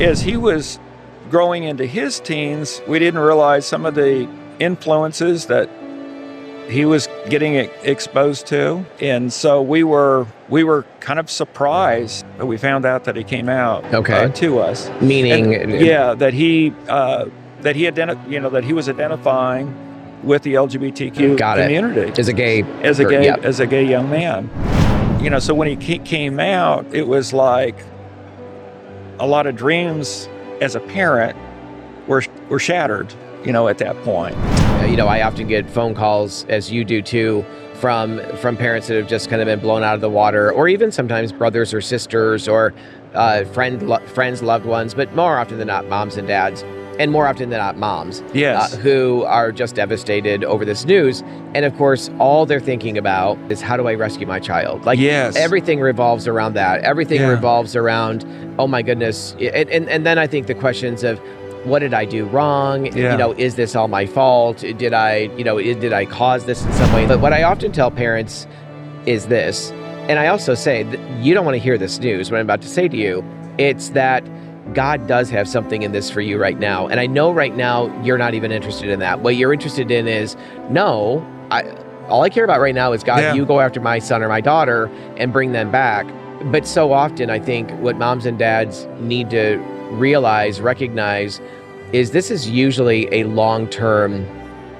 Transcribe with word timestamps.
as 0.00 0.20
he 0.20 0.36
was 0.36 0.78
growing 1.30 1.64
into 1.64 1.86
his 1.86 2.20
teens, 2.20 2.80
we 2.88 2.98
didn't 2.98 3.20
realize 3.20 3.66
some 3.66 3.84
of 3.86 3.94
the 3.94 4.28
influences 4.58 5.46
that 5.46 5.68
he 6.68 6.84
was 6.84 7.08
getting 7.28 7.54
exposed 7.82 8.46
to, 8.46 8.84
and 9.00 9.32
so 9.32 9.60
we 9.60 9.82
were 9.82 10.26
we 10.48 10.62
were 10.62 10.84
kind 11.00 11.18
of 11.18 11.28
surprised 11.28 12.24
that 12.38 12.46
we 12.46 12.56
found 12.56 12.84
out 12.84 13.04
that 13.04 13.16
he 13.16 13.24
came 13.24 13.48
out 13.48 13.84
Okay. 13.92 14.24
uh, 14.24 14.28
to 14.28 14.60
us. 14.60 14.88
Meaning, 15.00 15.54
And, 15.54 15.72
yeah, 15.80 16.14
that 16.14 16.32
he 16.32 16.72
uh, 16.88 17.26
that 17.62 17.74
he 17.74 17.84
identi- 17.84 18.30
you 18.30 18.38
know 18.38 18.50
that 18.50 18.62
he 18.62 18.72
was 18.72 18.88
identifying 18.88 19.74
with 20.22 20.42
the 20.42 20.54
LGBTQ 20.54 21.36
Got 21.38 21.58
it. 21.58 22.18
as 22.18 22.28
a 22.28 22.32
gay, 22.32 22.62
as 22.82 23.00
a 23.00 23.04
gay 23.04 23.24
yep. 23.24 23.42
as 23.44 23.58
a 23.58 23.66
gay 23.66 23.84
young 23.84 24.08
man. 24.08 24.48
You 25.20 25.28
know, 25.30 25.38
so 25.40 25.54
when 25.54 25.80
he 25.80 25.98
came 25.98 26.38
out, 26.38 26.86
it 26.94 27.06
was 27.08 27.32
like 27.32 27.74
a 29.20 29.26
lot 29.26 29.46
of 29.46 29.54
dreams 29.54 30.28
as 30.60 30.74
a 30.74 30.80
parent 30.80 31.36
were 32.08 32.24
were 32.48 32.58
shattered. 32.58 33.14
You 33.44 33.52
know, 33.52 33.68
at 33.68 33.78
that 33.78 33.96
point. 34.02 34.36
Uh, 34.36 34.86
you 34.86 34.96
know, 34.96 35.06
I 35.06 35.22
often 35.22 35.48
get 35.48 35.68
phone 35.70 35.94
calls, 35.94 36.44
as 36.50 36.70
you 36.70 36.84
do 36.84 37.00
too, 37.00 37.42
from 37.74 38.20
from 38.36 38.56
parents 38.56 38.88
that 38.88 38.96
have 38.96 39.08
just 39.08 39.30
kind 39.30 39.40
of 39.40 39.46
been 39.46 39.60
blown 39.60 39.82
out 39.82 39.94
of 39.94 40.02
the 40.02 40.10
water, 40.10 40.52
or 40.52 40.68
even 40.68 40.92
sometimes 40.92 41.32
brothers 41.32 41.72
or 41.72 41.80
sisters 41.80 42.48
or 42.48 42.74
uh, 43.14 43.44
friend 43.44 43.88
lo- 43.88 44.04
friends, 44.08 44.42
loved 44.42 44.66
ones, 44.66 44.92
but 44.92 45.14
more 45.14 45.38
often 45.38 45.56
than 45.56 45.68
not, 45.68 45.88
moms 45.88 46.16
and 46.16 46.28
dads, 46.28 46.62
and 47.00 47.10
more 47.10 47.26
often 47.26 47.48
than 47.48 47.58
not, 47.58 47.78
moms. 47.78 48.22
Yes. 48.34 48.74
uh, 48.74 48.76
who 48.76 49.24
are 49.24 49.50
just 49.52 49.74
devastated 49.74 50.44
over 50.44 50.66
this 50.66 50.84
news. 50.84 51.22
And 51.54 51.64
of 51.64 51.74
course, 51.76 52.10
all 52.18 52.44
they're 52.44 52.60
thinking 52.60 52.98
about 52.98 53.38
is 53.50 53.62
how 53.62 53.78
do 53.78 53.88
I 53.88 53.94
rescue 53.94 54.26
my 54.26 54.38
child? 54.38 54.84
Like 54.84 54.98
yes. 54.98 55.34
everything 55.34 55.80
revolves 55.80 56.28
around 56.28 56.52
that. 56.54 56.82
Everything 56.82 57.22
Yeah. 57.22 57.30
revolves 57.30 57.74
around, 57.74 58.26
oh 58.58 58.66
my 58.66 58.82
goodness. 58.82 59.34
And, 59.40 59.70
and, 59.70 59.88
and 59.88 60.04
then 60.04 60.18
I 60.18 60.26
think 60.26 60.46
the 60.46 60.54
questions 60.54 61.02
of, 61.02 61.18
what 61.64 61.78
did 61.78 61.94
I 61.94 62.04
do 62.04 62.26
wrong? 62.26 62.86
Yeah. 62.86 63.12
You 63.12 63.18
know, 63.18 63.32
is 63.32 63.54
this 63.54 63.74
all 63.74 63.88
my 63.88 64.04
fault? 64.04 64.58
Did 64.58 64.92
I, 64.92 65.30
you 65.38 65.44
know, 65.44 65.58
did 65.58 65.92
I 65.92 66.04
cause 66.04 66.44
this 66.44 66.64
in 66.64 66.72
some 66.74 66.92
way? 66.92 67.06
But 67.06 67.20
what 67.20 67.32
I 67.32 67.42
often 67.42 67.72
tell 67.72 67.90
parents 67.90 68.46
is 69.06 69.26
this, 69.26 69.70
and 70.08 70.18
I 70.18 70.26
also 70.28 70.54
say 70.54 70.82
that 70.82 71.00
you 71.22 71.32
don't 71.34 71.44
want 71.44 71.54
to 71.54 71.58
hear 71.62 71.78
this 71.78 71.98
news, 71.98 72.30
what 72.30 72.40
I'm 72.40 72.46
about 72.46 72.62
to 72.62 72.68
say 72.68 72.88
to 72.88 72.96
you. 72.96 73.24
It's 73.58 73.90
that 73.90 74.22
God 74.74 75.06
does 75.06 75.30
have 75.30 75.48
something 75.48 75.82
in 75.82 75.92
this 75.92 76.10
for 76.10 76.20
you 76.20 76.38
right 76.38 76.58
now. 76.58 76.86
And 76.86 77.00
I 77.00 77.06
know 77.06 77.30
right 77.32 77.56
now 77.56 77.86
you're 78.04 78.18
not 78.18 78.34
even 78.34 78.52
interested 78.52 78.88
in 78.90 79.00
that. 79.00 79.20
What 79.20 79.36
you're 79.36 79.52
interested 79.52 79.90
in 79.90 80.06
is, 80.06 80.36
no, 80.68 81.26
I 81.50 81.62
all 82.08 82.22
I 82.22 82.28
care 82.28 82.42
about 82.44 82.60
right 82.60 82.74
now 82.74 82.92
is 82.92 83.04
God, 83.04 83.20
Yeah. 83.20 83.34
you 83.34 83.46
go 83.46 83.60
after 83.60 83.80
my 83.80 84.00
son 84.00 84.20
or 84.22 84.28
my 84.28 84.40
daughter 84.40 84.90
and 85.16 85.32
bring 85.32 85.52
them 85.52 85.70
back. 85.70 86.06
But 86.50 86.66
so 86.66 86.92
often 86.92 87.30
I 87.30 87.38
think 87.38 87.70
what 87.80 87.96
moms 87.96 88.26
and 88.26 88.36
dads 88.38 88.86
need 88.98 89.30
to 89.30 89.58
realize, 89.92 90.60
recognize 90.60 91.40
is 91.92 92.10
this 92.10 92.30
is 92.30 92.48
usually 92.50 93.12
a 93.14 93.24
long-term 93.24 94.26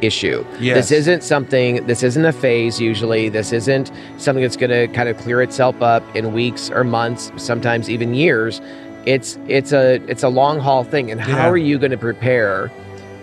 issue. 0.00 0.44
Yes. 0.58 0.76
This 0.88 0.90
isn't 1.00 1.22
something, 1.22 1.86
this 1.86 2.02
isn't 2.02 2.24
a 2.24 2.32
phase 2.32 2.80
usually. 2.80 3.28
This 3.28 3.52
isn't 3.52 3.92
something 4.16 4.42
that's 4.42 4.56
going 4.56 4.70
to 4.70 4.88
kind 4.94 5.08
of 5.08 5.16
clear 5.18 5.42
itself 5.42 5.80
up 5.82 6.02
in 6.16 6.32
weeks 6.32 6.70
or 6.70 6.82
months, 6.84 7.30
sometimes 7.36 7.88
even 7.90 8.14
years. 8.14 8.60
It's 9.06 9.38
it's 9.48 9.72
a 9.72 9.94
it's 10.08 10.22
a 10.22 10.28
long 10.28 10.58
haul 10.60 10.84
thing. 10.84 11.10
And 11.10 11.20
how 11.20 11.38
Yeah. 11.38 11.48
are 11.50 11.56
you 11.56 11.78
going 11.78 11.90
to 11.92 11.96
prepare, 11.98 12.70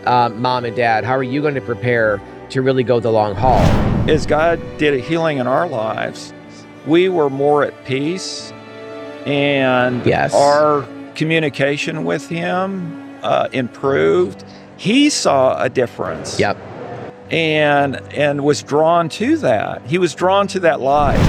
um, 0.06 0.42
mom 0.42 0.66
and 0.66 0.76
dad? 0.76 1.04
How 1.06 1.16
are 1.16 1.24
you 1.24 1.42
going 1.42 1.56
to 1.56 1.62
prepare 1.62 2.20
to 2.50 2.62
really 2.62 2.84
go 2.84 3.00
the 3.00 3.12
long 3.12 3.36
haul? 3.36 3.60
as 4.10 4.26
God 4.26 4.60
did 4.78 4.94
a 4.94 5.00
healing 5.00 5.38
in 5.38 5.48
our 5.48 5.68
lives, 5.68 6.34
we 6.86 7.10
were 7.10 7.30
more 7.30 7.64
at 7.66 7.84
peace, 7.86 8.54
and 9.26 10.06
Yes. 10.06 10.34
our 10.34 10.86
communication 11.16 12.06
with 12.06 12.30
Him 12.30 13.04
uh, 13.22 13.50
improved. 13.52 14.46
He 14.78 15.10
saw 15.10 15.62
a 15.62 15.70
difference. 15.70 16.40
Yep. 16.40 16.58
and 17.30 17.98
and 18.16 18.42
was 18.46 18.64
drawn 18.64 19.10
to 19.10 19.36
that. 19.38 19.82
He 19.86 19.98
was 19.98 20.16
drawn 20.16 20.48
to 20.48 20.62
that 20.62 20.80
life. 20.80 21.20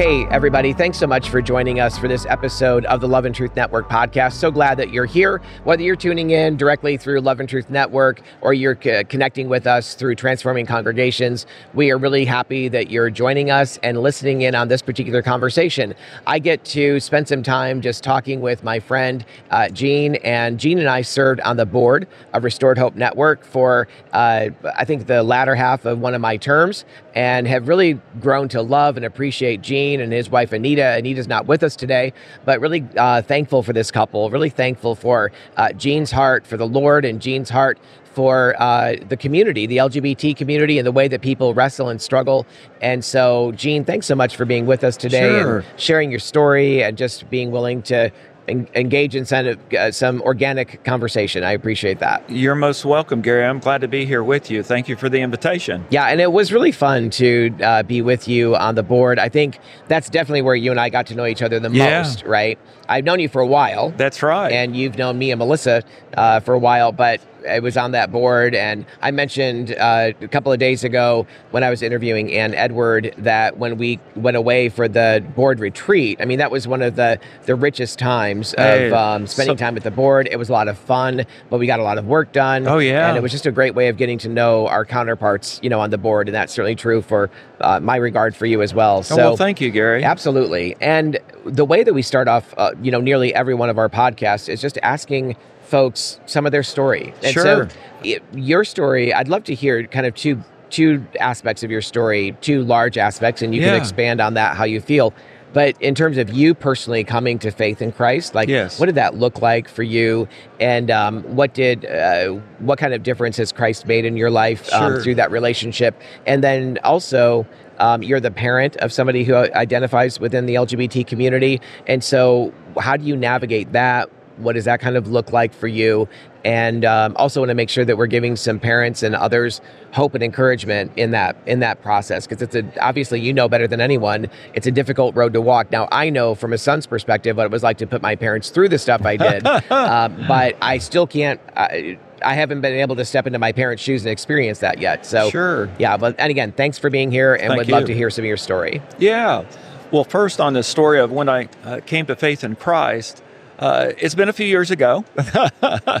Hey, 0.00 0.24
everybody, 0.30 0.72
thanks 0.72 0.96
so 0.96 1.06
much 1.06 1.28
for 1.28 1.42
joining 1.42 1.78
us 1.78 1.98
for 1.98 2.08
this 2.08 2.24
episode 2.24 2.86
of 2.86 3.02
the 3.02 3.06
Love 3.06 3.26
and 3.26 3.34
Truth 3.34 3.54
Network 3.54 3.86
podcast. 3.86 4.32
So 4.32 4.50
glad 4.50 4.78
that 4.78 4.94
you're 4.94 5.04
here. 5.04 5.42
Whether 5.64 5.82
you're 5.82 5.94
tuning 5.94 6.30
in 6.30 6.56
directly 6.56 6.96
through 6.96 7.20
Love 7.20 7.38
and 7.38 7.46
Truth 7.46 7.68
Network 7.68 8.22
or 8.40 8.54
you're 8.54 8.78
c- 8.82 9.04
connecting 9.04 9.50
with 9.50 9.66
us 9.66 9.94
through 9.94 10.14
Transforming 10.14 10.64
Congregations, 10.64 11.44
we 11.74 11.90
are 11.90 11.98
really 11.98 12.24
happy 12.24 12.66
that 12.68 12.90
you're 12.90 13.10
joining 13.10 13.50
us 13.50 13.78
and 13.82 14.00
listening 14.00 14.40
in 14.40 14.54
on 14.54 14.68
this 14.68 14.80
particular 14.80 15.20
conversation. 15.20 15.92
I 16.26 16.38
get 16.38 16.64
to 16.64 16.98
spend 16.98 17.28
some 17.28 17.42
time 17.42 17.82
just 17.82 18.02
talking 18.02 18.40
with 18.40 18.64
my 18.64 18.80
friend 18.80 19.22
uh, 19.50 19.68
Gene, 19.68 20.14
and 20.24 20.58
Gene 20.58 20.78
and 20.78 20.88
I 20.88 21.02
served 21.02 21.42
on 21.42 21.58
the 21.58 21.66
board 21.66 22.08
of 22.32 22.42
Restored 22.42 22.78
Hope 22.78 22.94
Network 22.94 23.44
for, 23.44 23.86
uh, 24.14 24.48
I 24.64 24.84
think, 24.86 25.08
the 25.08 25.22
latter 25.22 25.54
half 25.54 25.84
of 25.84 26.00
one 26.00 26.14
of 26.14 26.22
my 26.22 26.38
terms 26.38 26.86
and 27.14 27.46
have 27.46 27.68
really 27.68 28.00
grown 28.20 28.48
to 28.48 28.62
love 28.62 28.96
and 28.96 29.04
appreciate 29.04 29.60
Gene 29.60 29.89
and 29.98 30.12
his 30.12 30.28
wife 30.28 30.52
Anita. 30.52 30.84
Anita's 30.84 31.26
not 31.26 31.46
with 31.46 31.62
us 31.62 31.74
today, 31.74 32.12
but 32.44 32.60
really 32.60 32.86
uh, 32.98 33.22
thankful 33.22 33.62
for 33.62 33.72
this 33.72 33.90
couple. 33.90 34.28
Really 34.28 34.50
thankful 34.50 34.94
for 34.94 35.32
uh, 35.56 35.72
Gene's 35.72 36.10
heart 36.10 36.46
for 36.46 36.58
the 36.58 36.66
Lord 36.66 37.06
and 37.06 37.20
Gene's 37.22 37.48
heart 37.48 37.78
for 38.12 38.60
uh, 38.60 38.96
the 39.08 39.16
community, 39.16 39.66
the 39.66 39.76
LGBT 39.76 40.36
community, 40.36 40.78
and 40.78 40.86
the 40.86 40.92
way 40.92 41.06
that 41.08 41.22
people 41.22 41.54
wrestle 41.54 41.88
and 41.88 42.02
struggle. 42.02 42.44
And 42.82 43.04
so, 43.04 43.52
Gene, 43.52 43.84
thanks 43.84 44.04
so 44.06 44.16
much 44.16 44.34
for 44.36 44.44
being 44.44 44.66
with 44.66 44.82
us 44.82 44.96
today 44.96 45.40
Sure. 45.40 45.58
and 45.60 45.80
sharing 45.80 46.10
your 46.10 46.18
story 46.18 46.82
and 46.82 46.98
just 46.98 47.30
being 47.30 47.50
willing 47.52 47.82
to 47.82 48.10
engage 48.48 49.14
in 49.14 49.24
some, 49.24 49.56
uh, 49.78 49.90
some 49.90 50.20
organic 50.22 50.82
conversation. 50.84 51.44
I 51.44 51.52
appreciate 51.52 51.98
that. 52.00 52.28
You're 52.28 52.54
most 52.56 52.84
welcome, 52.84 53.22
Gary. 53.22 53.44
I'm 53.44 53.60
glad 53.60 53.80
to 53.82 53.88
be 53.88 54.04
here 54.04 54.24
with 54.24 54.50
you. 54.50 54.62
Thank 54.62 54.88
you 54.88 54.96
for 54.96 55.08
the 55.08 55.20
invitation. 55.20 55.84
Yeah, 55.90 56.06
and 56.06 56.20
it 56.20 56.32
was 56.32 56.52
really 56.52 56.72
fun 56.72 57.10
to 57.10 57.54
uh, 57.62 57.82
be 57.84 58.02
with 58.02 58.26
you 58.26 58.56
on 58.56 58.74
the 58.74 58.82
board. 58.82 59.18
I 59.18 59.28
think 59.28 59.58
that's 59.88 60.08
definitely 60.10 60.42
where 60.42 60.56
you 60.56 60.70
and 60.70 60.80
I 60.80 60.88
got 60.88 61.06
to 61.08 61.14
know 61.14 61.26
each 61.26 61.42
other 61.42 61.60
the 61.60 61.70
Yeah. 61.70 62.02
most, 62.02 62.24
right? 62.24 62.58
I've 62.88 63.04
known 63.04 63.20
you 63.20 63.28
for 63.28 63.40
a 63.40 63.46
while, 63.46 63.90
That's 63.96 64.22
right. 64.22 64.50
and 64.50 64.76
you've 64.76 64.98
known 64.98 65.16
me 65.18 65.30
and 65.30 65.38
Melissa 65.38 65.82
uh, 66.16 66.40
for 66.40 66.54
a 66.54 66.58
while, 66.58 66.90
but 66.90 67.20
it 67.44 67.62
was 67.62 67.76
on 67.76 67.92
that 67.92 68.10
board. 68.12 68.54
And 68.54 68.84
I 69.02 69.10
mentioned 69.10 69.72
uh, 69.78 70.12
a 70.20 70.28
couple 70.28 70.52
of 70.52 70.58
days 70.58 70.84
ago 70.84 71.26
when 71.50 71.62
I 71.64 71.70
was 71.70 71.82
interviewing 71.82 72.32
Ann 72.32 72.54
Edward 72.54 73.14
that 73.18 73.58
when 73.58 73.76
we 73.78 73.98
went 74.16 74.36
away 74.36 74.68
for 74.68 74.88
the 74.88 75.24
board 75.34 75.60
retreat, 75.60 76.18
I 76.20 76.24
mean, 76.24 76.38
that 76.38 76.50
was 76.50 76.66
one 76.68 76.82
of 76.82 76.96
the, 76.96 77.18
the 77.46 77.54
richest 77.54 77.98
times 77.98 78.54
Hey, 78.56 78.88
of 78.88 78.92
um, 78.92 79.26
spending 79.26 79.56
so- 79.56 79.64
time 79.64 79.76
at 79.76 79.82
the 79.82 79.90
board. 79.90 80.28
It 80.30 80.36
was 80.36 80.48
a 80.48 80.52
lot 80.52 80.68
of 80.68 80.78
fun, 80.78 81.24
but 81.48 81.58
we 81.58 81.66
got 81.66 81.80
a 81.80 81.84
lot 81.84 81.98
of 81.98 82.06
work 82.06 82.32
done. 82.32 82.66
Oh, 82.66 82.78
yeah. 82.78 83.08
And 83.08 83.16
it 83.16 83.22
was 83.22 83.32
just 83.32 83.46
a 83.46 83.52
great 83.52 83.74
way 83.74 83.88
of 83.88 83.96
getting 83.96 84.18
to 84.18 84.28
know 84.28 84.66
our 84.68 84.84
counterparts, 84.84 85.60
you 85.62 85.70
know, 85.70 85.80
on 85.80 85.90
the 85.90 85.98
board. 85.98 86.28
And 86.28 86.34
that's 86.34 86.52
certainly 86.52 86.74
true 86.76 87.02
for 87.02 87.30
uh, 87.60 87.80
my 87.80 87.96
regard 87.96 88.34
for 88.36 88.46
you 88.46 88.62
as 88.62 88.72
well. 88.74 88.98
oh, 88.98 89.02
So, 89.02 89.16
well, 89.16 89.36
thank 89.36 89.60
you, 89.60 89.70
Gary. 89.70 90.04
Absolutely. 90.04 90.76
And 90.80 91.18
the 91.44 91.64
way 91.64 91.82
that 91.84 91.94
we 91.94 92.02
start 92.02 92.28
off, 92.28 92.54
uh, 92.56 92.72
you 92.82 92.90
know, 92.90 93.00
nearly 93.00 93.34
every 93.34 93.54
one 93.54 93.70
of 93.70 93.78
our 93.78 93.88
podcasts 93.88 94.48
is 94.48 94.60
just 94.60 94.78
asking 94.82 95.36
folks 95.70 96.18
some 96.26 96.44
of 96.46 96.52
their 96.52 96.62
story. 96.64 97.14
And 97.22 97.32
Sure. 97.32 97.42
so 97.42 97.68
i- 98.04 98.18
your 98.34 98.64
story, 98.64 99.14
I'd 99.14 99.28
love 99.28 99.44
to 99.44 99.54
hear 99.54 99.84
kind 99.84 100.06
of 100.06 100.14
two 100.14 100.38
two 100.70 101.04
aspects 101.18 101.64
of 101.64 101.70
your 101.70 101.82
story, 101.82 102.36
two 102.42 102.62
large 102.62 102.96
aspects, 102.96 103.42
and 103.42 103.52
you 103.52 103.60
can 103.60 103.74
expand 103.74 104.20
on 104.20 104.34
that 104.34 104.56
how 104.56 104.62
you 104.64 104.80
feel. 104.80 105.12
But 105.52 105.74
in 105.80 105.96
terms 105.96 106.16
of 106.16 106.32
you 106.32 106.54
personally 106.54 107.02
coming 107.02 107.40
to 107.40 107.50
faith 107.50 107.82
in 107.82 107.90
Christ, 107.90 108.36
like 108.36 108.48
Yes. 108.48 108.78
what 108.78 108.86
did 108.86 108.94
that 108.94 109.16
look 109.16 109.42
like 109.42 109.68
for 109.68 109.82
you, 109.82 110.28
and 110.60 110.88
um, 110.88 111.24
what 111.24 111.54
did 111.54 111.84
uh, 111.86 112.34
what 112.60 112.78
kind 112.78 112.94
of 112.94 113.02
difference 113.02 113.36
has 113.38 113.50
Christ 113.50 113.84
made 113.88 114.04
in 114.04 114.16
your 114.16 114.30
life 114.30 114.72
um, 114.72 114.94
through 115.02 115.16
that 115.16 115.32
relationship? 115.32 116.00
And 116.24 116.44
then 116.44 116.78
also, 116.84 117.44
um, 117.80 118.04
you're 118.04 118.20
the 118.20 118.30
parent 118.30 118.76
of 118.76 118.92
somebody 118.92 119.24
who 119.24 119.34
identifies 119.34 120.20
within 120.20 120.46
the 120.46 120.54
LGBT 120.54 121.04
community, 121.04 121.60
and 121.88 122.04
so 122.04 122.52
how 122.78 122.96
do 122.96 123.04
you 123.04 123.16
navigate 123.16 123.72
that? 123.72 124.08
What 124.40 124.54
does 124.54 124.64
that 124.64 124.80
kind 124.80 124.96
of 124.96 125.08
look 125.08 125.32
like 125.32 125.52
for 125.54 125.68
you? 125.68 126.08
And 126.44 126.84
um, 126.84 127.14
also 127.16 127.40
want 127.40 127.50
to 127.50 127.54
make 127.54 127.68
sure 127.68 127.84
that 127.84 127.98
we're 127.98 128.06
giving 128.06 128.34
some 128.34 128.58
parents 128.58 129.02
and 129.02 129.14
others 129.14 129.60
hope 129.92 130.14
and 130.14 130.22
encouragement 130.22 130.90
in 130.96 131.10
that 131.10 131.36
in 131.46 131.60
that 131.60 131.82
process 131.82 132.26
because 132.26 132.40
it's 132.40 132.54
a 132.54 132.82
obviously 132.82 133.20
you 133.20 133.32
know 133.34 133.48
better 133.48 133.66
than 133.66 133.80
anyone 133.80 134.30
it's 134.54 134.66
a 134.66 134.70
difficult 134.70 135.14
road 135.14 135.34
to 135.34 135.40
walk. 135.40 135.70
Now 135.70 135.86
I 135.92 136.08
know 136.08 136.34
from 136.34 136.52
a 136.52 136.58
son's 136.58 136.86
perspective 136.86 137.36
what 137.36 137.44
it 137.44 137.50
was 137.50 137.62
like 137.62 137.76
to 137.78 137.86
put 137.86 138.00
my 138.00 138.16
parents 138.16 138.48
through 138.50 138.70
the 138.70 138.78
stuff 138.78 139.04
I 139.04 139.16
did, 139.16 139.46
um, 139.70 140.24
but 140.26 140.56
I 140.62 140.78
still 140.78 141.06
can't. 141.06 141.40
I, 141.56 141.98
I 142.22 142.34
haven't 142.34 142.60
been 142.60 142.74
able 142.74 142.96
to 142.96 143.04
step 143.04 143.26
into 143.26 143.38
my 143.38 143.52
parents' 143.52 143.82
shoes 143.82 144.02
and 144.02 144.10
experience 144.10 144.60
that 144.60 144.78
yet. 144.78 145.06
So 145.06 145.30
sure, 145.30 145.70
yeah. 145.78 145.96
But 145.96 146.16
and 146.18 146.30
again, 146.30 146.52
thanks 146.52 146.78
for 146.78 146.90
being 146.90 147.10
here, 147.10 147.34
and 147.34 147.48
Thank 147.48 147.58
would 147.58 147.68
you. 147.68 147.74
love 147.74 147.86
to 147.86 147.94
hear 147.94 148.10
some 148.10 148.24
of 148.24 148.28
your 148.28 148.36
story. 148.36 148.82
Yeah. 148.98 149.44
Well, 149.90 150.04
first 150.04 150.40
on 150.40 150.52
the 150.52 150.62
story 150.62 151.00
of 151.00 151.10
when 151.10 151.28
I 151.28 151.48
uh, 151.64 151.80
came 151.84 152.06
to 152.06 152.14
faith 152.14 152.44
in 152.44 152.54
Christ, 152.54 153.22
uh, 153.60 153.92
it's 153.98 154.14
been 154.14 154.30
a 154.30 154.32
few 154.32 154.46
years 154.46 154.70
ago. 154.70 155.04
uh, 155.62 156.00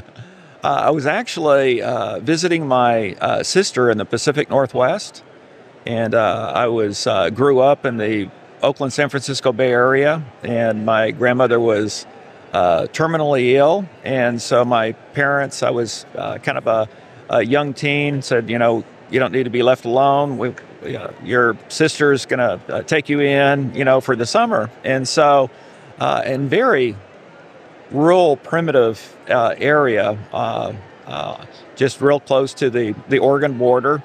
I 0.62 0.90
was 0.90 1.04
actually 1.04 1.82
uh, 1.82 2.18
visiting 2.20 2.66
my 2.66 3.12
uh, 3.20 3.42
sister 3.42 3.90
in 3.90 3.98
the 3.98 4.06
Pacific 4.06 4.48
Northwest, 4.48 5.22
and 5.84 6.14
uh, 6.14 6.52
I 6.54 6.68
was 6.68 7.06
uh, 7.06 7.28
grew 7.28 7.60
up 7.60 7.84
in 7.84 7.98
the 7.98 8.30
Oakland, 8.62 8.94
San 8.94 9.10
Francisco 9.10 9.52
Bay 9.52 9.72
Area, 9.72 10.24
and 10.42 10.86
my 10.86 11.10
grandmother 11.10 11.60
was 11.60 12.06
uh, 12.54 12.86
terminally 12.92 13.52
ill, 13.52 13.86
and 14.04 14.40
so 14.40 14.64
my 14.64 14.92
parents, 15.12 15.62
I 15.62 15.70
was 15.70 16.06
uh, 16.16 16.38
kind 16.38 16.56
of 16.56 16.66
a, 16.66 16.88
a 17.28 17.44
young 17.44 17.74
teen, 17.74 18.22
said, 18.22 18.48
you 18.48 18.58
know, 18.58 18.84
you 19.10 19.20
don't 19.20 19.32
need 19.32 19.44
to 19.44 19.50
be 19.50 19.62
left 19.62 19.84
alone. 19.84 20.38
We, 20.38 20.54
your 21.22 21.58
sister's 21.68 22.24
going 22.24 22.38
to 22.38 22.74
uh, 22.74 22.82
take 22.82 23.10
you 23.10 23.20
in, 23.20 23.74
you 23.74 23.84
know, 23.84 24.00
for 24.00 24.16
the 24.16 24.24
summer. 24.24 24.70
And 24.82 25.06
so, 25.06 25.50
uh, 25.98 26.22
in 26.24 26.48
very 26.48 26.96
rural, 27.90 28.36
primitive 28.36 29.16
uh, 29.28 29.54
area, 29.58 30.18
uh, 30.32 30.72
uh, 31.06 31.44
just 31.76 32.00
real 32.00 32.20
close 32.20 32.54
to 32.54 32.70
the, 32.70 32.94
the 33.08 33.18
Oregon 33.18 33.58
border. 33.58 34.02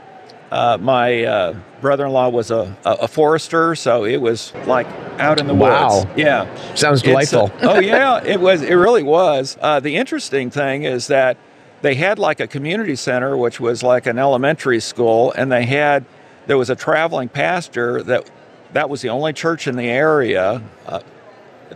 Uh, 0.52 0.78
my 0.80 1.24
uh, 1.24 1.56
brother-in-law 1.82 2.30
was 2.30 2.52
a, 2.52 2.76
a, 2.86 2.92
a 2.92 3.08
forester, 3.08 3.76
so 3.76 4.06
it 4.06 4.18
was 4.18 4.54
like 4.68 4.88
out 5.20 5.40
in 5.40 5.48
the 5.48 5.54
Wow. 5.56 6.00
woods. 6.04 6.08
Yeah, 6.16 6.74
Sounds 6.76 7.02
delightful. 7.02 7.52
oh 7.64 7.80
yeah, 7.80 8.24
it 8.24 8.40
was. 8.40 8.62
It 8.62 8.76
really 8.76 9.04
was. 9.04 9.58
Uh, 9.60 9.80
the 9.80 9.96
interesting 9.98 10.50
thing 10.52 10.84
is 10.84 11.08
that 11.08 11.38
they 11.82 11.96
had 11.96 12.20
like 12.20 12.40
a 12.40 12.48
community 12.48 12.96
center, 12.96 13.36
which 13.36 13.60
was 13.60 13.84
like 13.84 14.06
an 14.06 14.18
elementary 14.20 14.80
school, 14.80 15.32
and 15.34 15.52
they 15.52 15.66
had 15.66 16.06
there 16.48 16.58
was 16.58 16.70
a 16.70 16.76
traveling 16.76 17.28
pastor 17.28 18.02
that 18.04 18.30
that 18.74 18.90
was 18.90 19.02
the 19.02 19.10
only 19.10 19.34
church 19.34 19.68
in 19.68 19.76
the 19.76 19.88
area 19.90 20.62
uh, 20.86 21.00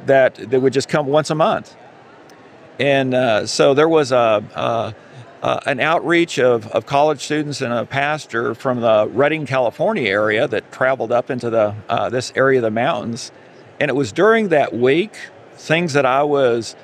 that 0.06 0.36
they 0.36 0.58
would 0.60 0.74
just 0.74 0.88
come 0.90 1.08
once 1.08 1.30
a 1.32 1.36
month, 1.36 1.76
and 2.80 3.14
uh, 3.14 3.46
so 3.46 3.74
there 3.74 3.90
was 3.90 4.12
a. 4.12 4.44
a 4.56 4.96
uh, 5.42 5.58
an 5.66 5.80
outreach 5.80 6.38
of, 6.38 6.68
of 6.68 6.86
college 6.86 7.22
students 7.22 7.62
and 7.62 7.72
a 7.72 7.86
pastor 7.86 8.54
from 8.54 8.82
the 8.82 9.08
Redding, 9.14 9.46
California 9.46 10.10
area 10.10 10.50
that 10.50 10.70
traveled 10.70 11.14
up 11.14 11.30
into 11.30 11.50
the 11.50 11.74
uh, 11.88 12.10
this 12.10 12.34
area 12.36 12.60
of 12.60 12.64
the 12.64 12.72
mountains, 12.72 13.32
and 13.80 13.88
it 13.88 13.94
was 13.94 14.12
during 14.12 14.50
that 14.50 14.74
week 14.74 15.14
things 15.54 15.94
that 15.94 16.06
I 16.06 16.24
was 16.24 16.76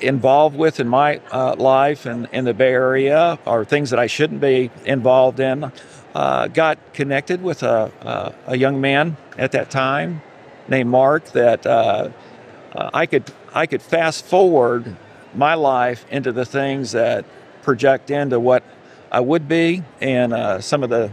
involved 0.00 0.56
with 0.56 0.78
in 0.78 0.88
my 0.88 1.20
uh, 1.30 1.54
life 1.56 2.06
and 2.06 2.28
in 2.32 2.44
the 2.44 2.54
Bay 2.54 2.72
Area, 2.72 3.38
or 3.46 3.64
things 3.64 3.90
that 3.90 3.98
I 3.98 4.06
shouldn't 4.06 4.40
be 4.40 4.70
involved 4.84 5.40
in. 5.40 5.72
Uh, 6.14 6.48
got 6.48 6.92
connected 6.92 7.40
with 7.40 7.62
a, 7.62 8.34
a, 8.46 8.56
young 8.56 8.80
man 8.80 9.16
at 9.38 9.52
that 9.52 9.70
time 9.70 10.20
named 10.66 10.90
Mark 10.90 11.24
that 11.32 11.64
uh, 11.64 12.10
uh, 12.74 12.90
I 12.92 13.06
could 13.06 13.32
I 13.54 13.66
could 13.66 13.80
fast 13.80 14.24
forward 14.24 14.96
my 15.34 15.54
life 15.54 16.04
into 16.10 16.32
the 16.32 16.44
things 16.44 16.92
that 16.92 17.24
project 17.62 18.10
into 18.10 18.40
what 18.40 18.62
I 19.12 19.20
would 19.20 19.48
be 19.48 19.82
and 20.00 20.32
uh, 20.32 20.60
some 20.60 20.82
of 20.82 20.90
the 20.90 21.10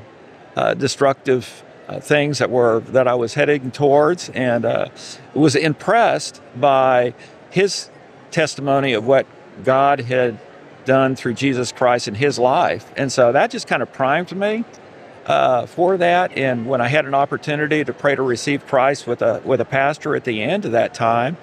uh, 0.56 0.74
destructive 0.74 1.64
uh, 1.88 2.00
things 2.00 2.40
that 2.40 2.50
were 2.50 2.82
that 2.82 3.08
I 3.08 3.16
was 3.16 3.34
heading 3.34 3.72
towards, 3.72 4.30
and 4.30 4.66
uh, 4.66 4.90
was 5.34 5.56
impressed 5.56 6.42
by 6.56 7.14
his 7.50 7.90
testimony 8.30 8.94
of 8.94 9.06
what 9.08 9.26
God 9.64 10.02
had 10.02 10.38
done 10.84 11.16
through 11.16 11.36
Jesus 11.36 11.72
Christ 11.72 12.08
in 12.08 12.16
his 12.16 12.38
life, 12.38 12.92
and 12.98 13.12
so 13.12 13.32
that 13.32 13.52
just 13.52 13.68
kind 13.68 13.82
of 13.82 13.94
primed 13.94 14.36
me 14.36 14.66
uh, 15.26 15.66
for 15.66 15.98
that. 15.98 16.38
And 16.38 16.66
when 16.66 16.82
I 16.82 16.88
had 16.88 17.06
an 17.06 17.14
opportunity 17.14 17.86
to 17.86 17.94
pray 17.94 18.16
to 18.16 18.22
receive 18.22 18.66
Christ 18.66 19.08
with 19.08 19.22
a 19.22 19.42
with 19.46 19.62
a 19.62 19.66
pastor 19.66 20.16
at 20.16 20.26
the 20.26 20.42
end 20.42 20.66
of 20.66 20.74
that 20.74 20.94
time, 20.94 21.38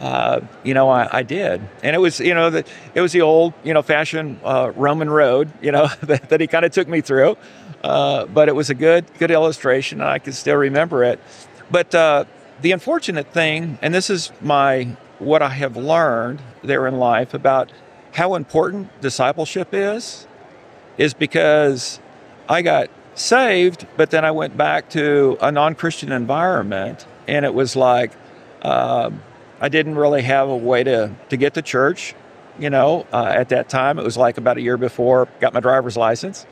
uh, 0.00 0.40
you 0.64 0.72
know, 0.72 0.88
I, 0.88 1.18
I 1.18 1.22
did, 1.22 1.60
and 1.82 1.94
it 1.94 1.98
was 1.98 2.20
you 2.20 2.32
know 2.32 2.48
the, 2.48 2.64
it 2.94 3.02
was 3.02 3.12
the 3.12 3.20
old 3.20 3.52
you 3.62 3.74
know 3.74 3.82
fashioned 3.82 4.40
uh, 4.42 4.72
Roman 4.74 5.10
road, 5.10 5.52
you 5.60 5.70
know 5.72 5.88
that, 6.02 6.30
that 6.30 6.40
he 6.40 6.46
kind 6.46 6.64
of 6.64 6.72
took 6.72 6.88
me 6.88 7.02
through, 7.02 7.36
uh, 7.84 8.24
but 8.24 8.48
it 8.48 8.54
was 8.54 8.70
a 8.70 8.74
good 8.74 9.04
good 9.18 9.30
illustration, 9.30 10.00
and 10.00 10.08
I 10.08 10.18
can 10.18 10.32
still 10.32 10.56
remember 10.56 11.04
it. 11.04 11.20
But 11.70 11.94
uh, 11.94 12.24
the 12.62 12.72
unfortunate 12.72 13.30
thing, 13.34 13.78
and 13.82 13.94
this 13.94 14.08
is 14.08 14.32
my 14.40 14.96
what 15.18 15.42
I 15.42 15.50
have 15.50 15.76
learned 15.76 16.40
there 16.64 16.86
in 16.86 16.98
life 16.98 17.34
about 17.34 17.70
how 18.12 18.36
important 18.36 19.02
discipleship 19.02 19.68
is, 19.72 20.26
is 20.96 21.12
because 21.12 22.00
I 22.48 22.62
got 22.62 22.88
saved, 23.14 23.86
but 23.98 24.10
then 24.10 24.24
I 24.24 24.30
went 24.30 24.56
back 24.56 24.88
to 24.90 25.36
a 25.42 25.52
non 25.52 25.74
Christian 25.74 26.10
environment, 26.10 27.06
and 27.28 27.44
it 27.44 27.52
was 27.52 27.76
like 27.76 28.12
um, 28.62 29.22
I 29.60 29.68
didn't 29.68 29.96
really 29.96 30.22
have 30.22 30.48
a 30.48 30.56
way 30.56 30.82
to, 30.84 31.12
to 31.28 31.36
get 31.36 31.54
to 31.54 31.62
church. 31.62 32.14
You 32.58 32.70
know, 32.70 33.06
uh, 33.12 33.24
at 33.24 33.48
that 33.50 33.68
time, 33.68 33.98
it 33.98 34.04
was 34.04 34.16
like 34.16 34.36
about 34.36 34.56
a 34.58 34.60
year 34.60 34.76
before 34.76 35.28
got 35.40 35.54
my 35.54 35.60
driver's 35.60 35.96
license 35.96 36.46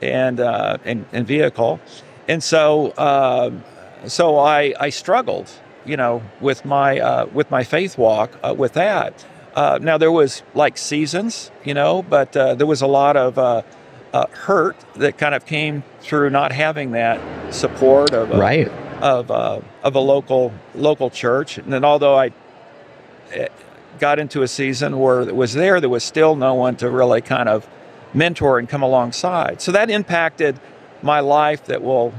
and 0.00 0.38
uh, 0.38 0.78
and, 0.84 1.04
and 1.12 1.26
vehicle, 1.26 1.80
and 2.28 2.42
so 2.42 2.92
um 2.96 3.64
so 4.06 4.38
I 4.38 4.74
I 4.78 4.90
struggled, 4.90 5.50
you 5.84 5.96
know, 5.96 6.22
with 6.40 6.64
my 6.64 7.00
uh, 7.00 7.26
with 7.32 7.50
my 7.50 7.64
faith 7.64 7.98
walk 7.98 8.30
uh, 8.44 8.54
with 8.56 8.74
that. 8.74 9.24
Uh, 9.56 9.78
now 9.82 9.98
there 9.98 10.12
was 10.12 10.42
like 10.54 10.78
seasons, 10.78 11.50
you 11.64 11.74
know, 11.74 12.02
but 12.02 12.36
uh, 12.36 12.54
there 12.54 12.66
was 12.66 12.80
a 12.82 12.86
lot 12.86 13.16
of 13.16 13.36
uh, 13.38 13.62
uh, 14.12 14.26
hurt 14.28 14.76
that 14.94 15.18
kind 15.18 15.34
of 15.34 15.44
came 15.46 15.82
through 16.00 16.30
not 16.30 16.52
having 16.52 16.92
that 16.92 17.18
support 17.52 18.12
of 18.12 18.30
a, 18.30 18.38
Right. 18.38 18.68
of 19.00 19.30
uh, 19.32 19.60
of 19.82 19.96
a 19.96 20.00
local 20.00 20.52
local 20.76 21.10
church. 21.10 21.58
And 21.58 21.72
then 21.72 21.84
although 21.84 22.16
I 22.16 22.30
got 23.98 24.18
into 24.18 24.42
a 24.42 24.48
season 24.48 24.98
where 24.98 25.20
it 25.22 25.34
was 25.34 25.54
there, 25.54 25.80
there 25.80 25.90
was 25.90 26.04
still 26.04 26.36
no 26.36 26.54
one 26.54 26.76
to 26.76 26.88
really 26.90 27.20
kind 27.20 27.48
of 27.48 27.68
mentor 28.14 28.58
and 28.58 28.68
come 28.68 28.82
alongside. 28.82 29.60
So 29.60 29.72
that 29.72 29.90
impacted 29.90 30.58
my 31.02 31.20
life. 31.20 31.64
That 31.66 31.82
will 31.82 32.12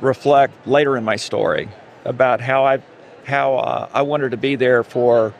reflect 0.00 0.66
later 0.66 0.96
in 0.96 1.04
my 1.04 1.16
story 1.16 1.68
about 2.04 2.40
how 2.40 2.64
I 2.64 2.80
how 3.24 3.56
uh, 3.56 3.88
I 3.92 4.02
wanted 4.02 4.30
to 4.32 4.36
be 4.36 4.56
there 4.56 4.82
for. 4.82 5.34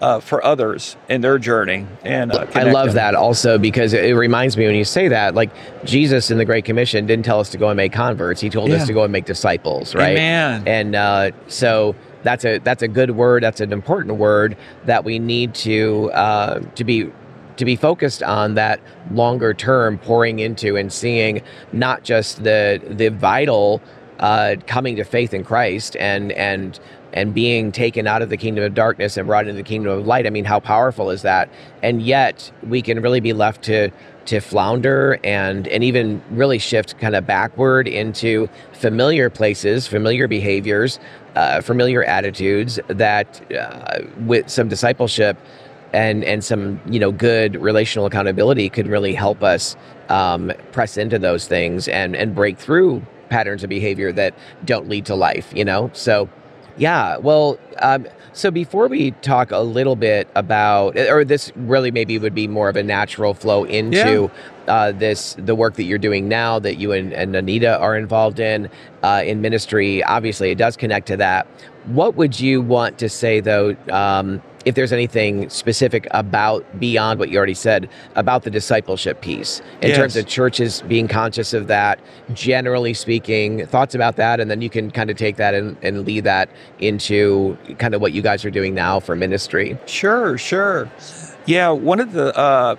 Uh, 0.00 0.20
for 0.20 0.44
others 0.44 0.96
in 1.08 1.20
their 1.22 1.38
journey, 1.38 1.86
and 2.02 2.30
uh, 2.32 2.44
I 2.54 2.64
love 2.64 2.88
them. 2.88 2.96
that 2.96 3.14
also 3.14 3.56
because 3.58 3.94
it 3.94 4.04
it 4.04 4.14
reminds 4.16 4.54
me 4.56 4.66
when 4.66 4.74
you 4.74 4.84
say 4.84 5.08
that, 5.08 5.34
like 5.34 5.50
Jesus 5.84 6.30
in 6.32 6.36
the 6.36 6.44
Great 6.44 6.64
Commission 6.66 7.06
didn't 7.06 7.24
tell 7.24 7.40
us 7.40 7.48
to 7.50 7.58
go 7.58 7.68
and 7.68 7.76
make 7.76 7.92
converts; 7.92 8.40
he 8.40 8.50
told 8.50 8.68
Yeah. 8.70 8.78
us 8.78 8.86
to 8.88 8.92
go 8.92 9.04
and 9.04 9.12
make 9.12 9.24
disciples, 9.24 9.94
right? 9.94 10.10
Amen. 10.18 10.64
And 10.66 10.94
uh, 10.96 11.30
so 11.46 11.94
that's 12.24 12.44
a 12.44 12.58
that's 12.58 12.82
a 12.82 12.88
good 12.88 13.12
word. 13.12 13.44
That's 13.44 13.60
an 13.60 13.72
important 13.72 14.16
word 14.16 14.56
that 14.86 15.04
we 15.04 15.18
need 15.20 15.54
to 15.56 16.10
uh, 16.12 16.60
to 16.74 16.84
be 16.84 17.10
to 17.56 17.64
be 17.64 17.76
focused 17.76 18.22
on 18.22 18.54
that 18.54 18.80
longer 19.12 19.54
term 19.54 19.98
pouring 19.98 20.40
into 20.40 20.76
and 20.76 20.92
seeing 20.92 21.42
not 21.72 22.02
just 22.02 22.42
the 22.42 22.82
the 22.88 23.08
vital 23.08 23.80
uh, 24.18 24.56
coming 24.66 24.96
to 24.96 25.04
faith 25.04 25.34
in 25.34 25.44
Christ 25.44 25.96
and 25.96 26.32
and 26.32 26.80
and 27.12 27.32
being 27.32 27.70
taken 27.70 28.08
out 28.08 28.22
of 28.22 28.28
the 28.28 28.36
kingdom 28.36 28.64
of 28.64 28.74
darkness 28.74 29.16
and 29.16 29.26
brought 29.28 29.46
into 29.46 29.56
the 29.56 29.62
kingdom 29.62 29.92
of 29.92 30.06
light. 30.06 30.26
I 30.26 30.30
mean, 30.30 30.44
how 30.44 30.58
powerful 30.58 31.10
is 31.10 31.22
that? 31.22 31.48
And 31.82 32.02
yet 32.02 32.50
we 32.64 32.82
can 32.82 33.00
really 33.00 33.20
be 33.20 33.32
left 33.32 33.62
to 33.64 33.90
to 34.26 34.40
flounder 34.40 35.20
and 35.22 35.68
and 35.68 35.84
even 35.84 36.22
really 36.30 36.58
shift 36.58 36.98
kind 36.98 37.14
of 37.14 37.26
backward 37.26 37.86
into 37.86 38.48
familiar 38.72 39.30
places, 39.30 39.86
familiar 39.86 40.26
behaviors, 40.26 40.98
uh, 41.34 41.60
familiar 41.60 42.04
attitudes 42.04 42.78
that 42.88 43.52
uh, 43.52 44.00
with 44.20 44.48
some 44.48 44.68
discipleship 44.68 45.36
and 45.92 46.24
and 46.24 46.44
some 46.44 46.80
you 46.86 46.98
know 46.98 47.12
good 47.12 47.56
relational 47.56 48.06
accountability 48.06 48.68
could 48.68 48.86
really 48.86 49.14
help 49.14 49.42
us 49.42 49.76
um, 50.08 50.52
press 50.72 50.96
into 50.96 51.18
those 51.18 51.46
things 51.46 51.88
and 51.88 52.16
and 52.16 52.34
break 52.34 52.58
through 52.58 53.02
patterns 53.28 53.62
of 53.64 53.70
behavior 53.70 54.12
that 54.12 54.34
don't 54.64 54.88
lead 54.88 55.06
to 55.06 55.14
life. 55.14 55.52
You 55.54 55.64
know, 55.64 55.90
so 55.92 56.28
yeah. 56.76 57.16
Well, 57.18 57.58
um, 57.78 58.06
so 58.32 58.50
before 58.50 58.88
we 58.88 59.12
talk 59.22 59.52
a 59.52 59.60
little 59.60 59.96
bit 59.96 60.28
about, 60.34 60.98
or 60.98 61.24
this 61.24 61.52
really 61.54 61.90
maybe 61.90 62.18
would 62.18 62.34
be 62.34 62.48
more 62.48 62.68
of 62.68 62.76
a 62.76 62.82
natural 62.82 63.32
flow 63.34 63.64
into 63.64 64.30
uh, 64.68 64.92
this 64.92 65.34
the 65.38 65.54
work 65.54 65.74
that 65.74 65.84
you're 65.84 65.98
doing 65.98 66.28
now 66.28 66.58
that 66.58 66.76
you 66.76 66.92
and, 66.92 67.12
and 67.12 67.34
Anita 67.36 67.78
are 67.78 67.96
involved 67.96 68.40
in 68.40 68.68
uh, 69.02 69.22
in 69.24 69.40
ministry. 69.40 70.02
Obviously, 70.04 70.50
it 70.50 70.58
does 70.58 70.76
connect 70.76 71.06
to 71.08 71.16
that. 71.18 71.46
What 71.86 72.14
would 72.16 72.40
you 72.40 72.62
want 72.62 72.98
to 72.98 73.08
say 73.08 73.40
though? 73.40 73.76
Um, 73.90 74.42
if 74.64 74.74
there's 74.74 74.94
anything 74.94 75.50
specific 75.50 76.08
about 76.12 76.64
beyond 76.80 77.18
what 77.20 77.28
you 77.28 77.36
already 77.36 77.52
said 77.52 77.86
about 78.14 78.44
the 78.44 78.50
discipleship 78.50 79.20
piece 79.20 79.60
in 79.82 79.88
Yes. 79.88 79.98
terms 79.98 80.16
of 80.16 80.26
churches 80.26 80.80
being 80.88 81.06
conscious 81.06 81.52
of 81.52 81.66
that 81.66 82.00
generally 82.32 82.94
speaking 82.94 83.66
thoughts 83.66 83.94
about 83.94 84.16
that 84.16 84.40
and 84.40 84.50
then 84.50 84.62
you 84.62 84.70
can 84.70 84.90
kind 84.90 85.10
of 85.10 85.18
take 85.18 85.36
that 85.36 85.52
and, 85.52 85.76
and 85.82 86.06
lead 86.06 86.24
that 86.24 86.48
into 86.78 87.58
kind 87.78 87.94
of 87.94 88.00
what 88.00 88.12
you 88.14 88.22
guys 88.22 88.42
are 88.46 88.50
doing 88.50 88.72
now 88.74 88.98
for 89.00 89.14
ministry 89.14 89.76
Sure, 89.84 90.38
sure. 90.38 90.90
Yeah, 91.44 91.68
one 91.68 92.00
of 92.00 92.12
the 92.12 92.34
uh, 92.34 92.76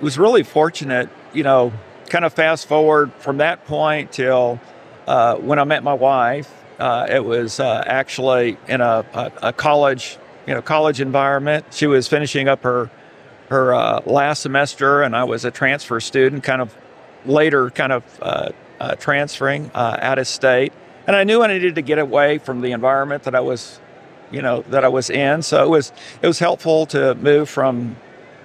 was 0.00 0.16
really 0.16 0.42
fortunate, 0.42 1.10
you 1.32 1.42
know, 1.42 1.72
kind 2.08 2.24
of 2.24 2.32
fast 2.32 2.66
forward 2.66 3.12
from 3.14 3.38
that 3.38 3.64
point 3.66 4.12
till 4.12 4.60
uh, 5.06 5.36
when 5.36 5.58
I 5.58 5.64
met 5.64 5.82
my 5.82 5.94
wife. 5.94 6.52
Uh, 6.78 7.06
it 7.10 7.24
was 7.24 7.58
uh, 7.58 7.82
actually 7.86 8.56
in 8.68 8.80
a, 8.80 9.04
a, 9.12 9.32
a, 9.48 9.52
college, 9.52 10.16
you 10.46 10.54
know, 10.54 10.62
college 10.62 11.00
environment. 11.00 11.66
She 11.72 11.88
was 11.88 12.06
finishing 12.06 12.48
up 12.48 12.62
her 12.62 12.90
her 13.48 13.74
uh, 13.74 14.02
last 14.04 14.42
semester, 14.42 15.02
and 15.02 15.16
I 15.16 15.24
was 15.24 15.44
a 15.44 15.50
transfer 15.50 16.00
student, 16.00 16.44
kind 16.44 16.60
of 16.60 16.76
later, 17.24 17.70
kind 17.70 17.92
of 17.92 18.04
uh, 18.20 18.50
uh, 18.78 18.94
transferring 18.96 19.70
out 19.74 20.18
of 20.18 20.26
state. 20.26 20.72
And 21.06 21.16
I 21.16 21.24
knew 21.24 21.42
I 21.42 21.46
needed 21.46 21.76
to 21.76 21.82
get 21.82 21.98
away 21.98 22.38
from 22.38 22.60
the 22.60 22.72
environment 22.72 23.22
that 23.22 23.34
I 23.34 23.40
was, 23.40 23.80
you 24.30 24.42
know, 24.42 24.62
that 24.68 24.84
I 24.84 24.88
was 24.88 25.08
in. 25.08 25.40
So 25.42 25.64
it 25.64 25.68
was 25.68 25.92
it 26.20 26.26
was 26.26 26.38
helpful 26.38 26.86
to 26.86 27.14
move 27.16 27.48
from 27.48 27.96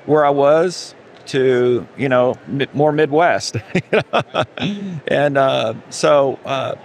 where 0.05 0.25
I 0.25 0.29
was 0.29 0.95
to 1.27 1.87
you 1.97 2.09
know 2.09 2.35
more 2.73 2.91
Midwest, 2.91 3.57
and 5.07 5.37
uh, 5.37 5.73
so 5.89 6.39
uh, 6.45 6.75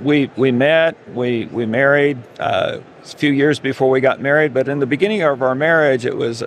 we 0.00 0.30
we 0.36 0.52
met, 0.52 0.96
we 1.14 1.46
we 1.46 1.66
married 1.66 2.18
uh, 2.38 2.78
a 3.00 3.04
few 3.04 3.32
years 3.32 3.58
before 3.58 3.90
we 3.90 4.00
got 4.00 4.20
married. 4.20 4.54
But 4.54 4.68
in 4.68 4.78
the 4.78 4.86
beginning 4.86 5.22
of 5.22 5.42
our 5.42 5.54
marriage, 5.54 6.06
it 6.06 6.16
was 6.16 6.42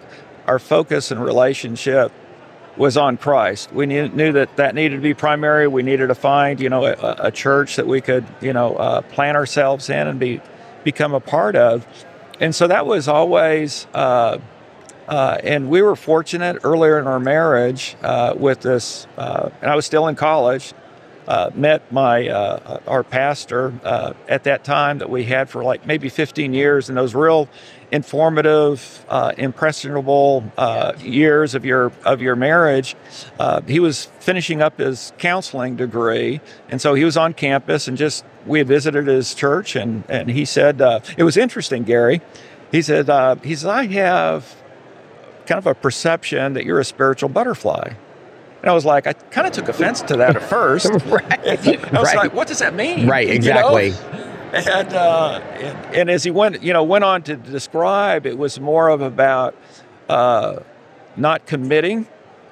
our 0.48 0.60
focus 0.60 1.12
and 1.12 1.24
relationship 1.24 2.12
was 2.78 2.96
on 2.96 3.18
Christ. 3.18 3.72
We 3.74 3.86
knew, 3.86 4.08
knew 4.10 4.32
that 4.32 4.56
that 4.56 4.76
needed 4.76 4.96
to 4.96 5.02
be 5.02 5.14
primary. 5.14 5.68
We 5.68 5.84
needed 5.84 6.08
to 6.08 6.16
find 6.16 6.60
you 6.60 6.70
know 6.70 6.86
a, 6.86 7.16
a 7.20 7.32
church 7.32 7.76
that 7.76 7.88
we 7.88 8.02
could 8.02 8.26
you 8.42 8.54
know 8.54 8.76
uh, 8.76 9.02
plant 9.02 9.38
ourselves 9.38 9.90
in 9.90 10.08
and 10.08 10.20
be 10.20 10.42
become 10.84 11.14
a 11.14 11.20
part 11.20 11.56
of. 11.56 11.86
And 12.40 12.56
so 12.56 12.68
that 12.68 12.88
was 12.88 13.08
always 13.08 13.86
uh, 15.12 15.38
and 15.44 15.70
we 15.70 15.82
were 15.82 15.98
fortunate 15.98 16.60
earlier 16.64 16.98
in 16.98 17.06
our 17.06 17.20
marriage 17.20 17.98
uh, 18.02 18.34
with 18.36 18.62
this, 18.62 19.08
uh, 19.18 19.50
and 19.62 19.70
I 19.70 19.76
was 19.76 19.86
still 19.86 20.08
in 20.08 20.16
college. 20.16 20.74
Uh, 21.28 21.52
met 21.54 21.90
my 21.92 22.28
uh, 22.28 22.80
our 22.88 23.04
pastor 23.04 23.74
uh, 23.84 24.14
at 24.28 24.44
that 24.46 24.64
time 24.64 24.98
that 24.98 25.10
we 25.10 25.24
had 25.24 25.50
for 25.50 25.64
like 25.64 25.86
maybe 25.86 26.10
15 26.10 26.54
years, 26.54 26.90
and 26.90 26.98
those 26.98 27.14
real 27.14 27.48
informative, 27.92 29.06
impressionable 29.38 30.44
years 31.00 31.56
of 31.56 31.64
your 31.64 31.92
of 32.04 32.22
your 32.22 32.36
marriage. 32.36 32.96
he 33.68 33.80
was 33.80 34.06
finishing 34.20 34.62
up 34.62 34.80
his 34.80 35.14
counseling 35.20 35.76
degree, 35.76 36.42
and 36.70 36.82
so 36.82 36.96
he 36.96 37.04
was 37.04 37.18
on 37.18 37.34
campus, 37.34 37.88
and 37.88 37.98
just 37.98 38.26
we 38.46 38.64
visited 38.64 39.08
his 39.08 39.36
church, 39.36 39.76
and 39.76 40.04
and 40.10 40.30
he 40.30 40.44
said 40.44 40.82
it 41.18 41.24
was 41.24 41.38
interesting, 41.38 41.84
Gary. 41.84 42.22
He 42.72 42.82
said 42.82 43.40
he 43.44 43.56
said 43.56 43.70
I 43.70 43.86
have 43.88 44.61
kind 45.46 45.58
of 45.58 45.68
a 45.68 45.76
perception 45.76 46.54
that 46.54 46.66
you're 46.66 46.80
a 46.80 46.86
spiritual 46.86 47.30
butterfly. 47.30 47.94
And 48.62 48.70
I 48.70 48.74
was 48.74 48.86
like, 48.86 49.08
I 49.08 49.14
kind 49.14 49.48
of 49.48 49.54
took 49.54 49.70
offense 49.70 50.02
to 50.04 50.18
that 50.18 50.36
at 50.36 50.44
first. 50.44 50.86
right. 51.06 51.48
I 51.48 52.00
was 52.00 52.08
right. 52.10 52.16
like, 52.16 52.34
what 52.34 52.48
does 52.48 52.60
that 52.60 52.76
mean? 52.76 53.08
Right, 53.08 53.30
exactly. 53.30 53.88
You 53.88 53.92
know? 53.92 54.28
And, 54.54 54.94
uh, 54.94 55.40
and, 55.54 55.96
and 55.96 56.10
as 56.10 56.24
he 56.24 56.32
went, 56.32 56.62
you 56.62 56.74
know, 56.74 56.84
went 56.84 57.04
on 57.04 57.24
to 57.24 57.38
describe, 57.38 58.26
it 58.26 58.38
was 58.38 58.60
more 58.60 58.90
of 58.90 59.02
about 59.02 59.56
uh, 60.10 60.60
not 61.16 61.46
committing 61.46 62.08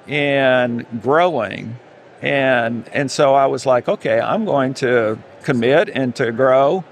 and 0.08 0.86
growing, 1.02 1.78
and 2.22 2.88
and 2.88 3.10
so 3.10 3.34
I 3.34 3.46
was 3.46 3.66
like, 3.66 3.86
okay, 3.86 4.18
I'm 4.18 4.46
going 4.46 4.72
to 4.74 5.18
commit 5.42 5.90
and 5.90 6.16
to 6.16 6.32
grow, 6.32 6.84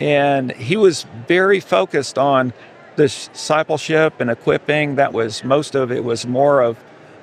and 0.00 0.50
he 0.52 0.76
was 0.76 1.06
very 1.28 1.60
focused 1.60 2.18
on 2.18 2.52
discipleship 2.96 4.20
and 4.20 4.30
equipping. 4.30 4.96
That 4.96 5.12
was 5.12 5.44
most 5.44 5.74
of 5.74 5.90
it 5.92 6.04
was 6.04 6.26
more 6.26 6.60
of. 6.60 6.76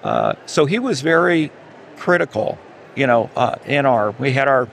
Uh, 0.03 0.33
so 0.45 0.65
he 0.65 0.79
was 0.79 1.01
very 1.01 1.51
critical, 1.97 2.57
you 2.95 3.07
know, 3.07 3.29
uh, 3.35 3.55
in 3.65 3.85
our. 3.85 4.11
We 4.11 4.33
had 4.33 4.47
our 4.47 4.67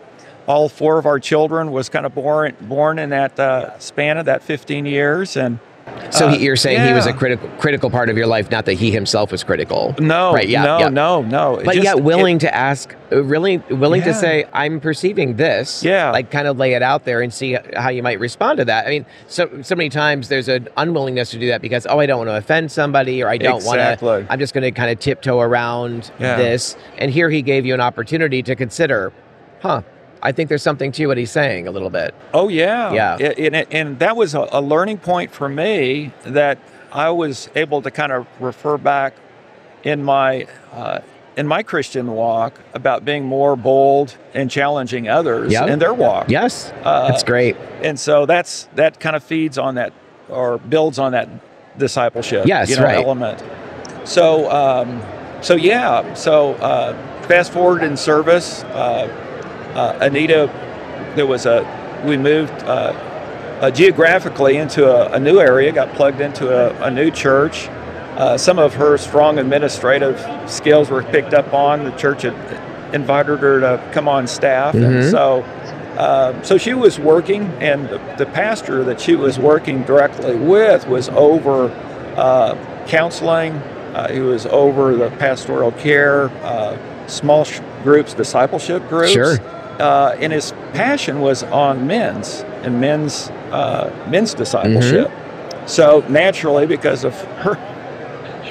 all 0.47 0.69
four 0.69 0.99
of 0.99 1.07
our 1.07 1.21
children 1.21 1.71
was 1.71 1.89
kind 1.89 2.07
of 2.07 2.15
born 2.15 2.57
born 2.63 2.99
in 2.99 3.11
that 3.11 3.39
uh, 3.39 3.79
span 3.79 4.19
of 4.19 4.27
that 4.27 4.43
15 4.43 4.87
years 4.87 5.37
and 5.37 5.59
so 6.11 6.29
uh, 6.29 6.35
you're 6.35 6.57
saying 6.57 6.79
yeah. 6.79 6.89
he 6.89 6.95
was 6.95 7.07
a 7.07 7.13
critical 7.13 7.49
critical 7.59 7.91
part 7.91 8.09
of 8.09 8.17
your 8.17 8.27
life, 8.27 8.51
not 8.51 8.67
that 8.67 8.75
he 8.75 8.91
himself 8.91 9.33
was 9.33 9.45
critical. 9.45 9.95
No, 9.99 10.33
right? 10.33 10.49
Yeah, 10.49 10.65
no, 10.65 10.79
yeah. 10.79 10.89
no, 10.89 11.23
no. 11.23 11.61
But 11.65 11.83
yet, 11.83 12.03
willing 12.03 12.37
it, 12.37 12.41
to 12.41 12.55
ask, 12.55 12.95
uh, 13.13 13.23
really 13.23 13.59
willing 13.71 14.01
yeah. 14.01 14.09
to 14.09 14.15
say, 14.15 14.45
"I'm 14.53 14.81
perceiving 14.81 15.37
this." 15.37 15.83
Yeah, 15.83 16.11
like 16.11 16.31
kind 16.31 16.49
of 16.49 16.59
lay 16.59 16.75
it 16.75 16.83
out 16.83 17.05
there 17.05 17.23
and 17.23 17.33
see 17.33 17.57
how 17.77 17.91
you 17.91 18.03
might 18.03 18.19
respond 18.19 18.59
to 18.59 18.65
that. 18.65 18.87
I 18.87 18.91
mean, 18.91 19.07
so 19.29 19.63
so 19.63 19.75
many 19.75 19.89
times 19.89 20.29
there's 20.29 20.49
an 20.49 20.69
unwillingness 20.77 21.31
to 21.31 21.39
do 21.39 21.49
that 21.49 21.63
because 21.63 21.87
oh, 21.87 21.99
I 21.99 22.07
don't 22.07 22.19
want 22.19 22.31
to 22.31 22.37
offend 22.37 22.73
somebody, 22.73 23.23
or 23.23 23.29
I 23.29 23.39
don't 23.39 23.57
exactly. 23.57 24.09
want 24.09 24.27
to. 24.27 24.33
I'm 24.33 24.39
just 24.39 24.55
going 24.55 24.63
to 24.63 24.73
kind 24.73 24.91
of 24.91 24.99
tiptoe 24.99 25.41
around 25.41 26.11
this. 26.19 26.77
And 26.99 27.11
here 27.11 27.31
he 27.31 27.43
gave 27.43 27.67
you 27.67 27.75
an 27.75 27.81
opportunity 27.81 28.43
to 28.43 28.55
consider, 28.57 29.13
huh? 29.61 29.83
I 30.23 30.33
think 30.33 30.49
there's 30.49 30.63
something 30.63 30.93
to 30.93 31.07
what 31.07 31.17
he's 31.17 31.31
saying 31.31 31.67
a 31.67 31.71
little 31.71 31.91
bit. 31.91 32.15
Oh 32.35 32.49
yeah, 32.49 32.93
yeah, 32.93 33.17
and, 33.17 33.67
and 33.73 33.99
that 34.01 34.17
was 34.17 34.35
a, 34.35 34.47
a 34.53 34.61
learning 34.61 34.99
point 34.99 35.33
for 35.33 35.49
me 35.49 36.13
that 36.25 36.59
I 36.93 37.11
was 37.11 37.49
able 37.55 37.83
to 37.83 37.91
kind 37.91 38.13
of 38.13 38.27
refer 38.41 38.77
back 38.77 39.15
in 39.83 40.03
my 40.03 40.47
uh, 40.73 41.01
in 41.37 41.47
my 41.47 41.63
Christian 41.63 42.09
walk 42.13 42.61
about 42.75 43.05
being 43.05 43.25
more 43.25 43.57
bold 43.57 44.17
and 44.35 44.51
challenging 44.51 45.09
others 45.09 45.53
yep. 45.53 45.69
in 45.69 45.79
their 45.79 45.95
walk. 45.95 46.29
Yes, 46.29 46.73
uh, 46.85 47.09
that's 47.09 47.23
great. 47.23 47.57
And 47.83 47.99
so 47.99 48.27
that's 48.27 48.69
that 48.75 49.01
kind 49.01 49.17
of 49.17 49.25
feeds 49.25 49.57
on 49.57 49.77
that 49.77 49.93
or 50.29 50.59
builds 50.59 50.99
on 50.99 51.13
that 51.13 51.29
discipleship. 51.79 52.47
Yes, 52.47 52.69
you 52.69 52.77
know, 52.77 52.85
right. 52.85 53.05
element. 53.05 53.43
So 54.05 54.51
um, 54.51 55.03
so 55.43 55.55
yeah. 55.55 56.15
So 56.15 56.55
uh, 56.55 56.93
fast 57.23 57.53
forward 57.53 57.83
in 57.83 57.97
service. 57.97 58.65
Uh, 58.65 59.27
uh, 59.75 59.99
Anita, 60.01 60.51
there 61.17 61.27
was 61.27 61.47
a, 61.47 61.65
we 62.05 62.17
moved 62.17 62.53
uh, 62.65 62.93
uh, 63.61 63.71
geographically 63.71 64.57
into 64.57 64.87
a, 64.87 65.13
a, 65.13 65.21
new 65.21 65.39
area, 65.39 65.71
got 65.71 65.95
plugged 65.95 66.21
into 66.21 66.49
a, 66.51 66.87
a 66.87 66.91
new 66.91 67.11
church. 67.11 67.69
Uh, 68.17 68.37
some 68.37 68.59
of 68.59 68.75
her 68.75 68.97
strong 68.97 69.39
administrative 69.39 70.19
skills 70.51 70.91
were 70.91 71.03
picked 71.03 71.35
up 71.35 71.53
on. 71.53 71.85
The 71.85 71.91
church 71.93 72.23
had 72.23 72.35
invited 72.95 73.39
her 73.41 73.61
to 73.61 73.91
come 73.93 74.09
on 74.09 74.27
staff, 74.27 74.75
mm-hmm. 74.75 74.85
and 74.85 75.11
so 75.11 75.43
uh, 75.97 76.43
so 76.43 76.57
she 76.57 76.73
was 76.73 76.99
working, 76.99 77.43
and 77.61 77.89
the, 77.89 77.99
the, 78.17 78.27
pastor 78.27 78.85
that 78.85 79.01
she 79.01 79.17
was 79.17 79.39
working 79.39 79.83
directly 79.83 80.37
with 80.37 80.87
was 80.87 81.09
over 81.11 81.69
uh, 82.17 82.85
counseling. 82.87 83.53
Uh, 83.95 84.11
he 84.11 84.21
was 84.21 84.47
over 84.47 84.97
the 84.97 85.11
pastoral 85.19 85.73
care, 85.73 86.29
uh, 86.45 87.07
small 87.07 87.45
sh- 87.45 87.61
groups, 87.83 88.15
discipleship 88.15 88.89
groups. 88.89 89.13
Sure 89.13 89.37
uh, 89.81 90.17
and 90.19 90.33
his 90.33 90.53
passion 90.73 91.21
was 91.21 91.43
on 91.43 91.87
men's 91.87 92.41
and 92.63 92.81
men's 92.81 93.31
uh, 93.51 93.91
men's 94.09 94.35
discipleship. 94.35 95.09
Mm-hmm. 95.09 95.67
So 95.67 96.05
naturally, 96.09 96.67
because 96.67 97.05
of 97.05 97.15
her 97.45 97.55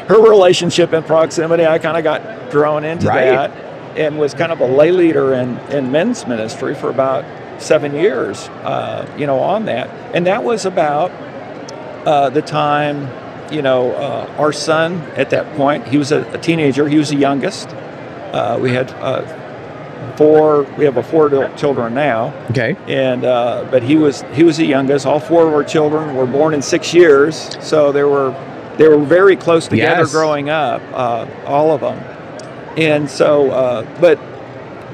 her 0.10 0.22
relationship 0.22 0.92
and 0.92 1.06
proximity, 1.06 1.66
I 1.66 1.78
kind 1.78 1.98
of 1.98 2.04
got 2.04 2.52
drawn 2.52 2.84
into 2.84 3.08
right. 3.08 3.26
that 3.26 3.52
and 3.98 4.18
was 4.18 4.34
kind 4.34 4.52
of 4.52 4.60
a 4.60 4.66
lay 4.66 4.92
leader 4.92 5.34
in, 5.34 5.58
in 5.72 5.92
men's 5.92 6.26
ministry 6.26 6.74
for 6.74 6.90
about 6.90 7.26
seven 7.62 7.94
years, 7.94 8.48
uh, 8.64 9.08
you 9.18 9.28
know, 9.28 9.40
on 9.40 9.66
that. 9.66 9.90
And 10.16 10.26
that 10.26 10.44
was 10.44 10.66
about 10.66 11.12
uh, 12.08 12.30
the 12.30 12.42
time, 12.42 13.08
you 13.54 13.62
know, 13.62 13.92
uh, 13.92 14.36
our 14.38 14.54
son 14.54 15.02
at 15.16 15.30
that 15.32 15.56
point, 15.56 15.88
he 15.88 15.98
was 15.98 16.12
a, 16.12 16.22
a 16.32 16.38
teenager, 16.38 16.88
he 16.88 16.98
was 16.98 17.10
the 17.10 17.18
youngest. 17.18 17.70
Uh, 17.70 18.58
we 18.62 18.72
had 18.72 18.90
uh, 18.94 19.22
four. 20.18 20.64
We 20.78 20.86
have 20.86 20.98
a 20.98 21.04
four 21.04 21.30
children 21.56 21.94
now. 21.94 22.34
Okay. 22.52 22.76
And 22.88 23.26
uh, 23.26 23.68
but 23.70 23.84
he 23.84 23.96
was 23.96 24.24
he 24.34 24.44
was 24.44 24.58
the 24.58 24.66
youngest. 24.66 25.06
All 25.06 25.20
four 25.20 25.48
of 25.48 25.54
our 25.54 25.64
children 25.64 26.16
were 26.16 26.28
born 26.28 26.54
in 26.54 26.62
six 26.62 26.94
years, 26.94 27.58
so 27.66 27.92
they 27.92 28.04
were 28.04 28.32
they 28.78 28.88
were 28.88 28.98
very 28.98 29.36
close 29.36 29.68
together 29.68 30.02
yes. 30.02 30.12
growing 30.12 30.50
up, 30.50 30.82
uh, 30.94 31.28
all 31.46 31.72
of 31.72 31.82
them. 31.82 31.98
And 32.78 33.10
so, 33.10 33.52
uh, 33.52 34.00
but 34.00 34.20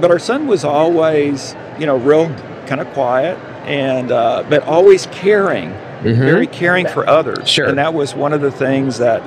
but 0.01 0.11
our 0.11 0.19
son 0.19 0.47
was 0.47 0.63
always 0.63 1.55
you 1.79 1.85
know 1.85 1.97
real 1.97 2.27
kind 2.67 2.81
of 2.81 2.87
quiet 2.93 3.37
and 3.65 4.11
uh, 4.11 4.43
but 4.49 4.63
always 4.63 5.07
caring, 5.07 5.69
mm-hmm. 5.69 6.19
very 6.19 6.47
caring 6.47 6.87
for 6.87 7.07
others. 7.07 7.49
Sure. 7.49 7.67
And 7.67 7.77
that 7.77 7.93
was 7.93 8.13
one 8.13 8.33
of 8.33 8.41
the 8.41 8.51
things 8.51 8.99
that 8.99 9.21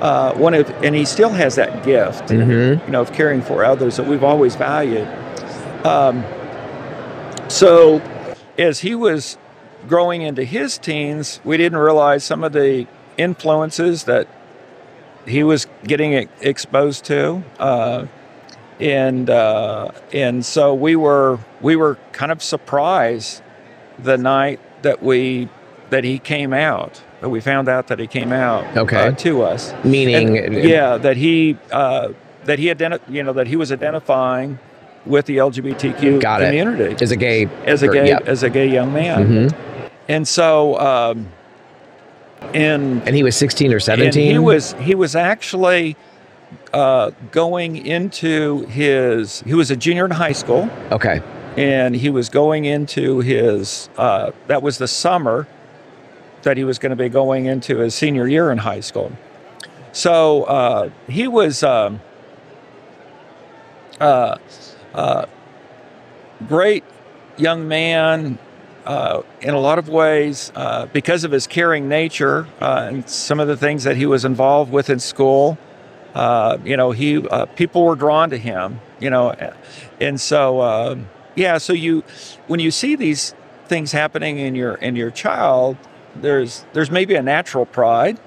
uh, 0.00 0.34
one 0.34 0.54
of, 0.54 0.68
and 0.82 0.94
he 0.94 1.04
still 1.04 1.30
has 1.30 1.54
that 1.54 1.84
gift, 1.84 2.28
mm-hmm. 2.28 2.84
you 2.84 2.92
know, 2.92 3.00
of 3.00 3.12
caring 3.12 3.40
for 3.40 3.64
others 3.64 3.96
that 3.96 4.06
we've 4.06 4.24
always 4.24 4.54
valued. 4.56 5.08
Um, 5.84 6.24
so, 7.48 8.00
as 8.56 8.80
he 8.80 8.94
was 8.94 9.36
growing 9.86 10.22
into 10.22 10.44
his 10.44 10.78
teens, 10.78 11.40
we 11.44 11.58
didn't 11.58 11.78
realize 11.78 12.24
some 12.24 12.42
of 12.42 12.52
the 12.52 12.86
influences 13.18 14.04
that 14.04 14.26
he 15.26 15.42
was 15.42 15.66
getting 15.84 16.28
exposed 16.40 17.04
to, 17.06 17.42
uh, 17.58 18.06
and 18.80 19.28
uh, 19.28 19.90
and 20.12 20.44
so 20.44 20.74
we 20.74 20.96
were 20.96 21.38
we 21.60 21.76
were 21.76 21.98
kind 22.12 22.32
of 22.32 22.42
surprised 22.42 23.42
the 23.98 24.16
night 24.16 24.60
that 24.82 25.02
we 25.02 25.48
that 25.90 26.04
he 26.04 26.18
came 26.18 26.52
out. 26.52 27.02
That 27.20 27.28
we 27.28 27.40
found 27.40 27.68
out 27.68 27.88
that 27.88 27.98
he 27.98 28.06
came 28.06 28.32
out 28.32 28.76
okay. 28.76 29.08
uh, 29.08 29.12
to 29.12 29.42
us. 29.42 29.72
Meaning, 29.84 30.36
and, 30.36 30.54
yeah, 30.54 30.96
that 30.98 31.16
he 31.16 31.56
uh, 31.70 32.12
that 32.44 32.58
he 32.58 32.66
identi- 32.66 33.00
you 33.08 33.22
know 33.22 33.34
that 33.34 33.46
he 33.46 33.56
was 33.56 33.70
identifying 33.70 34.58
with 35.06 35.26
the 35.26 35.36
LGBTQ 35.38 36.20
Got 36.20 36.42
it. 36.42 36.46
community 36.46 36.96
As 37.02 37.10
a 37.10 37.16
gay. 37.16 37.48
as 37.66 37.82
a 37.82 37.88
gay 37.88 38.08
Yep. 38.08 38.26
as 38.28 38.42
a 38.42 38.50
gay 38.50 38.66
young 38.68 38.92
man, 38.92 39.26
Mhm. 39.50 39.54
and 40.08 40.26
so 40.26 40.78
um, 40.80 41.28
in 42.52 43.02
And 43.06 43.14
he 43.14 43.22
was 43.22 43.36
16 43.36 43.70
or 43.72 43.76
and 43.76 43.82
17. 43.82 44.30
he 44.32 44.38
was 44.38 44.74
he 44.80 44.94
was 44.94 45.14
actually 45.16 45.96
uh, 46.72 47.10
going 47.30 47.76
into 47.76 48.64
his 48.66 49.42
he 49.46 49.54
was 49.54 49.70
a 49.70 49.76
junior 49.76 50.04
in 50.04 50.10
high 50.12 50.32
school 50.32 50.68
Okay. 50.92 51.20
and 51.56 51.94
he 51.96 52.10
was 52.10 52.28
going 52.28 52.64
into 52.64 53.20
his 53.20 53.88
uh, 53.98 54.30
that 54.46 54.62
was 54.62 54.78
the 54.78 54.88
summer 54.88 55.46
that 56.42 56.56
he 56.56 56.64
was 56.64 56.78
going 56.78 56.90
to 56.90 56.96
be 56.96 57.08
going 57.08 57.46
into 57.46 57.78
his 57.78 57.94
senior 57.94 58.26
year 58.28 58.50
in 58.52 58.58
high 58.58 58.80
school 58.80 59.10
so 59.92 60.44
uh, 60.44 60.90
he 61.08 61.26
was 61.28 61.62
um, 61.62 62.00
uh, 64.94 65.26
great 66.48 66.84
young 67.36 67.68
man 67.68 68.38
uh, 68.86 69.22
in 69.40 69.54
a 69.54 69.58
lot 69.58 69.78
of 69.78 69.88
ways 69.88 70.52
uh, 70.54 70.86
because 70.86 71.24
of 71.24 71.32
his 71.32 71.46
caring 71.46 71.88
nature 71.88 72.46
uh, 72.60 72.88
and 72.90 73.08
some 73.08 73.40
of 73.40 73.48
the 73.48 73.56
things 73.56 73.84
that 73.84 73.96
he 73.96 74.06
was 74.06 74.24
involved 74.24 74.70
with 74.70 74.90
in 74.90 74.98
school 74.98 75.58
uh, 76.14 76.58
you 76.64 76.76
know 76.76 76.92
he 76.92 77.26
people 77.56 77.84
were 77.84 77.96
drawn 77.96 78.30
to 78.30 78.38
him 78.38 78.80
you 79.00 79.10
know 79.10 79.34
and 80.00 80.20
so 80.20 80.60
uh, 80.60 80.96
yeah 81.34 81.58
so 81.58 81.72
you 81.72 82.02
when 82.46 82.60
you 82.60 82.70
see 82.70 82.94
these 82.94 83.34
things 83.66 83.92
happening 83.92 84.38
in 84.38 84.54
your 84.54 84.74
in 84.74 84.94
your 84.94 85.10
child 85.10 85.76
there's 86.14 86.64
there's 86.72 86.90
maybe 86.90 87.14
a 87.14 87.22
natural 87.22 87.66
pride 87.66 88.18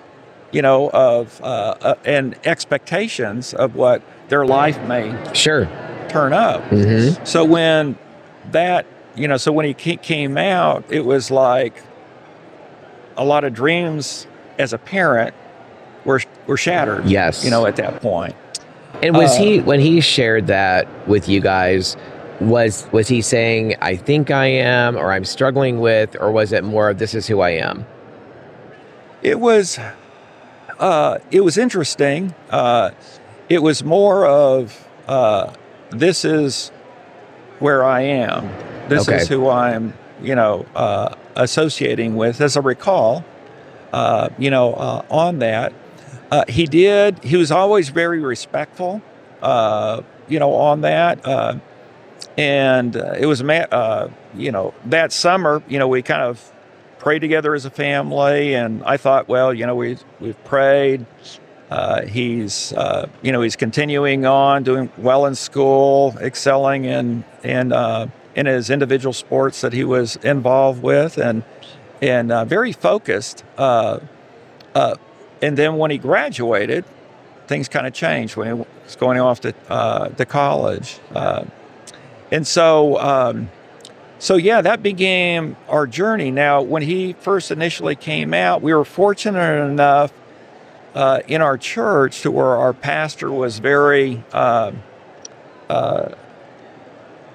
you 0.52 0.62
know 0.62 0.90
of 0.90 1.40
uh, 1.42 1.46
uh, 1.82 1.96
and 2.04 2.36
expectations 2.46 3.54
of 3.54 3.76
what 3.76 4.02
their 4.30 4.46
life 4.46 4.82
may 4.88 5.16
Sure. 5.34 5.68
Turn 6.10 6.34
up 6.34 6.64
hmm 6.66 7.10
so 7.24 7.44
when 7.44 7.98
that, 8.52 8.86
you 9.16 9.28
know, 9.28 9.38
so 9.38 9.52
when 9.52 9.66
he 9.66 9.74
came 9.74 10.38
out, 10.38 10.84
it 10.90 11.06
was 11.06 11.30
like 11.32 11.84
a 13.18 13.26
lot 13.26 13.44
of 13.44 13.54
dreams 13.54 14.28
as 14.58 14.74
a 14.74 14.78
parent 14.78 15.34
were 16.06 16.22
were 16.46 16.58
shattered. 16.58 17.06
Yes. 17.06 17.44
You 17.44 17.52
know, 17.52 17.66
at 17.66 17.76
that 17.78 18.02
point. 18.02 18.36
And 19.04 19.16
was 19.16 19.36
Uh, 19.36 19.42
he 19.42 19.60
when 19.60 19.80
he 19.80 20.02
shared 20.02 20.48
that 20.48 20.88
with 21.08 21.28
you 21.28 21.42
guys? 21.42 21.98
Was 22.40 22.88
was 22.92 23.08
he 23.08 23.22
saying 23.22 23.76
I 23.82 23.96
think 23.96 24.32
I 24.32 24.46
am, 24.46 24.96
or 24.96 25.12
I'm 25.12 25.26
struggling 25.26 25.80
with, 25.80 26.16
or 26.20 26.32
was 26.32 26.54
it 26.54 26.64
more 26.64 26.90
of 26.90 27.00
this 27.00 27.14
is 27.14 27.28
who 27.28 27.42
I 27.42 27.50
am? 27.52 27.86
It 29.24 29.40
was, 29.40 29.80
uh, 30.80 31.18
it 31.32 31.42
was 31.42 31.58
interesting. 31.58 32.36
Uh, 32.52 32.92
it 33.50 33.64
was 33.64 33.84
more 33.84 34.28
of 34.28 34.88
uh, 35.08 35.52
this 35.92 36.26
is 36.26 36.70
where 37.60 37.84
I 37.84 38.02
am. 38.02 38.50
This 38.88 39.08
Okay. 39.08 39.18
is 39.18 39.28
who 39.28 39.50
I'm, 39.50 39.94
you 40.22 40.36
know, 40.36 40.66
uh, 40.76 41.16
associating 41.36 42.16
with. 42.16 42.40
As 42.42 42.56
I 42.58 42.62
recall, 42.62 43.24
uh, 43.94 44.30
you 44.38 44.50
know, 44.50 44.74
uh, 44.74 45.02
on 45.10 45.40
that, 45.40 45.74
uh, 46.32 46.44
he 46.48 46.66
did. 46.66 47.20
He 47.24 47.36
was 47.38 47.52
always 47.52 47.90
very 47.90 48.20
respectful, 48.20 49.02
uh, 49.42 50.02
you 50.28 50.40
know, 50.40 50.54
on 50.54 50.82
that. 50.82 51.26
Uh, 51.26 51.56
and 52.38 52.96
uh, 52.96 53.14
it 53.18 53.26
was, 53.26 53.42
a 53.42 53.44
ma- 53.44 53.66
uh, 53.72 54.10
you 54.36 54.52
know, 54.52 54.74
that 54.86 55.12
summer, 55.12 55.64
you 55.68 55.80
know, 55.80 55.88
we 55.88 56.02
kind 56.02 56.22
of 56.22 56.52
prayed 57.00 57.20
together 57.20 57.56
as 57.56 57.66
a 57.66 57.70
family, 57.70 58.54
and 58.54 58.84
I 58.84 58.98
thought, 58.98 59.28
well, 59.28 59.54
you 59.54 59.66
know, 59.66 59.76
we 59.76 59.98
we've 60.20 60.42
prayed. 60.44 61.06
Uh, 61.70 62.06
he's, 62.06 62.72
uh, 62.74 63.10
you 63.22 63.32
know, 63.32 63.42
he's 63.42 63.58
continuing 63.58 64.26
on, 64.26 64.64
doing 64.64 64.90
well 64.98 65.26
in 65.26 65.36
school, 65.36 66.16
excelling 66.22 66.86
in 66.86 67.26
in 67.44 67.74
uh, 67.74 68.08
in 68.36 68.46
his 68.46 68.70
individual 68.70 69.14
sports 69.14 69.62
that 69.62 69.74
he 69.74 69.84
was 69.84 70.16
involved 70.18 70.82
with, 70.82 71.18
and 71.18 71.44
and 72.02 72.32
uh, 72.32 72.46
very 72.46 72.72
focused. 72.72 73.44
Uh, 73.58 74.00
uh, 74.76 74.96
and 75.42 75.58
then 75.58 75.76
when 75.78 75.92
he 75.92 75.98
graduated, 75.98 76.86
things 77.48 77.68
kind 77.68 77.86
of 77.86 77.94
changed 77.94 78.38
when 78.38 78.48
he 78.48 78.54
was 78.54 78.96
going 78.96 79.20
off 79.20 79.42
to 79.42 79.52
to 80.18 80.26
college. 80.26 81.00
And 82.30 82.46
so, 82.46 83.00
um, 83.00 83.50
so 84.20 84.36
yeah, 84.36 84.62
that 84.62 84.84
began 84.84 85.56
our 85.70 85.88
journey. 85.88 86.32
Now, 86.32 86.62
when 86.62 86.82
he 86.82 87.14
first 87.14 87.52
initially 87.52 87.96
came 87.96 88.34
out, 88.34 88.62
we 88.62 88.74
were 88.74 88.84
fortunate 88.84 89.66
enough 89.66 90.12
uh, 90.98 91.20
in 91.28 91.42
our 91.44 91.58
church 91.60 92.22
to 92.22 92.32
where 92.32 92.58
our 92.58 92.74
pastor 92.74 93.30
was 93.32 93.60
very, 93.60 94.24
uh, 94.34 94.72
uh, 95.70 96.10